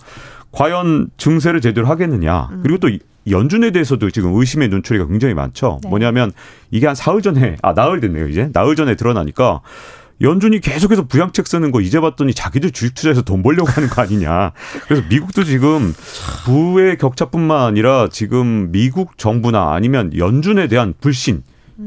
[0.52, 2.48] 과연 증세를 제대로 하겠느냐.
[2.62, 2.98] 그리고 또 이-
[3.28, 5.78] 연준에 대해서도 지금 의심의 눈초리가 굉장히 많죠.
[5.82, 5.88] 네.
[5.90, 6.32] 뭐냐면
[6.70, 9.60] 이게 한 사흘 전에 아 나흘 됐네요 이제 나흘 전에 드러나니까
[10.22, 14.52] 연준이 계속해서 부양책 쓰는 거 이제 봤더니 자기들 주식 투자해서 돈 벌려고 하는 거 아니냐.
[14.86, 15.94] 그래서 미국도 지금
[16.44, 21.42] 부의 격차뿐만 아니라 지금 미국 정부나 아니면 연준에 대한 불신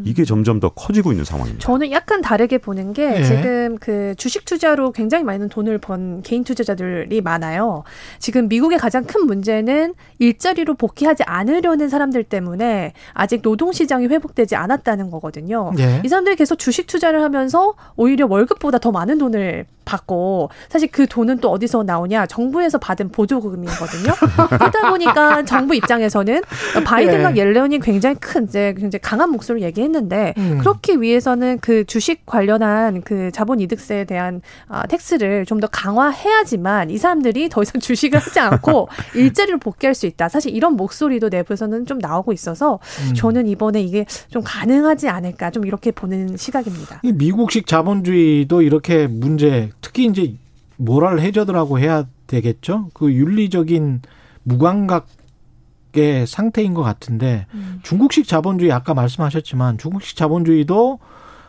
[0.06, 1.64] 이게 점점 더 커지고 있는 상황입니다.
[1.66, 3.24] 저는 약간 다르게 보는 게 예.
[3.24, 7.84] 지금 그 주식 투자로 굉장히 많은 돈을 번 개인 투자자들이 많아요.
[8.20, 15.12] 지금 미국의 가장 큰 문제는 일자리로 복귀하지 않으려는 사람들 때문에 아직 노동 시장이 회복되지 않았다는
[15.12, 15.72] 거거든요.
[15.80, 16.02] 예.
[16.04, 21.40] 이 사람들이 계속 주식 투자를 하면서 오히려 월급보다 더 많은 돈을 받고 사실 그 돈은
[21.40, 24.14] 또 어디서 나오냐 정부에서 받은 보조금이거든요.
[24.50, 26.42] 그러다 보니까 정부 입장에서는
[26.86, 27.42] 바이든과 예.
[27.42, 30.60] 옐런이 굉장히 큰 이제 굉장히 강한 목소리를 얘기했는데 음.
[30.60, 36.98] 그렇기 위해서는 그 주식 관련한 그 자본 이득세에 대한 아, 텍스를 좀 더 강화해야지만 이
[36.98, 40.28] 사람들이 더 이상 주식을 하지 않고 일자리로 복귀할 수 있다.
[40.28, 43.14] 사실 이런 목소리도 내부에서는 좀 나오고 있어서 음.
[43.14, 47.00] 저는 이번에 이게 좀 가능하지 않을까 좀 이렇게 보는 시각입니다.
[47.04, 50.36] 이 미국식 자본주의도 이렇게 문제, 특히 이제
[50.78, 52.90] 모랄 해저드라고 해야 되겠죠.
[52.96, 54.02] 그 윤리적인
[54.42, 57.80] 무감각의 상태인 것 같은데 음.
[57.84, 60.98] 중국식 자본주의 아까 말씀하셨지만 중국식 자본주의도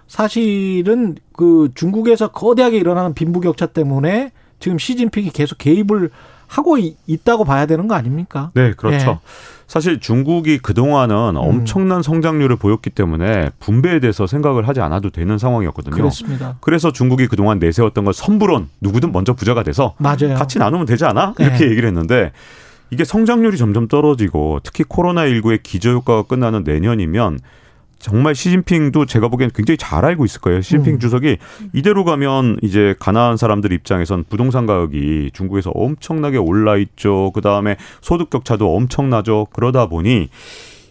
[0.07, 6.11] 사실은 그 중국에서 거대하게 일어나는 빈부격차 때문에 지금 시진핑이 계속 개입을
[6.55, 8.51] 하고 이- 있다고 봐야 되는 거 아닙니까?
[8.55, 9.11] 네, 그렇죠.
[9.11, 9.19] 예.
[9.67, 15.97] 사실 중국이 그동안은 엄청난 성장률을 보였기 때문에 분배에 대해서 생각을 하지 않아도 되는 상황이었거든요.
[15.97, 16.57] 그렇습니다.
[16.61, 20.35] 그래서 중국이 그동안 내세웠던 걸 선불원 누구든 먼저 부자가 돼서 맞아요.
[20.37, 21.35] 같이 나누면 되지 않아?
[21.39, 21.45] 네.
[21.47, 22.31] 이렇게 얘기를 했는데
[22.91, 27.41] 이게 성장률이 점점 떨어지고 특히 코로나19의 기저효과가 끝나는 내년이면
[28.05, 30.61] 정말 시진핑도 제가 보기엔 굉장히 잘 알고 있을 거예요.
[30.61, 30.99] 시진핑 음.
[30.99, 31.39] 주석이
[31.73, 37.31] 이대로 가면 이제 가난한 사람들 입장에선 부동산 가격이 중국에서 엄청나게 올라 있죠.
[37.35, 39.47] 그 다음에 소득 격차도 엄청나죠.
[39.55, 40.29] 그러다 보니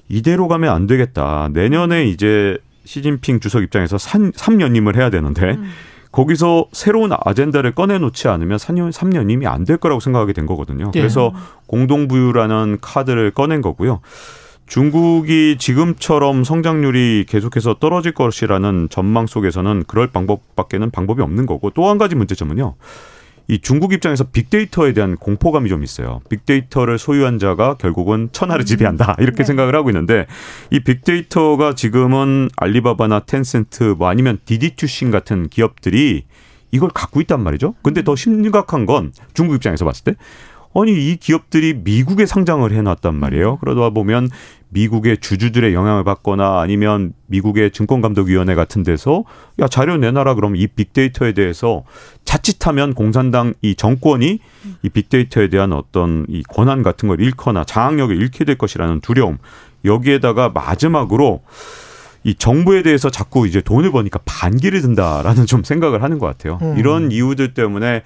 [0.09, 1.49] 이대로 가면 안 되겠다.
[1.53, 5.55] 내년에 이제 시진핑 주석 입장에서 3년임을 해야 되는데
[6.11, 10.91] 거기서 새로운 아젠다를 꺼내놓지 않으면 3년, 3년임이 안 될 거라고 생각하게 된 거거든요.
[10.95, 10.99] 예.
[10.99, 11.31] 그래서
[11.67, 14.01] 공동부유라는 카드를 꺼낸 거고요.
[14.67, 21.97] 중국이 지금처럼 성장률이 계속해서 떨어질 것이라는 전망 속에서는 그럴 방법밖에는 방법이 없는 거고 또 한
[21.97, 22.75] 가지 문제점은요.
[23.49, 26.21] 이 중국 입장에서 빅데이터에 대한 공포감이 좀 있어요.
[26.29, 29.17] 빅데이터를 소유한 자가 결국은 천하를 지배한다.
[29.19, 29.43] 이렇게 네.
[29.43, 30.27] 생각을 하고 있는데
[30.71, 36.23] 이 빅데이터가 지금은 알리바바나 텐센트 뭐 아니면 디디투신 같은 기업들이
[36.71, 37.75] 이걸 갖고 있단 말이죠.
[37.83, 40.15] 근데 더 심각한 건 중국 입장에서 봤을 때
[40.75, 43.57] 아니 이 기업들이 미국에 상장을 해놨단 말이에요.
[43.57, 44.29] 그러다 보면
[44.69, 49.23] 미국의 주주들의 영향을 받거나 아니면 미국의 증권감독위원회 같은 데서
[49.59, 51.83] 야 자료 내놔라 그러면 이 빅데이터에 대해서
[52.25, 54.39] 자칫하면 공산당 이 정권이
[54.81, 59.37] 이 빅데이터에 대한 어떤 이 권한 같은 걸 잃거나 장악력을 잃게 될 것이라는 두려움
[59.85, 61.41] 여기에다가 마지막으로
[62.23, 66.57] 이 정부에 대해서 자꾸 이제 돈을 버니까 반기를 든다라는 좀 생각을 하는 것 같아요.
[66.61, 66.77] 음.
[66.77, 68.01] 이런 이유들 때문에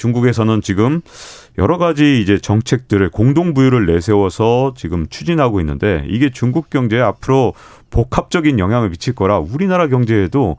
[0.00, 1.02] 중국에서는 지금
[1.58, 7.52] 여러 가지 이제 정책들을 공동부유를 내세워서 지금 추진하고 있는데 이게 중국 경제에 앞으로
[7.90, 10.56] 복합적인 영향을 미칠 거라 우리나라 경제에도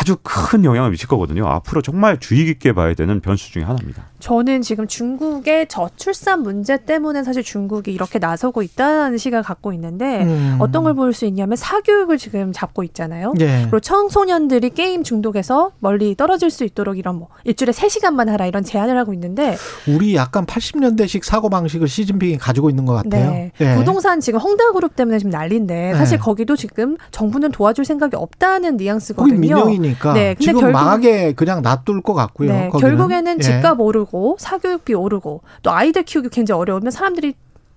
[0.00, 1.46] 아주 큰 영향을 미칠 거거든요.
[1.46, 4.06] 앞으로 정말 주의 깊게 봐야 되는 변수 중에 하나입니다.
[4.24, 10.56] 저는 지금 중국의 저출산 문제 때문에 사실 중국이 이렇게 나서고 있다는 시각을 갖고 있는데 음.
[10.60, 13.34] 어떤 걸 볼 수 있냐면 사교육을 지금 잡고 있잖아요.
[13.40, 13.58] 예.
[13.64, 18.96] 그리고 청소년들이 게임 중독에서 멀리 떨어질 수 있도록 이런 뭐 일주일에 세시간만 하라 이런 제안을
[18.96, 19.56] 하고 있는데
[19.86, 23.30] 우리 약간 80년대식 사고 방식을 시진핑이 가지고 있는 것 같아요.
[23.30, 23.52] 네.
[23.60, 23.74] 예.
[23.74, 26.22] 부동산 지금 헝다그룹 때문에 지금 난리인데 사실 네.
[26.22, 29.38] 거기도 지금 정부는 도와줄 생각이 없다는 뉘앙스거든요.
[29.38, 32.50] 민영이니까 네, 근데 지금 결국- 망하게 그냥 놔둘 것 같고요.
[32.50, 32.70] 네.
[32.80, 33.42] 결국에는 예.
[33.42, 37.34] 집값 오르고 사교육비 오르고 또 아이들 키우기 굉장히 어려우면 사람들이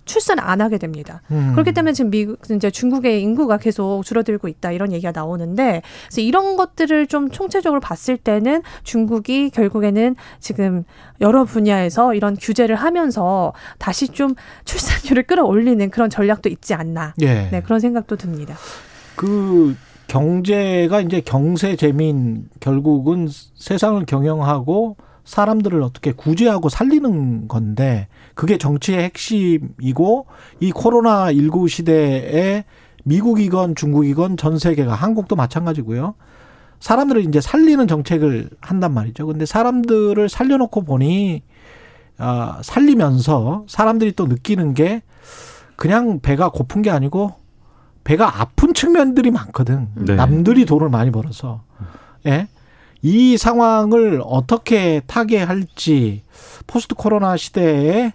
[0.07, 1.21] 출산 안 하게 됩니다.
[1.29, 1.51] 음.
[1.51, 6.55] 그렇기 때문에 지금 미국 이제 중국의 인구가 계속 줄어들고 있다 이런 얘기가 나오는데 그래서 이런
[6.55, 10.85] 것들을 좀 총체적으로 봤을 때는 중국이 결국에는 지금
[11.21, 14.33] 여러 분야에서 이런 규제를 하면서 다시 좀
[14.65, 17.13] 출산율을 끌어올리는 그런 전략도 있지 않나.
[17.21, 17.49] 예.
[17.51, 18.55] 네, 그런 생각도 듭니다.
[19.15, 19.75] 그
[20.07, 24.95] 경제가 이제 경세 재민 결국은 세상을 경영하고
[25.27, 30.25] 사람들을 어떻게 구제하고 살리는 건데 그게 정치의 핵심이고
[30.61, 32.63] 이 코로나 19 시대에
[33.03, 36.15] 미국이건 중국이건 전 세계가 한국도 마찬가지고요.
[36.79, 39.27] 사람들을 이제 살리는 정책을 한단 말이죠.
[39.27, 41.43] 근데 사람들을 살려놓고 보니
[42.17, 45.01] 아, 살리면서 사람들이 또 느끼는 게
[45.75, 47.33] 그냥 배가 고픈 게 아니고
[48.05, 49.89] 배가 아픈 측면들이 많거든.
[49.95, 50.15] 네.
[50.15, 51.63] 남들이 돈을 많이 벌어서.
[52.25, 52.47] 예.
[53.07, 56.23] 이 상황을 어떻게 타개할지
[56.67, 58.11] 포스트 코로나 시대에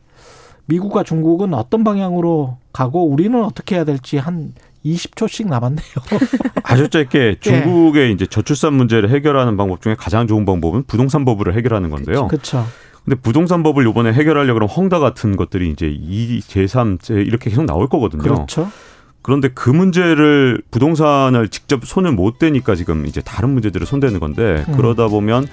[0.66, 4.52] 미국과 중국은 어떤 방향으로 가고 우리는 어떻게 해야 될지 한
[4.85, 5.82] 20초씩 남았네요.
[6.64, 11.89] 아주 짧게 중국의 이제 저출산 문제를 해결하는 방법 중에 가장 좋은 방법은 부동산 법을 해결하는
[11.89, 12.28] 건데요.
[12.28, 12.66] 그렇죠.
[13.02, 17.64] 근데 부동산 법을 이번에 해결하려고 그러면 헝다 같은 것들이 이제 2, 제3, 제 이렇게 계속
[17.64, 18.23] 나올 거거든요.
[18.23, 18.69] 그렇죠.
[19.23, 24.77] 그런데 그 문제를 부동산을 직접 손을 못 대니까 지금 이제 다른 문제들을 손대는 건데 음.
[24.77, 25.47] 그러다 보면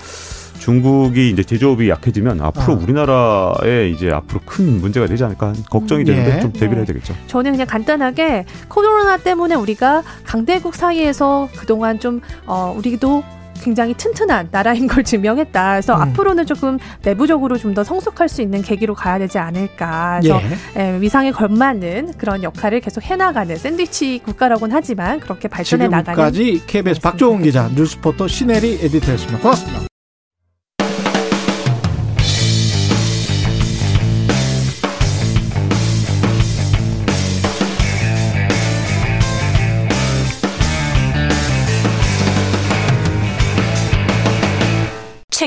[0.59, 2.77] 중국이 이제 제조업이 약해지면 앞으로 아.
[2.77, 6.41] 우리나라에 이제 앞으로 큰 문제가 되지 않을까 걱정이 되는데 예.
[6.41, 6.93] 좀 대비를 해야 네.
[6.93, 7.15] 되겠죠.
[7.27, 13.23] 저는 그냥 간단하게 코로나 때문에 우리가 강대국 사이에서 그동안 좀 어, 우리도
[13.59, 15.71] 굉장히 튼튼한 나라인 걸 증명했다.
[15.71, 16.01] 그래서 음.
[16.01, 20.19] 앞으로는 조금 내부적으로 좀 더 성숙할 수 있는 계기로 가야 되지 않을까.
[20.21, 20.41] 그래서
[20.75, 20.95] 예.
[20.95, 26.99] 예, 위상에 걸맞는 그런 역할을 계속 해나가는 샌드위치 국가라고는 하지만 그렇게 발전해 나가는 지금까지 KBS
[27.01, 29.37] 박종훈 기자, 뉴스포터 신혜리 에디터였습니다.
[29.39, 29.98] 고맙습니다.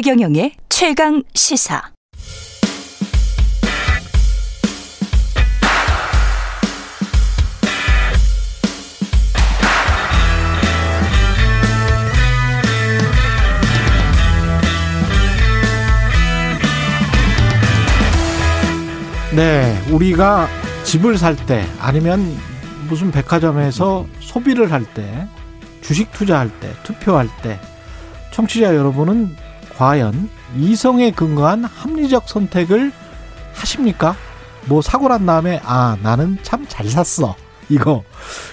[0.03, 1.81] 최경영의 최강 시사.
[19.37, 20.49] 네, 우리가
[20.83, 22.37] 집을 살 때 아니면
[22.89, 25.29] 무슨 백화점에서 소비를 할 때,
[25.81, 27.61] 주식 투자할 때, 투표할 때,
[28.33, 32.93] 청취자 여러분은 과연 이성에 근거한 합리적 선택을
[33.55, 34.15] 하십니까?
[34.67, 37.35] 뭐 사고 난 다음에 아 나는 참 잘 샀어
[37.69, 38.03] 이거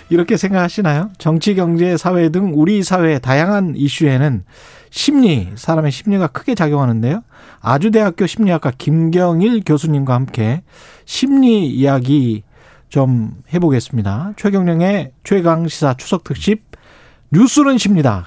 [0.10, 1.12] 이렇게 생각하시나요?
[1.18, 4.44] 정치, 경제, 사회 등 우리 사회의 다양한 이슈에는
[4.92, 7.22] 심리, 사람의 심리가 크게 작용하는데요.
[7.62, 10.64] 아주대학교 심리학과 김경일 교수님과 함께
[11.06, 12.44] 심리 이야기
[12.90, 14.34] 좀 해보겠습니다.
[14.36, 16.64] 최경령의 최강 시사 추석 특집
[17.32, 18.26] 뉴스는 십니다.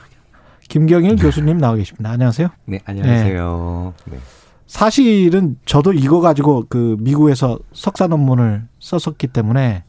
[0.73, 2.09] 김경일 교수님 나와 계십니다.
[2.13, 2.49] 안녕하세요.
[2.65, 3.93] 네, 안녕하세요.
[4.07, 4.19] 네.
[4.67, 9.85] 사실은 저도 이거 가지고 그 미국에서 석사 논문을 썼었기 때문에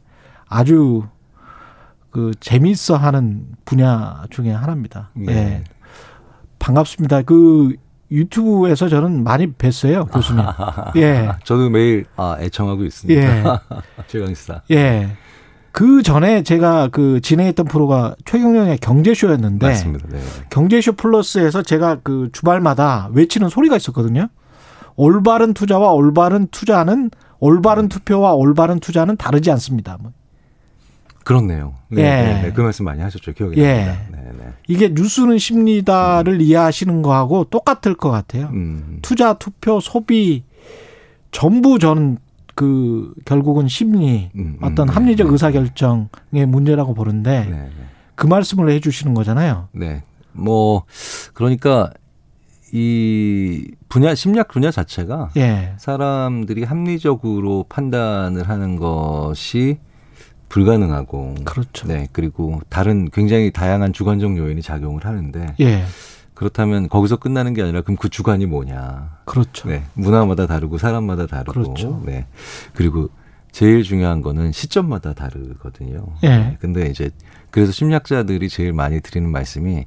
[0.46, 1.04] 아주
[2.10, 5.12] 그 재미있어 하는 분야 중에 하나입니다.
[5.14, 5.34] 네.
[5.34, 5.64] 예.
[6.60, 7.22] 반갑습니다.
[7.22, 7.78] 그
[8.12, 10.44] 유튜브에서 저는 많이 뵀어요, 교수님.
[10.98, 11.32] 예.
[11.46, 13.22] 저도 매일 아, 애청하고 있습니다.
[13.22, 13.44] 예.
[14.08, 14.64] 최강시사.
[14.72, 15.16] 예.
[15.74, 20.08] 그 전에 제가 그 진행했던 프로가 최경영의 경제쇼였는데 맞습니다.
[20.08, 20.20] 네.
[20.52, 24.28] 경제쇼 플러스에서 제가 그 주말마다 외치는 소리가 있었거든요.
[24.96, 27.10] 올바른 투자와 올바른 투자는
[27.40, 29.98] 올바른 투표와 올바른 투자는 다르지 않습니다.
[30.00, 30.12] 뭐
[31.24, 31.74] 그렇네요.
[31.90, 32.06] 네, 예.
[32.06, 32.52] 네, 네.
[32.54, 33.34] 그 말씀 많이 하셨죠.
[33.34, 33.86] 기억이 예.
[33.86, 34.20] 납니다.
[34.22, 34.54] 네, 네.
[34.68, 38.50] 이게 뉴스는 심리다를 이해하시는 거하고 똑같을 것 같아요.
[38.54, 39.00] 음.
[39.02, 40.44] 투자, 투표, 소비
[41.32, 42.20] 전부 저는
[42.56, 45.34] 그 결국은 심리 음, 음, 어떤 네, 합리적 네.
[45.34, 47.70] 의사 결정의 문제라고 보는데 네, 네.
[48.16, 49.70] 그 말씀을 해 주시는 거잖아요.
[49.72, 50.04] 네.
[50.32, 50.84] 뭐
[51.34, 51.92] 그러니까
[52.72, 55.74] 이 분야 심리학 분야 자체가 예.
[55.78, 59.78] 사람들이 합리적으로 판단을 하는 것이
[60.50, 61.88] 불가능하고 그렇죠.
[61.88, 65.84] 네 그리고 다른 굉장히 다양한 주관적 요인이 작용을 하는데 예.
[66.34, 69.18] 그렇다면 거기서 끝나는 게 아니라 그럼 그 주관이 뭐냐?
[69.26, 69.70] 그렇죠.
[69.70, 72.02] 네 문화마다 다르고 사람마다 다르고 그렇죠.
[72.06, 72.28] 네
[72.74, 73.10] 그리고
[73.52, 76.08] 제일 중요한 거는 시점마다 다르거든요.
[76.24, 76.30] 예.
[76.30, 77.12] 네, 근데 이제
[77.52, 79.86] 그래서 심리학자들이 제일 많이 드리는 말씀이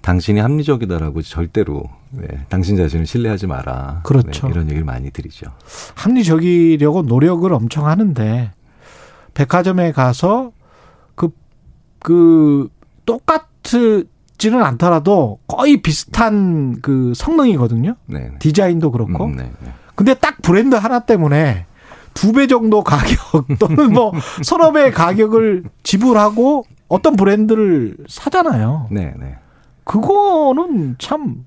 [0.00, 4.00] 당신이 합리적이다라고 절대로 네, 당신 자신을 신뢰하지 마라.
[4.04, 4.46] 그렇죠.
[4.46, 5.46] 네, 이런 얘기를 많이 드리죠.
[5.94, 8.52] 합리적이려고 노력을 엄청 하는데
[9.34, 10.52] 백화점에 가서
[11.14, 11.30] 그,
[11.98, 12.68] 그,
[13.04, 13.48] 똑같
[14.38, 17.94] 지는 않더라도 거의 비슷한 그 성능이거든요.
[18.06, 18.18] 네.
[18.20, 18.38] 네.
[18.38, 19.26] 디자인도 그렇고.
[19.26, 19.72] 음, 네, 네.
[19.94, 21.66] 근데 딱 브랜드 하나 때문에
[22.14, 23.18] 두 배 정도 가격
[23.58, 24.12] 또는 뭐
[24.42, 28.88] 서너 배 가격을 지불하고 어떤 브랜드를 사잖아요.
[28.90, 29.36] 네, 네.
[29.84, 31.44] 그거는 참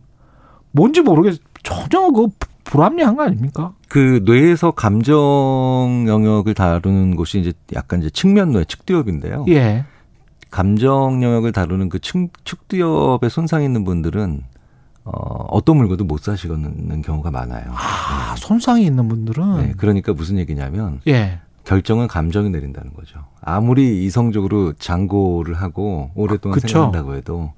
[0.72, 2.28] 뭔지 모르겠 전혀 그
[2.64, 3.74] 불합리한 거 아닙니까?
[3.88, 9.46] 그 뇌에서 감정 영역을 다루는 곳이 이제 약간 이제 측면 뇌, 측두엽인데요.
[9.50, 9.86] 예.
[10.52, 14.44] 감정 영역을 다루는 그 측, 측두엽에 손상이 있는 분들은
[15.06, 15.12] 어,
[15.50, 17.66] 어떤 물건도 못 사시는 경우가 많아요.
[17.70, 21.40] 아, 손상이 있는 분들은 네, 그러니까 무슨 얘기냐면 예.
[21.64, 23.20] 결정은 감정이 내린다는 거죠.
[23.42, 26.68] 아무리 이성적으로 장고를 하고 오랫동안 그쵸.
[26.68, 27.54] 생각한다고 해도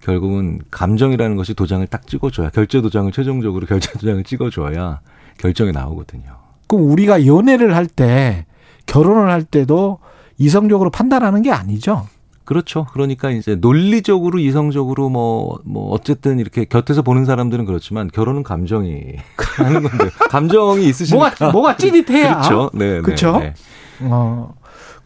[0.00, 5.00] 결국은 감정이라는 것이 도장을 딱 찍어줘야 결제 도장을 최종적으로 결제 도장을 찍어줘야
[5.38, 6.24] 결정이 나오거든요.
[6.66, 8.46] 그럼 우리가 연애를 할 때
[8.86, 9.98] 결혼을 할 때도
[10.38, 12.06] 이성적으로 판단하는 게 아니죠.
[12.46, 12.86] 그렇죠.
[12.92, 19.16] 그러니까 이제 논리적으로 이성적으로 뭐, 뭐, 어쨌든 이렇게 곁에서 보는 사람들은 그렇지만 결혼은 감정이
[19.58, 21.34] 하는 건데, 감정이 있으시니까.
[21.38, 22.36] 뭐가 뭐가 찌릿해야.
[22.36, 22.70] 그렇죠.
[22.72, 23.00] 네.
[23.00, 23.32] 그렇죠?
[23.40, 23.52] 네,
[23.98, 24.08] 네.
[24.08, 24.54] 어,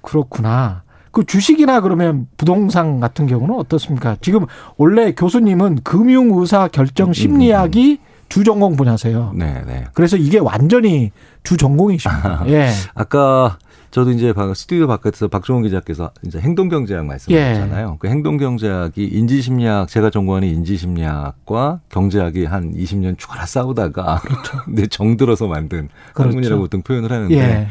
[0.02, 0.82] 그렇구나.
[1.12, 4.16] 그 주식이나 그러면 부동산 같은 경우는 어떻습니까?
[4.20, 4.44] 지금
[4.76, 7.98] 원래 교수님은 금융의사 결정 심리학이
[8.28, 9.32] 주 전공 분야세요.
[9.34, 9.84] 네, 네.
[9.92, 11.10] 그래서 이게 완전히
[11.42, 12.44] 주 전공이십니다.
[12.52, 12.70] 예.
[12.94, 13.58] 아까
[13.90, 17.96] 저도 이제 바- 스튜디오 바깥에서 박종원 기자께서 이제 행동경제학 말씀하셨잖아요.
[17.98, 24.20] 그 행동경제학이 인지심리학, 제가 전공하는 인지심리학과 경제학이 한 20년 죽어라 싸우다가
[24.66, 26.28] 근데 정들어서 만든 그렇죠.
[26.30, 27.66] 학문이라고 보통 표현을 하는데 예.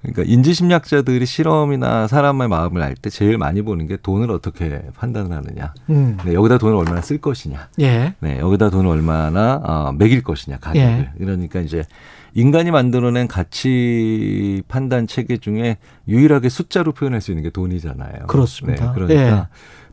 [0.00, 5.74] 그러니까 인지심리학자들이 실험이나 사람의 마음을 알 때 제일 많이 보는 게 돈을 어떻게 판단을 하느냐.
[5.90, 6.18] 음.
[6.24, 7.68] 네, 여기다 돈을 얼마나 쓸 것이냐.
[7.80, 8.14] 예.
[8.18, 10.88] 네, 여기다 돈을 얼마나 어, 매길 것이냐 가격을.
[10.88, 11.10] 예.
[11.18, 11.84] 그러니까 이제
[12.34, 15.76] 인간이 만들어낸 가치 판단 체계 중에
[16.08, 18.26] 유일하게 숫자로 표현할 수 있는 게 돈이잖아요.
[18.26, 18.86] 그렇습니다.
[18.86, 19.42] 네, 그러니까 예.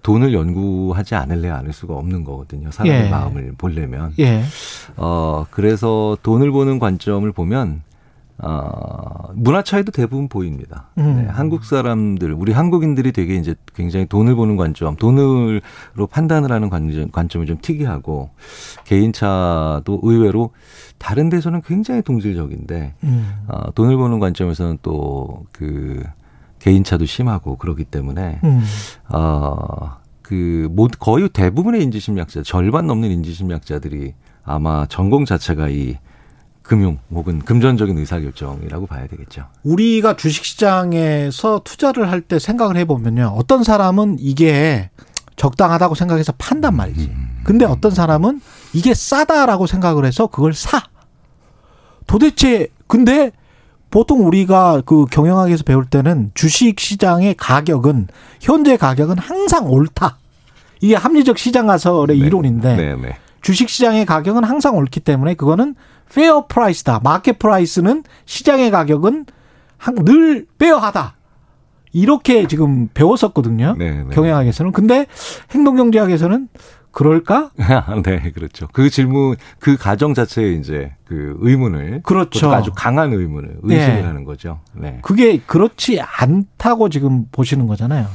[0.02, 2.72] 돈을 연구하지 않을래 않을 수가 없는 거거든요.
[2.72, 3.10] 사람의 예.
[3.10, 4.14] 마음을 보려면.
[4.20, 4.44] 예.
[4.96, 7.82] 어, 그래서 돈을 보는 관점을 보면
[8.42, 10.90] 어, 문화 차이도 대부분 보입니다.
[10.98, 11.24] 음.
[11.24, 17.12] 네, 한국 사람들, 우리 한국인들이 되게 이제 굉장히 돈을 보는 관점, 돈으로 판단을 하는 관점,
[17.12, 18.30] 관점이 좀 특이하고
[18.86, 20.52] 개인차도 의외로
[20.98, 23.32] 다른 데서는 굉장히 동질적인데 음.
[23.48, 26.04] 어, 돈을 보는 관점에서는 또 그
[26.60, 28.62] 개인차도 심하고 그러기 때문에 음.
[29.10, 34.14] 어, 그, 모, 거의 대부분의 인지심리학자, 절반 넘는 인지심리학자들이
[34.44, 35.98] 아마 전공 자체가 이
[36.70, 39.48] 금융 혹은 금전적인 의사결정이라고 봐야 되겠죠.
[39.64, 43.34] 우리가 주식시장에서 투자를 할 때 생각을 해보면요.
[43.36, 44.92] 어떤 사람은 이게
[45.36, 47.12] 적당하다고 생각해서 판단 말이지.
[47.44, 48.40] 근데 어떤 사람은
[48.74, 50.84] 이게 싸다라고 생각을 해서 그걸 사.
[52.06, 53.32] 도대체, 근데
[53.90, 58.10] 보통 우리가 그 경영학에서 배울 때는 주식 시장의 가격은,
[58.42, 60.18] 현재 가격은 항상 옳다.
[60.82, 62.28] 이게 합리적 시장 가설의 네.
[62.28, 63.18] 이론인데, 네, 네.
[63.42, 65.74] 주식 시장의 가격은 항상 옳기 때문에 그거는
[66.14, 67.00] fair price다.
[67.04, 69.26] market price는 시장의 가격은
[69.78, 71.16] 항- 늘 fair하다.
[71.92, 73.76] 이렇게 지금 배웠었거든요.
[73.78, 74.10] 네, 네.
[74.14, 74.72] 경영학에서는.
[74.72, 75.08] 근데
[75.52, 76.48] 행동경제학에서는
[76.92, 77.52] 그럴까?
[78.04, 78.68] 네, 그렇죠.
[78.74, 82.02] 그 질문, 그 가정 자체에 이제 그 의문을.
[82.04, 82.52] 그렇죠.
[82.52, 84.02] 아주 강한 의문을, 의심을 네.
[84.02, 84.60] 하는 거죠.
[84.74, 85.00] 네.
[85.02, 88.08] 그게 그렇지 않다고 지금 보시는 거잖아요.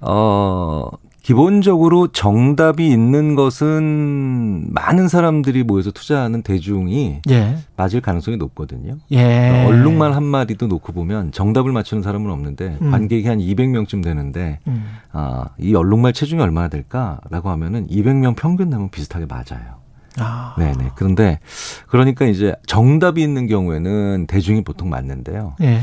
[0.00, 0.88] 어,
[1.24, 7.56] 기본적으로 정답이 있는 것은 많은 사람들이 모여서 투자하는 대중이 예.
[7.78, 8.98] 맞을 가능성이 높거든요.
[9.10, 9.64] 예.
[9.66, 12.90] 얼룩말 한 마리도 놓고 보면 정답을 맞추는 사람은 없는데 음.
[12.90, 14.84] 관객이 한 200명쯤 되는데 음.
[15.12, 19.76] 아, 이 얼룩말 체중이 얼마나 될까라고 하면은 200명 평균 나면 비슷하게 맞아요.
[20.18, 20.54] 아.
[20.58, 20.90] 네네.
[20.94, 21.40] 그런데
[21.86, 25.54] 그러니까 이제 정답이 있는 경우에는 대중이 보통 맞는데요.
[25.62, 25.80] 예.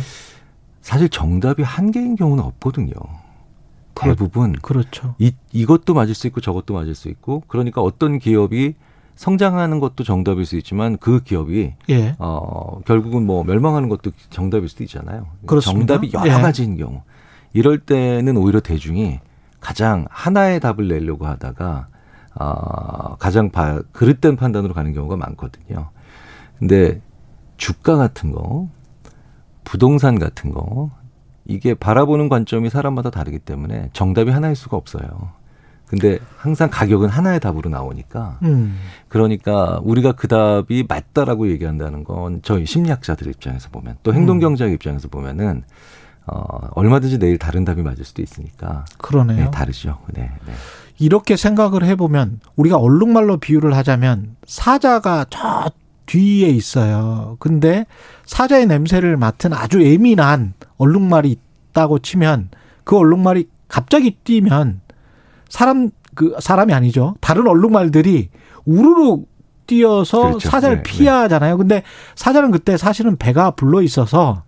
[0.82, 2.94] 사실 정답이 한 개인 경우는 없거든요.
[3.96, 5.16] 대부분 그렇죠.
[5.20, 8.76] 이, 이것도 맞을 수 있고 저것도 맞을 수 있고 그러니까 어떤 기업이
[9.16, 12.16] 성장하는 것도 정답일 수 있지만 그 기업이 예.
[12.18, 15.28] 어, 결국은 뭐 멸망하는 것도 정답일 수도 있잖아요.
[15.46, 15.96] 그렇습니다.
[15.96, 16.42] 정답이 여러 예.
[16.42, 17.02] 가지인 경우.
[17.54, 19.20] 이럴 때는 오히려 대중이
[19.60, 21.88] 가장 하나의 답을 내려고 하다가
[22.36, 25.90] 어, 가장 바, 그릇된 판단으로 가는 경우가 많거든요.
[26.58, 27.02] 근데
[27.58, 28.70] 주가 같은 거,
[29.64, 30.90] 부동산 같은 거,
[31.52, 35.32] 이게 바라보는 관점이 사람마다 다르기 때문에 정답이 하나일 수가 없어요.
[35.88, 38.80] 근데 항상 가격은 하나의 답으로 나오니까 음.
[39.10, 45.10] 그러니까 우리가 그 답이 맞다라고 얘기한다는 건 저희 심리학자들 입장에서 보면 또 행동 경제학 입장에서
[45.10, 45.64] 보면은
[46.28, 49.46] 어 얼마든지 내일 다른 답이 맞을 수도 있으니까 그러네요.
[49.46, 49.98] 네, 다르죠.
[50.14, 50.54] 네, 네.
[50.98, 55.72] 이렇게 생각을 해보면 우리가 얼룩말로 비유를 하자면 사자가 저
[56.06, 57.38] 뒤에 있어요.
[57.40, 57.86] 근데
[58.26, 61.38] 사자의 냄새를 맡은 아주 예민한 얼룩말이
[61.72, 62.50] 있다고 치면
[62.84, 64.82] 그 얼룩말이 갑자기 뛰면
[65.50, 67.16] 사람 그 사람이 아니죠.
[67.22, 68.30] 다른 얼룩말들이
[68.66, 69.24] 우르르
[69.68, 70.50] 뛰어서 그렇죠.
[70.50, 71.58] 사자를 네, 피하잖아요.
[71.58, 71.84] 근데
[72.16, 74.44] 사자는 그때 사실은 배가 불러 있어서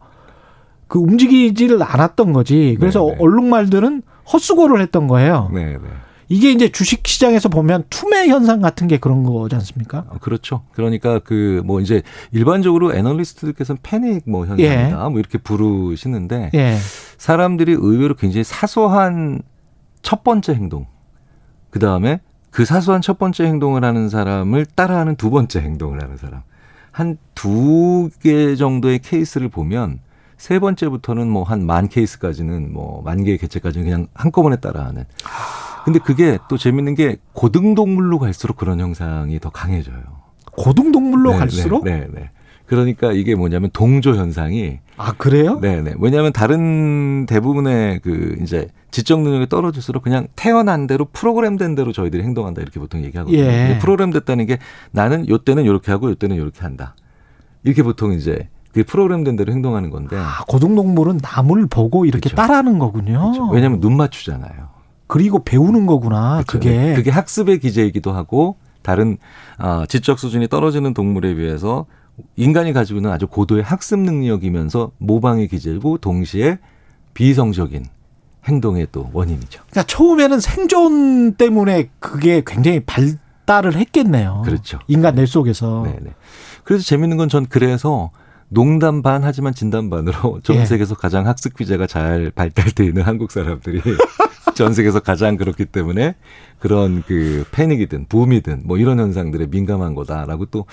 [0.88, 2.76] 그 움직이지를 않았던 거지.
[2.80, 3.18] 그래서 네, 네.
[3.20, 4.02] 얼룩말들은
[4.32, 5.50] 헛수고를 했던 거예요.
[5.54, 5.80] 네, 네.
[6.30, 10.06] 이게 이제 주식 시장에서 보면 투매 현상 같은 게 그런 거지 않습니까?
[10.10, 10.64] 어, 그렇죠.
[10.74, 12.02] 그러니까 그 뭐 이제
[12.32, 16.78] 일반적으로 애널리스트들께서는 패닉 뭐 현상이다 뭐 이렇게 부르시는데 예.
[17.18, 19.42] 사람들이 의외로 굉장히 사소한
[20.02, 20.86] 첫 번째 행동,
[21.70, 22.20] 그 다음에
[22.52, 26.42] 그 사소한 첫 번째 행동을 하는 사람을 따라하는 두 번째 행동을 하는 사람.
[26.92, 30.00] 한 두 개 정도의 케이스를 보면
[30.38, 35.06] 세 번째부터는 뭐 한 만 케이스까지는 뭐 만 개의 개체까지는 그냥 한꺼번에 따라하는.
[35.86, 40.02] 근데 그게 또 재밌는 게 고등동물로 갈수록 그런 형상이 더 강해져요.
[40.56, 42.30] 고등동물로 네, 갈수록 네, 네, 네.
[42.66, 45.60] 그러니까 이게 뭐냐면 동조 현상이 아 그래요?
[45.60, 45.96] 네네.
[46.00, 52.62] 왜냐하면 다른 대부분의 그 이제 지적 능력이 떨어질수록 그냥 태어난 대로 프로그램된 대로 저희들이 행동한다
[52.62, 53.38] 이렇게 보통 얘기하거든요.
[53.38, 53.80] 예.
[53.82, 54.60] 프로그램됐다는 게
[54.92, 56.96] 나는 요 때는 요렇게 하고 요 때는 요렇게 한다.
[57.64, 60.16] 이렇게 보통 이제 그 프로그램된 대로 행동하는 건데.
[60.18, 62.36] 아, 고등동물은 남을 보고 이렇게 그렇죠.
[62.36, 63.32] 따라하는 거군요.
[63.32, 63.50] 그렇죠.
[63.50, 64.73] 왜냐하면 눈 맞추잖아요.
[65.14, 66.42] 그리고 배우는 거구나.
[66.48, 66.68] 그렇죠.
[66.68, 69.20] 그게 그게 학습의 기제이기도 하고 다른
[69.60, 71.86] 아, 지적 수준이 떨어지는 동물에 비해서
[72.36, 76.58] 인간이 가지고 있는 아주 고도의 학습 능력이면서 모방의 기제고 동시에
[77.14, 77.86] 비이성적인
[78.46, 79.62] 행동의 또 원인이죠.
[79.70, 84.42] 그러니까 처음에는 생존 때문에 그게 굉장히 발달을 했겠네요.
[84.44, 84.80] 그렇죠.
[84.88, 85.84] 인간 뇌 속에서.
[85.86, 86.10] 네네.
[86.64, 88.10] 그래서 재밌는 건 전 그래서
[88.54, 90.66] 농담 반 하지만 진담 반으로 전 예.
[90.66, 93.82] 세계에서 가장 학습 기제가 잘 발달돼 있는 한국 사람들이
[94.56, 96.16] 전 세계에서 가장 그렇기 때문에
[96.60, 100.66] 그런 그 패닉이든 붐이든 뭐 이런 현상들에 민감한 거다라고 또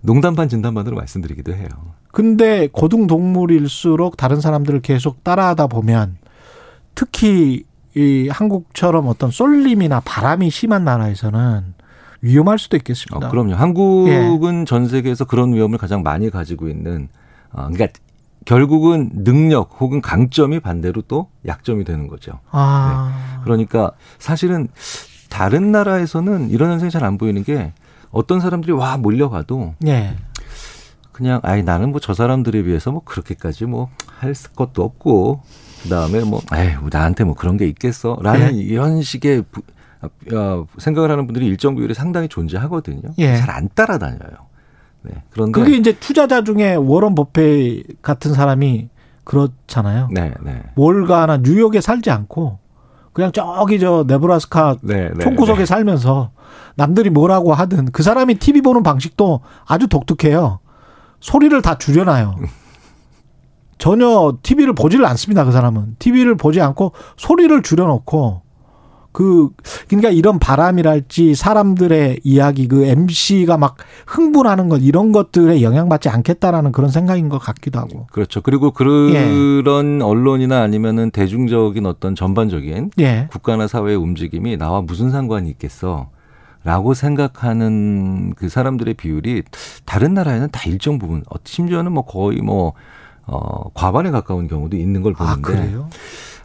[0.00, 1.68] 농담 반 진담 반으로 말씀드리기도 해요.
[2.12, 6.16] 근데 고등 동물일수록 다른 사람들을 계속 따라하다 보면
[6.94, 7.64] 특히
[7.94, 11.74] 이 한국처럼 어떤 쏠림이나 바람이 심한 나라에서는
[12.22, 13.26] 위험할 수도 있겠습니다.
[13.26, 13.54] 어, 그럼요.
[13.54, 17.08] 한국은 전 세계에서 그런 위험을 가장 많이 가지고 있는
[17.56, 17.98] 어, 그러니까
[18.44, 22.38] 결국은 능력 혹은 강점이 반대로 또 약점이 되는 거죠.
[22.50, 23.40] 아.
[23.44, 24.68] 그러니까 사실은
[25.28, 27.72] 다른 나라에서는 이런 현상이 잘 안 보이는 게
[28.10, 30.16] 어떤 사람들이 와 몰려가도 예.
[31.12, 35.42] 그냥 아이 나는 뭐 저 사람들에 비해서 뭐 그렇게까지 뭐 할 것도 없고
[35.82, 38.62] 그다음에 뭐 에이 나한테 뭐 그런 게 있겠어라는 네.
[38.62, 39.62] 이런 식의 부-
[40.34, 43.10] 어, 생각을 하는 분들이 일정 비율에 상당히 존재하거든요.
[43.18, 43.36] 예.
[43.36, 44.45] 잘안 따라다녀요.
[45.06, 45.22] 네.
[45.30, 48.88] 그런데 그게 이제 투자자 중에 워런 버페 같은 사람이
[49.24, 50.08] 그렇잖아요.
[50.12, 50.62] 네, 네.
[50.76, 52.58] 월가나 뉴욕에 살지 않고
[53.12, 55.66] 그냥 저기 저 네브라스카 네, 네, 총구석에 네.
[55.66, 56.30] 살면서
[56.74, 60.60] 남들이 뭐라고 하든 그 사람이 TV 보는 방식도 아주 독특해요.
[61.20, 62.36] 소리를 다 줄여놔요.
[63.78, 65.44] 전혀 TV를 보지를 않습니다.
[65.44, 68.42] 그 사람은 TV를 보지 않고 소리를 줄여놓고
[69.16, 69.48] 그
[69.88, 76.90] 그러니까 이런 바람이랄지 사람들의 이야기 그 MC가 막 흥분하는 것 이런 것들에 영향받지 않겠다라는 그런
[76.90, 78.06] 생각인 것 같기도 하고.
[78.12, 78.42] 그렇죠.
[78.42, 83.28] 그리고 그런 언론이나 아니면은 대중적인 어떤 전반적인 예.
[83.32, 86.10] 국가나 사회의 움직임이 나와 무슨 상관이 있겠어?
[86.62, 89.44] 라고 생각하는 그 사람들의 비율이
[89.86, 92.74] 다른 나라에는 다 일정 부분, 어, 심지어는 뭐 거의 뭐,
[93.24, 95.40] 어, 과반에 가까운 경우도 있는 걸아 보는데.
[95.42, 95.88] 그래요?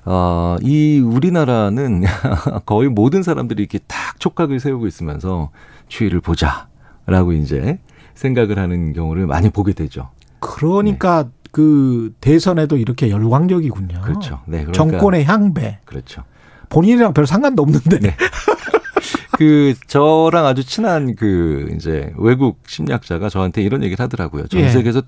[0.05, 2.03] 어, 이 우리나라는
[2.65, 5.51] 거의 모든 사람들이 이렇게 딱 촉각을 세우고 있으면서
[5.87, 7.79] 추위를 보자라고 이제
[8.15, 10.09] 생각을 하는 경우를 많이 보게 되죠.
[10.39, 14.01] 그러니까 그 대선에도 이렇게 열광적이군요.
[14.01, 14.39] 그렇죠.
[14.45, 15.79] 네, 그러니까 정권의 향배.
[15.85, 16.23] 그렇죠.
[16.69, 17.99] 본인이랑 별 상관도 없는데.
[17.99, 18.15] 네.
[19.37, 24.47] 그 저랑 아주 친한 그 이제 외국 심리학자가 저한테 이런 얘기를 하더라고요.
[24.47, 24.69] 전 예.
[24.69, 25.01] 세계에서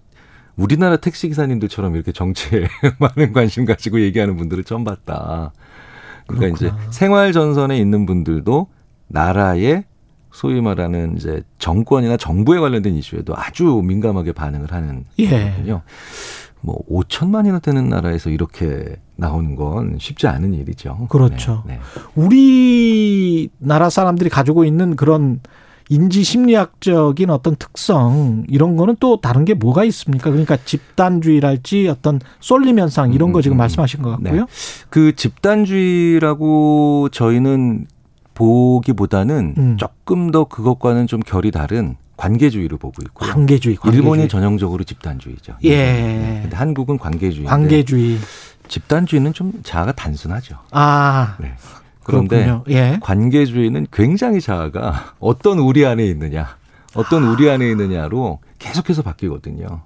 [0.55, 2.67] 우리나라 택시 기사님들처럼 이렇게 정치에
[2.99, 5.51] 많은 관심 가지고 얘기하는 분들을 처음 봤다.
[6.27, 6.81] 그러니까 그렇구나.
[6.81, 8.67] 이제 생활 전선에 있는 분들도
[9.07, 9.83] 나라의
[10.31, 15.29] 소위 말하는 이제 정권이나 정부에 관련된 이슈에도 아주 민감하게 반응을 하는 예.
[15.29, 15.81] 거거든요.
[16.61, 21.07] 뭐 5천만이나 되는 나라에서 이렇게 나오는 건 쉽지 않은 일이죠.
[21.09, 21.63] 그렇죠.
[21.67, 21.79] 네, 네.
[22.15, 25.41] 우리나라 사람들이 가지고 있는 그런
[25.89, 30.29] 인지 심리학적인 어떤 특성 이런 거는 또 다른 게 뭐가 있습니까?
[30.29, 34.41] 그러니까 집단주의랄지 어떤 쏠림 현상 이런 거 지금 음, 음, 말씀하신 것 같고요.
[34.41, 34.45] 네.
[34.89, 37.87] 그 집단주의라고 저희는
[38.33, 39.77] 보기보다는 음.
[39.77, 43.29] 조금 더 그것과는 좀 결이 다른 관계주의를 보고 있고요.
[43.31, 44.03] 관계주의, 관계주의.
[44.03, 45.55] 일본이 전형적으로 집단주의죠.
[45.65, 46.39] 예.
[46.43, 47.45] 근데 한국은 관계주의.
[47.45, 48.17] 관계주의.
[48.67, 50.57] 집단주의는 좀 자아가 단순하죠.
[50.71, 51.35] 아.
[51.39, 51.53] 네.
[52.03, 52.59] 그런데.
[52.69, 52.99] 예.
[53.01, 56.57] 관계주의는 굉장히 자아가 어떤 우리 안에 있느냐,
[56.95, 59.81] 어떤 우리 안에 있느냐로 계속해서 바뀌거든요.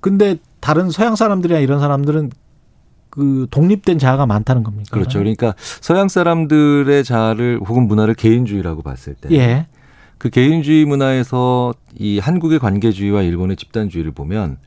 [0.00, 2.30] 근데 다른 서양 사람들이나 이런 사람들은
[3.10, 4.90] 그 독립된 자아가 많다는 겁니까?
[4.90, 5.18] 그렇죠.
[5.18, 9.66] 그러니까 서양 사람들의 자아를 혹은 문화를 개인주의라고 봤을 때, 예.
[10.18, 14.58] 그 개인주의 문화에서 이 한국의 관계주의와 일본의 집단주의를 보면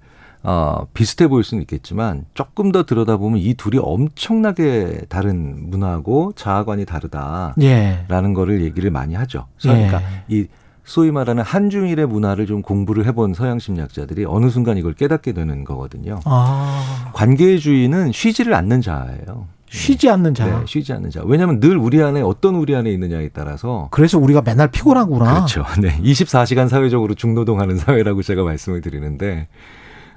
[0.43, 7.55] 어, 비슷해 보일 수는 있겠지만 조금 더 들여다보면 이 둘이 엄청나게 다른 문화고 자아관이 다르다라는
[7.61, 8.05] 예.
[8.33, 9.47] 거를 얘기를 많이 하죠.
[9.65, 9.69] 예.
[9.69, 10.47] 그러니까 이
[10.85, 16.19] 소위 말하는 한중일의 문화를 좀 공부를 해본 서양 심리학자들이 어느 순간 이걸 깨닫게 되는 거거든요.
[16.25, 17.11] 아.
[17.13, 19.47] 관계주의는 쉬지를 않는 자아예요.
[19.69, 20.47] 쉬지 않는 자아.
[20.47, 21.23] 네, 쉬지 않는 자아.
[21.27, 25.31] 왜냐하면 늘 우리 안에 어떤 우리 안에 있느냐에 따라서 그래서 우리가 맨날 피곤하구나.
[25.31, 25.63] 그렇죠.
[25.79, 25.95] 네.
[26.01, 29.47] 24시간 사회적으로 중노동하는 사회라고 제가 말씀을 드리는데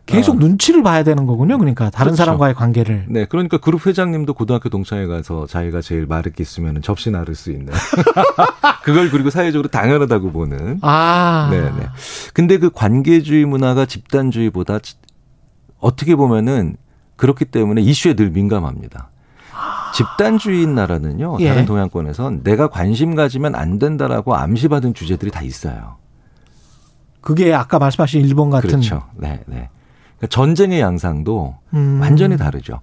[0.04, 1.58] 계속 어, 눈치를 봐야 되는 거군요.
[1.58, 2.16] 그러니까 다른 그렇죠.
[2.24, 3.06] 사람과의 관계를.
[3.08, 7.72] 네, 그러니까 그룹 회장님도 고등학교 동창회 가서 자기가 제일 마르게 있으면 접시 나를 수 있는
[8.84, 11.48] 그걸 그리고 사회적으로 당연하다고 보는 아.
[11.52, 11.88] 네, 네.
[12.34, 14.96] 근데 그 관계주의 문화가 집단주의보다 지-
[15.78, 16.76] 어떻게 보면은
[17.16, 19.08] 그렇기 때문에 이슈에 늘 민감합니다.
[19.94, 21.48] 집단주의인 나라는요, 예.
[21.48, 25.96] 다른 동양권에선 내가 관심 가지면 안 된다라고 암시받은 주제들이 다 있어요.
[27.20, 28.68] 그게 아까 말씀하신 일본 같은.
[28.70, 29.04] 그렇죠.
[29.14, 29.68] 네, 네.
[30.22, 31.98] 그러니까 전쟁의 양상도 음.
[32.00, 32.80] 완전히 다르죠.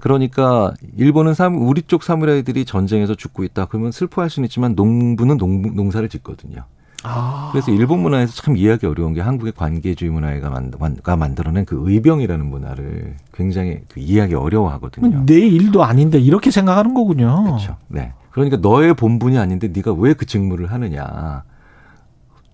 [0.00, 3.64] 그러니까 일본은 사- 우리 쪽 사무라이들이 전쟁에서 죽고 있다.
[3.66, 6.64] 그러면 슬퍼할 수는 있지만 농부는 농, 농사를 짓거든요.
[7.04, 7.48] 아.
[7.50, 10.70] 그래서 일본 문화에서 참 이해하기 어려운 게 한국의 관계주의 문화가 만-
[11.02, 15.24] 가 만 들어낸 그 의병이라는 문화를 굉장히 그 이해하기 어려워하거든요.
[15.24, 17.42] 내 일도 아닌데 이렇게 생각하는 거군요.
[17.44, 17.76] 그렇죠.
[17.88, 18.12] 네.
[18.32, 21.42] 그러니까 너의 본분이 아닌데 네가 왜 그 직무를 하느냐.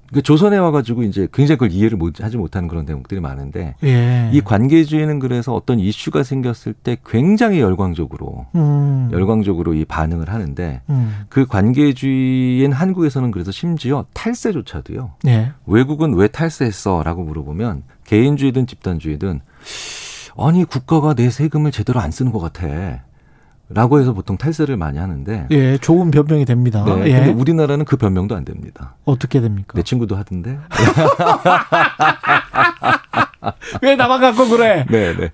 [0.08, 4.30] 그러니까 조선에 와가지고 이제 굉장히 그걸 이해를 못, 하지 못하는 그런 대목들이 많은데 예.
[4.32, 9.10] 이 관계주의는 그래서 어떤 이슈가 생겼을 때 굉장히 열광적으로 음.
[9.12, 11.24] 열광적으로 이 반응을 하는데 음.
[11.28, 15.10] 그 관계주의인 한국에서는 그래서 심지어 탈세조차도요.
[15.26, 15.52] 예.
[15.66, 19.40] 외국은 왜 탈세했어라고 물어보면 개인주의든 집단주의든
[20.38, 23.02] 아니 국가가 내 세금을 제대로 안 쓰는 것 같아.
[23.70, 26.84] 라고 해서 보통 탈세를 많이 하는데 예, 좋은 변명이 됩니다.
[26.84, 27.12] 네, 예.
[27.12, 28.96] 근데 우리나라는 그 변명도 안 됩니다.
[29.04, 29.74] 어떻게 됩니까?
[29.74, 30.58] 내 친구도 하던데.
[33.82, 34.84] 왜 나만 갖고 그래?
[34.88, 35.30] 네, 네.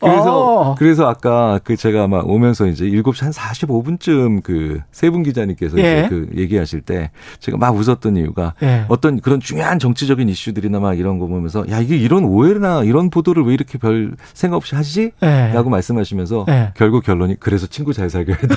[0.00, 0.74] 그래서 어.
[0.76, 5.80] 그래서 아까 그 제가 아마 오면서 이제 7시 한 45분쯤 그 세분 기자님께서 예.
[5.80, 7.10] 이제 그 얘기하실 때
[7.40, 8.84] 제가 막 웃었던 이유가 예.
[8.88, 13.44] 어떤 그런 중요한 정치적인 이슈들이나 막 이런 거 보면서 야 이게 이런 오해나 이런 보도를
[13.44, 15.12] 왜 이렇게 별 생각 없이 하지?
[15.22, 15.52] 예.
[15.54, 16.72] 라고 말씀하시면서 예.
[16.74, 18.48] 결국 결론이 그래서 친구 잘 사귀어야 돼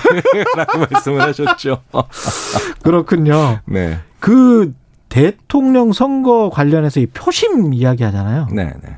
[0.55, 1.81] 라고 말씀을 하셨죠.
[2.83, 3.59] 그렇군요.
[3.65, 4.73] 네, 그
[5.09, 8.47] 대통령 선거 관련해서 이 표심 이야기 하잖아요.
[8.51, 8.95] 네, 네.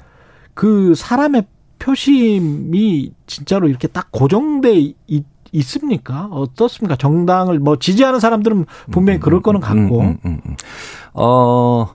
[0.53, 1.45] 그 사람의
[1.79, 4.73] 표심이 진짜로 이렇게 딱 고정돼
[5.07, 6.27] 있, 있습니까?
[6.31, 6.95] 어떻습니까?
[6.95, 10.01] 정당을 뭐 지지하는 사람들은 분명히 그럴 거는 같고.
[10.01, 10.55] 음, 음, 음, 음.
[11.13, 11.87] 어,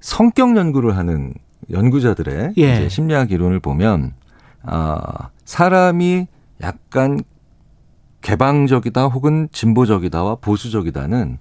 [0.00, 1.34] 성격 연구를 하는
[1.70, 2.74] 연구자들의 예.
[2.74, 4.14] 이제 심리학 이론을 보면,
[4.62, 6.26] 아, 사람이
[6.62, 7.20] 약간
[8.22, 11.38] 개방적이다 혹은 진보적이다와 보수적이다는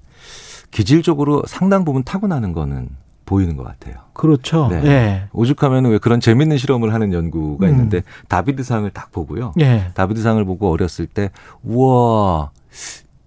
[0.76, 2.90] 기질적으로 상당 부분 타고나는 거는
[3.26, 3.96] 보이는 것 같아요.
[4.12, 4.68] 그렇죠.
[4.68, 4.82] 네.
[4.86, 5.24] 예.
[5.32, 7.72] 오죽하면 왜 그런 재밌는 실험을 하는 연구가 음.
[7.72, 9.54] 있는데 다비드상을 딱 보고요.
[9.62, 9.92] 예.
[9.94, 11.32] 다비드상을 보고 어렸을 때
[11.64, 12.52] 우와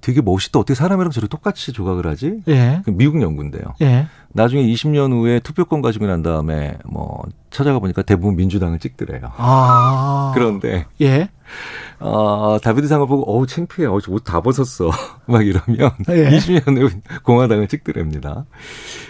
[0.08, 0.58] 되게 멋있다.
[0.58, 2.40] 어떻게 사람이랑 저렇게 똑같이 조각을 하지?
[2.48, 2.80] 예.
[2.82, 3.74] 그 미국 연구인데요.
[3.82, 4.06] 예.
[4.32, 9.32] 나중에 20년 후에 투표권 가지고 난 다음에 뭐 찾아가 보니까 대부분 민주당을 찍더래요.
[9.36, 10.32] 아.
[10.34, 11.28] 그런데 예.
[12.00, 13.86] 어, 다비드상을 보고 어우 창피해.
[13.86, 14.90] 어우 옷 다 벗었어.
[15.28, 16.30] 막 이러면 예.
[16.30, 16.88] 20년 후
[17.22, 18.46] 공화당을 찍더랍니다.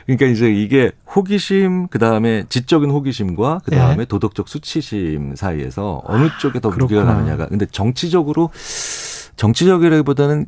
[0.06, 4.04] 그러니까 이제 이게 호기심 그다음에 지적인 호기심과 그다음에 예.
[4.04, 7.14] 도덕적 수치심 사이에서 어느 쪽에 더 무게가 그렇구나.
[7.14, 8.50] 가느냐가 근데 정치적으로
[9.36, 10.46] 정치적이라기보다는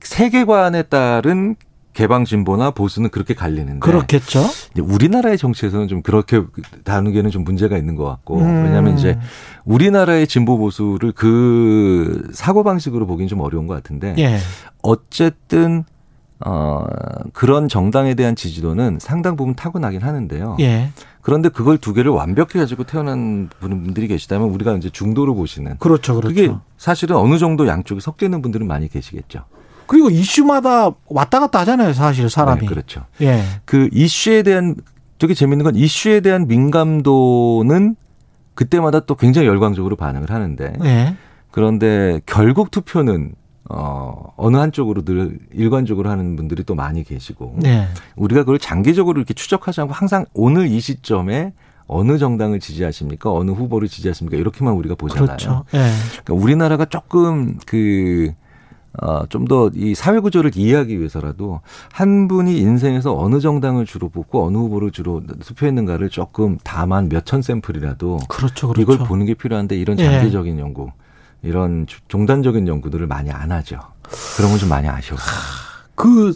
[0.00, 1.56] 세계관에 따른
[1.98, 4.44] 개방 진보나 보수는 그렇게 갈리는데 그렇겠죠.
[4.78, 6.42] 우리나라의 정치에서는 좀 그렇게
[6.84, 8.64] 다루기에는 좀 문제가 있는 것 같고 음.
[8.64, 9.18] 왜냐하면 이제
[9.64, 14.38] 우리나라의 진보 보수를 그 사고 방식으로 보기는 좀 어려운 것 같은데 예.
[14.82, 15.84] 어쨌든
[16.46, 16.84] 어
[17.32, 20.56] 그런 정당에 대한 지지도는 상당 부분 타고나긴 하는데요.
[20.60, 20.90] 예.
[21.20, 26.14] 그런데 그걸 두 개를 완벽히 가지고 태어난 분들이 계시다면 우리가 이제 중도로 보시는 그렇죠.
[26.14, 26.28] 그렇죠.
[26.32, 29.44] 그게 사실은 어느 정도 양쪽이 섞여 있는 분들은 많이 계시겠죠.
[29.88, 32.60] 그리고 이슈마다 왔다 갔다 하잖아요, 사실 사람이.
[32.60, 33.04] 네, 그렇죠.
[33.20, 33.42] 예.
[33.64, 34.76] 그 이슈에 대한
[35.18, 37.96] 되게 재밌는 건 이슈에 대한 민감도는
[38.54, 41.16] 그때마다 또 굉장히 열광적으로 반응을 하는데 예.
[41.50, 43.32] 그런데 결국 투표는
[43.70, 47.88] 어 어느 한쪽으로 늘 일관적으로 하는 분들이 또 많이 계시고 예.
[48.16, 51.52] 우리가 그걸 장기적으로 이렇게 추적하지 않고 항상 오늘 이 시점에
[51.88, 53.32] 어느 정당을 지지하십니까?
[53.32, 54.36] 어느 후보를 지지하십니까?
[54.36, 55.26] 이렇게만 우리가 보잖아요.
[55.26, 55.64] 그렇죠.
[55.74, 55.78] 예.
[56.22, 58.32] 그러니까 우리나라가 조금 그,
[59.02, 61.60] 어, 좀 더 이 사회 구조를 이해하기 위해서라도
[61.92, 68.18] 한 분이 인생에서 어느 정당을 주로 뽑고 어느 후보를 주로 투표했는가를 조금 다만 몇천 샘플이라도
[68.28, 68.68] 그렇죠.
[68.68, 68.80] 그렇죠.
[68.82, 70.04] 이걸 보는 게 필요한데 이런 예.
[70.04, 70.90] 장기적인 연구,
[71.42, 73.78] 이런 주- 종단적인 연구들을 많이 안 하죠.
[74.36, 75.20] 그런 건 좀 많이 아쉬워요.
[75.94, 76.32] 그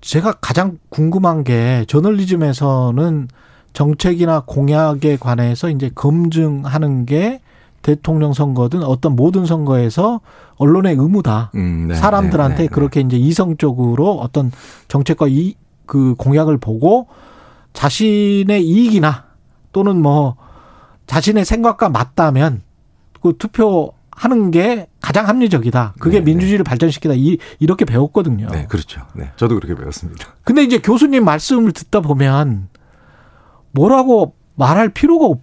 [0.00, 3.28] 제가 가장 궁금한 게 저널리즘에서는
[3.72, 7.40] 정책이나 공약에 관해서 이제 검증하는 게
[7.82, 10.20] 대통령 선거든 어떤 모든 선거에서
[10.56, 11.52] 언론의 의무다.
[11.54, 14.50] 음, 네, 사람들한테 네, 네, 그렇게 이제 이성적으로 어떤
[14.88, 15.54] 정책과 이
[15.88, 17.08] 그 공약을 보고
[17.72, 19.24] 자신의 이익이나
[19.72, 20.36] 또는 뭐
[21.06, 22.62] 자신의 생각과 맞다면
[23.20, 25.94] 그 투표 하는 게 가장 합리적이다.
[25.98, 27.14] 그게 네, 민주주의를 발전시키다.
[27.16, 28.48] 이 이렇게 배웠거든요.
[28.50, 29.00] 네, 그렇죠.
[29.14, 30.34] 네, 저도 그렇게 배웠습니다.
[30.44, 32.68] 근데 이제 교수님 말씀을 듣다 보면
[33.72, 35.40] 뭐라고 말할 필요가 없,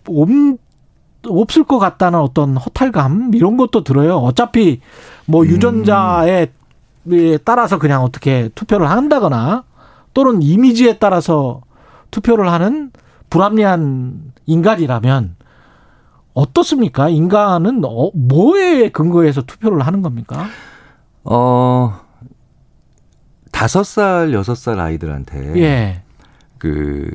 [1.26, 4.18] 없- 없을 것 같다는 어떤 허탈감 이런 것도 들어요.
[4.18, 4.82] 어차피
[5.26, 5.48] 뭐 음.
[5.48, 6.48] 유전자에
[7.44, 9.64] 따라서 그냥 어떻게 투표를 한다거나
[10.14, 11.62] 또는 이미지에 따라서
[12.12, 12.92] 투표를 하는
[13.30, 15.36] 불합리한 인간이라면
[16.34, 17.10] 어떻습니까?
[17.10, 20.46] 인간은 어, 뭐에 근거해서 투표를 하는 겁니까?
[21.24, 22.00] 어,
[23.52, 26.02] 다섯 살, 여섯 살 아이들한테 예.
[26.58, 27.10] 그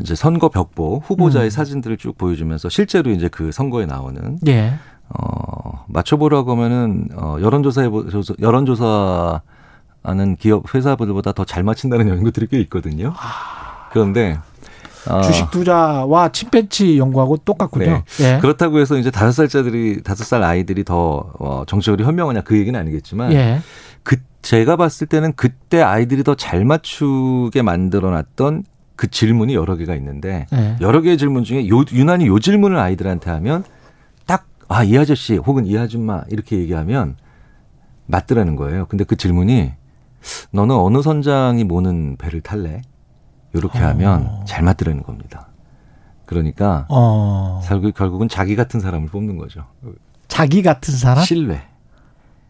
[0.00, 1.50] 이제 선거 벽보 후보자의 음.
[1.50, 4.74] 사진들을 쭉 보여주면서 실제로 이제 그 선거에 나오는 예.
[5.08, 9.40] 어 맞춰보라고 하면은 어 여론조사에 조사- 여론조사
[10.02, 13.12] 하는 기업 회사들보다 더 잘 맞춘다는 연구들이 꽤 있거든요.
[13.92, 14.38] 그런데
[15.08, 18.02] 어, 주식 투자와 침팬치 연구하고 똑같군요.
[18.20, 18.38] 예.
[18.40, 23.32] 그렇다고 해서 이제 다섯 살짜들이 다섯 살 아이들이 더 어, 정치적으로 현명하냐 그 얘기는 아니겠지만
[23.34, 23.60] 예.
[24.02, 28.64] 그 제가 봤을 때는 그때 아이들이 더 잘 맞추게 만들어놨던
[28.96, 30.76] 그 질문이 여러 개가 있는데 예.
[30.80, 33.64] 여러 개의 질문 중에 요, 유난히 요 질문을 아이들한테 하면
[34.26, 37.16] 딱 아 이 아저씨 혹은 이 아줌마 이렇게 얘기하면
[38.06, 38.86] 맞더라는 거예요.
[38.86, 39.72] 근데 그 질문이
[40.52, 42.82] 너는 어느 선장이 모는 배를 탈래?
[43.52, 43.88] 이렇게 어.
[43.88, 45.48] 하면 잘 맞더라는 겁니다.
[46.26, 47.60] 그러니까 어.
[47.64, 49.64] 결국 결국은 자기 같은 사람을 뽑는 거죠.
[50.28, 51.22] 자기 같은 사람?
[51.24, 51.60] 신뢰.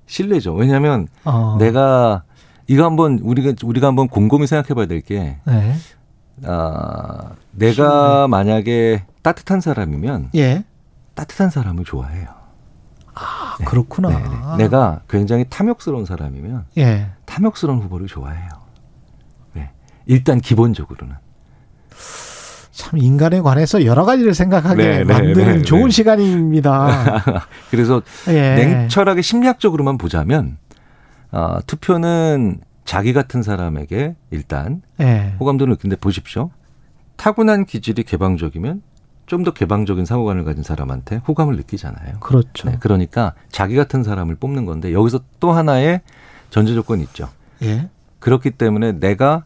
[0.07, 0.55] 신뢰죠.
[0.55, 1.57] 왜냐하면 어.
[1.59, 2.23] 내가
[2.67, 5.75] 이거 한번 우리가 우리가 한번 곰곰이 생각해봐야 될게 네.
[6.43, 10.65] 아, 내가 만약에 따뜻한 사람이면 예.
[11.15, 12.27] 따뜻한 사람을 좋아해요.
[13.15, 14.09] 아, 그렇구나.
[14.09, 14.65] 네, 네.
[14.65, 17.11] 내가 굉장히 탐욕스러운 사람이면 예.
[17.27, 18.49] 탐욕스러운 후보를 좋아해요.
[19.53, 19.71] 네.
[20.07, 21.15] 일단 기본적으로는.
[22.73, 25.91] 참 인간에 관해서 여러 가지를 생각하게 네, 네, 만드는 네, 좋은 네.
[25.91, 27.23] 시간입니다.
[27.71, 28.57] 그래서 예.
[28.57, 30.59] 냉철하게 심리학적으로만 보자면
[31.31, 35.35] 아, 투표는 자기 같은 사람에게 일단 예.
[35.41, 36.51] 호감도를 느끼는데 보십시오.
[37.17, 38.83] 타고난 기질이 개방적이면
[39.27, 42.21] 좀 더 개방적인 사고관을 가진 사람한테 호감을 느끼잖아요.
[42.21, 42.71] 그렇죠.
[42.71, 46.03] 네, 그러니까 자기 같은 사람을 뽑는 건데 여기서 또 하나의
[46.51, 47.29] 전제 조건이 있죠.
[47.63, 47.89] 예.
[48.21, 49.45] 그렇기 때문에 내가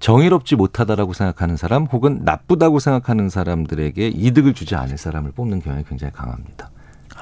[0.00, 6.12] 정의롭지 못하다라고 생각하는 사람 혹은 나쁘다고 생각하는 사람들에게 이득을 주지 않을 사람을 뽑는 경향이 굉장히
[6.12, 6.70] 강합니다.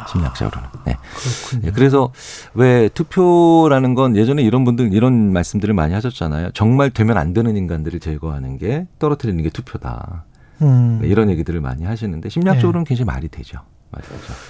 [0.09, 0.69] 심리학적으로는.
[0.85, 0.97] 네.
[1.17, 1.63] 그렇군요.
[1.63, 2.13] 네, 그래서
[2.55, 6.51] 왜 투표라는 건 예전에 이런 분들 이런 말씀들을 많이 하셨잖아요.
[6.53, 10.25] 정말 되면 안 되는 인간들을 제거하는 게 떨어뜨리는 게 투표다.
[10.63, 11.01] 음.
[11.03, 13.61] 네, 이런 얘기들을 많이 하시는데 심리학적으로는 굉장히 말이 되죠.
[13.91, 14.09] 맞죠.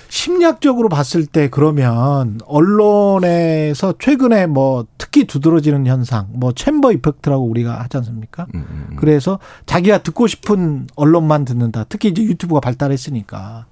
[0.09, 7.97] 심리학적으로 봤을 때 그러면 언론에서 최근에 뭐 특히 두드러지는 현상, 뭐 챔버 이펙트라고 우리가 하지
[7.99, 8.47] 않습니까?
[8.55, 8.97] 음, 음, 음.
[8.97, 11.85] 그래서 자기가 듣고 싶은 언론만 듣는다.
[11.89, 13.67] 특히 이제 유튜브가 발달했으니까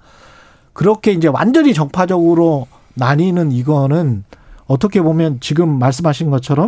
[0.75, 4.25] 그렇게 이제 완전히 정파적으로 나뉘는 이거는
[4.67, 6.67] 어떻게 보면 지금 말씀하신 것처럼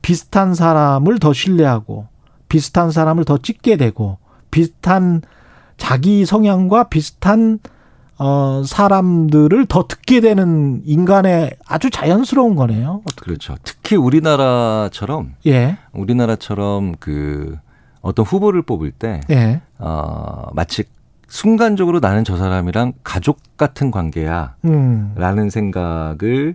[0.00, 2.06] 비슷한 사람을 더 신뢰하고
[2.48, 4.18] 비슷한 사람을 더 찍게 되고
[4.50, 5.22] 비슷한
[5.76, 7.58] 자기 성향과 비슷한
[8.18, 13.02] 어 사람들을 더 듣게 되는 인간의 아주 자연스러운 거네요.
[13.20, 13.56] 그렇죠.
[13.64, 15.78] 특히 우리나라처럼 예.
[15.92, 17.56] 우리나라처럼 그
[18.00, 19.62] 어떤 후보를 뽑을 때 예.
[19.78, 20.84] 어, 마치
[21.32, 24.54] 순간적으로 나는 저 사람이랑 가족 같은 관계야.
[24.66, 25.14] 음.
[25.16, 26.54] 라는 생각을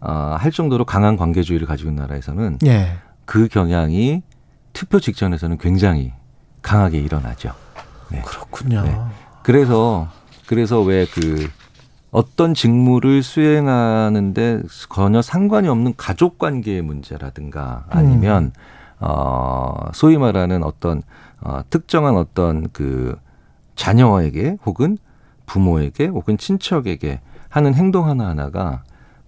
[0.00, 2.92] 어, 할 정도로 강한 관계주의를 가지고 있는 나라에서는 예.
[3.26, 4.22] 그 경향이
[4.72, 6.14] 투표 직전에서는 굉장히
[6.62, 7.52] 강하게 일어나죠.
[8.10, 8.22] 네.
[8.22, 8.82] 그렇군요.
[8.84, 8.98] 네.
[9.42, 10.08] 그래서
[10.46, 11.50] 그래서 왜 그
[12.10, 14.62] 어떤 직무를 수행하는데
[14.94, 18.50] 전혀 상관이 없는 가족 관계의 문제라든가 아니면 음.
[19.00, 21.02] 어 소위 말하는 어떤
[21.42, 23.18] 어 특정한 어떤 그
[23.76, 24.98] 자녀에게 혹은
[25.46, 28.82] 부모에게 혹은 친척에게 하는 행동 하나하나가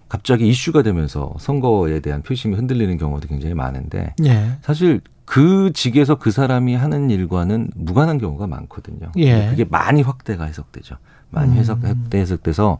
[0.08, 4.58] 갑자기 이슈가 되면서 선거에 대한 표심이 흔들리는 경우도 굉장히 많은데 예.
[4.62, 9.12] 사실 그 직에서 그 사람이 하는 일과는 무관한 경우가 많거든요.
[9.18, 9.50] 예.
[9.50, 10.96] 그게 많이 확대가 해석되죠.
[11.30, 11.58] 많이 음.
[11.58, 11.80] 해석,
[12.14, 12.78] 해석돼서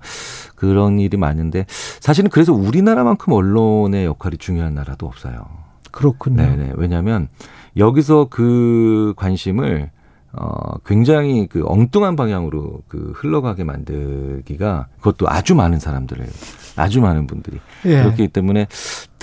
[0.54, 5.46] 그런 일이 많은데 사실은 그래서 우리나라만큼 언론의 역할이 중요한 나라도 없어요.
[5.90, 6.36] 그렇군요.
[6.36, 6.72] 네네.
[6.76, 7.28] 왜냐하면
[7.76, 9.90] 여기서 그 관심을
[10.32, 16.26] 어, 굉장히 그 엉뚱한 방향으로 그 흘러가게 만들기가 그것도 아주 많은 사람들을
[16.76, 18.02] 아주 많은 분들이 예.
[18.02, 18.66] 그렇기 때문에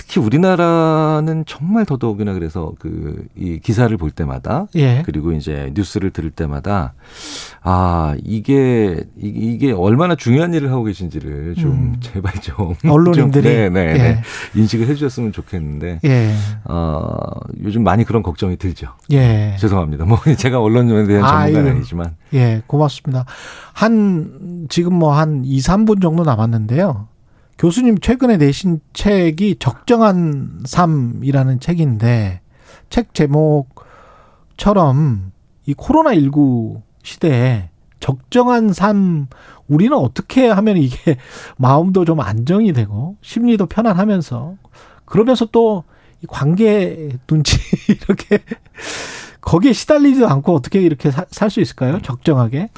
[0.06, 5.02] 특히 우리나라는 정말 더더욱이나 그래서 그 이 기사를 볼 때마다 예.
[5.04, 6.94] 그리고 이제 뉴스를 들을 때마다
[7.62, 11.96] 아 이게 이게 얼마나 중요한 일을 하고 계신지를 좀 음.
[12.00, 14.22] 제발 좀 언론인들이 좀, 네, 네, 네, 예.
[14.58, 16.34] 인식을 해주셨으면 좋겠는데 예.
[16.64, 17.14] 어,
[17.62, 18.88] 요즘 많이 그런 걱정이 들죠.
[19.12, 19.56] 예.
[19.58, 20.04] 죄송합니다.
[20.06, 23.26] 뭐 제가 언론에 대한 전문가는 아니지만 예 고맙습니다.
[23.74, 27.08] 한 지금 뭐 한 2, 3분 정도 남았는데요.
[27.58, 32.40] 교수님 최근에 내신 책이 적정한 삶이라는 책인데
[32.90, 33.72] 책 제목처럼
[35.64, 37.70] 이 코로나 19 시대에
[38.00, 39.26] 적정한 삶
[39.68, 41.16] 우리는 어떻게 하면 이게
[41.56, 44.56] 마음도 좀 안정이 되고 심리도 편안하면서
[45.06, 45.84] 그러면서 또
[46.28, 47.58] 관계 눈치
[47.88, 48.38] 이렇게
[49.40, 52.00] 거기에 시달리지도 않고 어떻게 이렇게 살 수 있을까요?
[52.02, 52.68] 적정하게.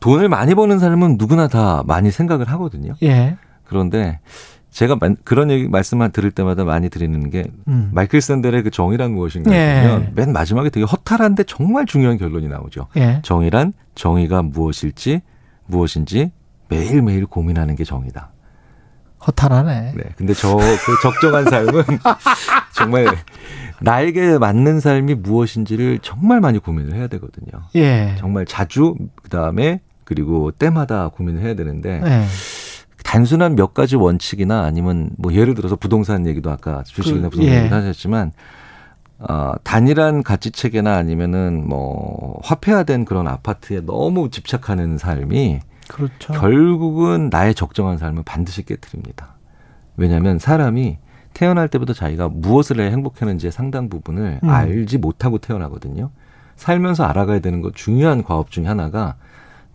[0.00, 2.94] 돈을 많이 버는 삶은 누구나 다 많이 생각을 하거든요.
[3.02, 3.36] 예.
[3.66, 4.20] 그런데
[4.70, 7.90] 제가 그런 얘기 말씀을 들을 때마다 많이 드리는 게 음.
[7.94, 9.82] 마이클 샌델의 그 정의란 무엇인가 예.
[9.82, 12.88] 보면 맨 마지막에 되게 허탈한데 정말 중요한 결론이 나오죠.
[12.96, 13.20] 예.
[13.22, 15.22] 정의란 정의가 무엇일지
[15.66, 16.30] 무엇인지
[16.68, 18.32] 매일매일 고민하는 게 정의다.
[19.26, 19.92] 허탈하네.
[19.96, 20.02] 네.
[20.16, 21.82] 근데 저 그 적정한 삶은
[22.76, 23.06] 정말
[23.80, 27.64] 나에게 맞는 삶이 무엇인지를 정말 많이 고민을 해야 되거든요.
[27.76, 28.14] 예.
[28.18, 32.24] 정말 자주 그다음에 그리고 때마다 고민을 해야 되는데 예.
[33.06, 37.58] 단순한 몇 가지 원칙이나 아니면 뭐 예를 들어서 부동산 얘기도 아까 주식이나 그, 부동산 예.
[37.60, 38.32] 얘기도 하셨지만
[39.20, 46.32] 어, 단일한 가치 체계나 아니면은 뭐 화폐화된 그런 아파트에 너무 집착하는 삶이 그렇죠.
[46.32, 49.36] 결국은 나의 적정한 삶을 반드시 깨뜨립니다.
[49.96, 50.98] 왜냐하면 사람이
[51.32, 54.50] 태어날 때부터 자기가 무엇을 해 행복했는지의 상당 부분을 음.
[54.50, 56.10] 알지 못하고 태어나거든요.
[56.56, 59.14] 살면서 알아가야 되는 것 중요한 과업 중에 하나가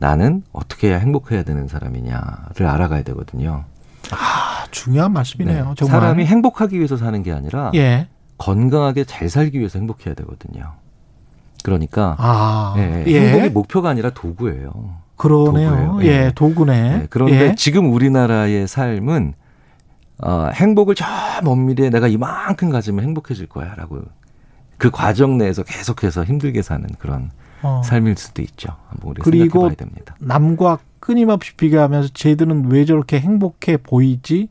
[0.01, 3.65] 나는 어떻게 해야 행복해야 되는 사람이냐를 알아가야 되거든요.
[4.09, 5.63] 아, 중요한 말씀이네요.
[5.69, 5.73] 네.
[5.77, 6.01] 정말.
[6.01, 8.07] 사람이 행복하기 위해서 사는 게 아니라 예.
[8.39, 10.73] 건강하게 잘 살기 위해서 행복해야 되거든요.
[11.63, 13.29] 그러니까 아, 예, 예.
[13.29, 14.71] 행복이 목표가 아니라 도구예요.
[15.17, 15.69] 그러네요.
[15.69, 15.99] 도구예요.
[16.01, 16.31] 예, 예.
[16.33, 16.97] 도구네.
[16.97, 17.55] 네, 그런데 예.
[17.55, 19.35] 지금 우리나라의 삶은
[20.23, 21.05] 어, 행복을 저
[21.43, 24.01] 먼 미래에 내가 이만큼 가지면 행복해질 거야라고
[24.77, 27.29] 그 과정 내에서 계속해서 힘들게 사는 그런
[27.63, 27.81] 어.
[27.83, 28.75] 삶일 수도 있죠.
[28.89, 30.15] 한번 우리 그리고 생각해 봐야 됩니다.
[30.19, 34.49] 남과 끊임없이 비교하면서 쟤들은 왜 저렇게 행복해 보이지?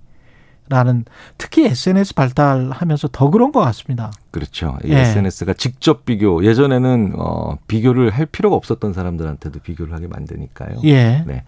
[0.69, 1.05] 라는
[1.37, 4.13] 특히 SNS 발달하면서 더 그런 것 같습니다.
[4.31, 4.79] 그렇죠.
[4.85, 5.01] 예.
[5.01, 10.81] SNS가 직접 비교 예전에는 어, 비교를 할 필요가 없었던 사람들한테도 비교를 하게 만드니까요.
[10.85, 11.25] 예.
[11.27, 11.43] 네.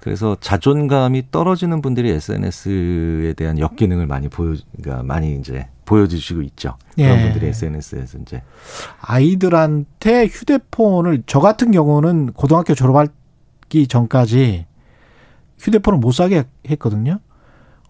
[0.00, 6.76] 그래서 자존감이 떨어지는 분들이 SNS에 대한 역기능을 많이 보여, 그러니까 많이 이제 보여주시고 있죠.
[6.94, 7.22] 그런 예.
[7.22, 8.42] 분들이 SNS에서 이제
[9.00, 14.66] 아이들한테 휴대폰을 저 같은 경우는 고등학교 졸업하기 전까지
[15.58, 17.20] 휴대폰을 못 사게 했거든요.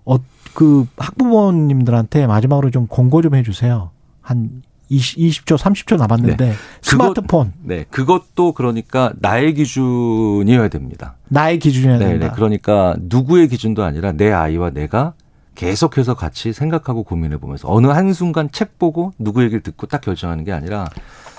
[0.04, 0.18] 어,
[0.54, 3.90] 그 학부모님들한테 마지막으로 좀 공고 좀 해주세요.
[4.20, 6.52] 한 20, 20초, 30초 남았는데 네.
[6.80, 7.52] 스마트폰.
[7.52, 11.16] 그것, 네, 그것도 그러니까 나의 기준이어야 됩니다.
[11.28, 12.28] 나의 기준이어야 네, 된다.
[12.28, 15.14] 네, 그러니까 누구의 기준도 아니라 내 아이와 내가
[15.56, 20.52] 계속해서 같이 생각하고 고민해 보면서 어느 한순간 책 보고 누구 얘기를 듣고 딱 결정하는 게
[20.52, 20.88] 아니라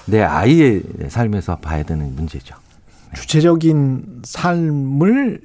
[0.05, 2.55] 내 아이의 삶에서 봐야 되는 문제죠.
[3.13, 3.21] 네.
[3.21, 5.41] 주체적인 삶을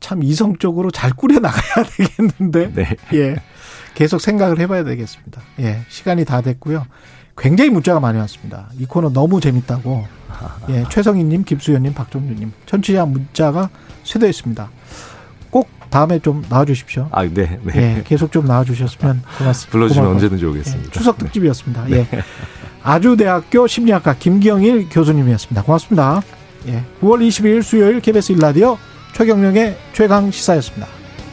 [0.00, 2.72] 참 이성적으로 잘 꾸려 나가야 되겠는데.
[2.74, 2.96] 네.
[3.14, 3.36] 예.
[3.94, 5.40] 계속 생각을 해봐야 되겠습니다.
[5.60, 5.80] 예.
[5.88, 6.84] 시간이 다 됐고요.
[7.38, 8.68] 굉장히 문자가 많이 왔습니다.
[8.78, 10.06] 이 코너 너무 재밌다고.
[10.68, 10.84] 예.
[10.90, 12.52] 최성희님, 김수현님, 박종준님.
[12.66, 13.70] 천취자 문자가
[14.04, 14.70] 쇄도했습니다.
[15.96, 17.08] 다음에 좀 나와주십시오.
[17.10, 17.72] 아, 네, 네.
[17.74, 19.72] 예, 계속 좀 나와주셨으면 고맙습니다.
[19.72, 20.88] 불러주시면 언제든지 오겠습니다.
[20.88, 21.84] 예, 추석 특집이었습니다.
[21.88, 22.06] 네.
[22.12, 22.22] 예.
[22.82, 25.62] 아주대학교 심리학과 김경일 교수님이었습니다.
[25.62, 26.22] 고맙습니다.
[26.68, 26.84] 예.
[27.00, 28.76] 9월 22일 수요일 KBS 일라디오
[29.14, 30.86] 최경령의 최강 시사였습니다.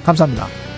[0.06, 0.73] 감사합니다.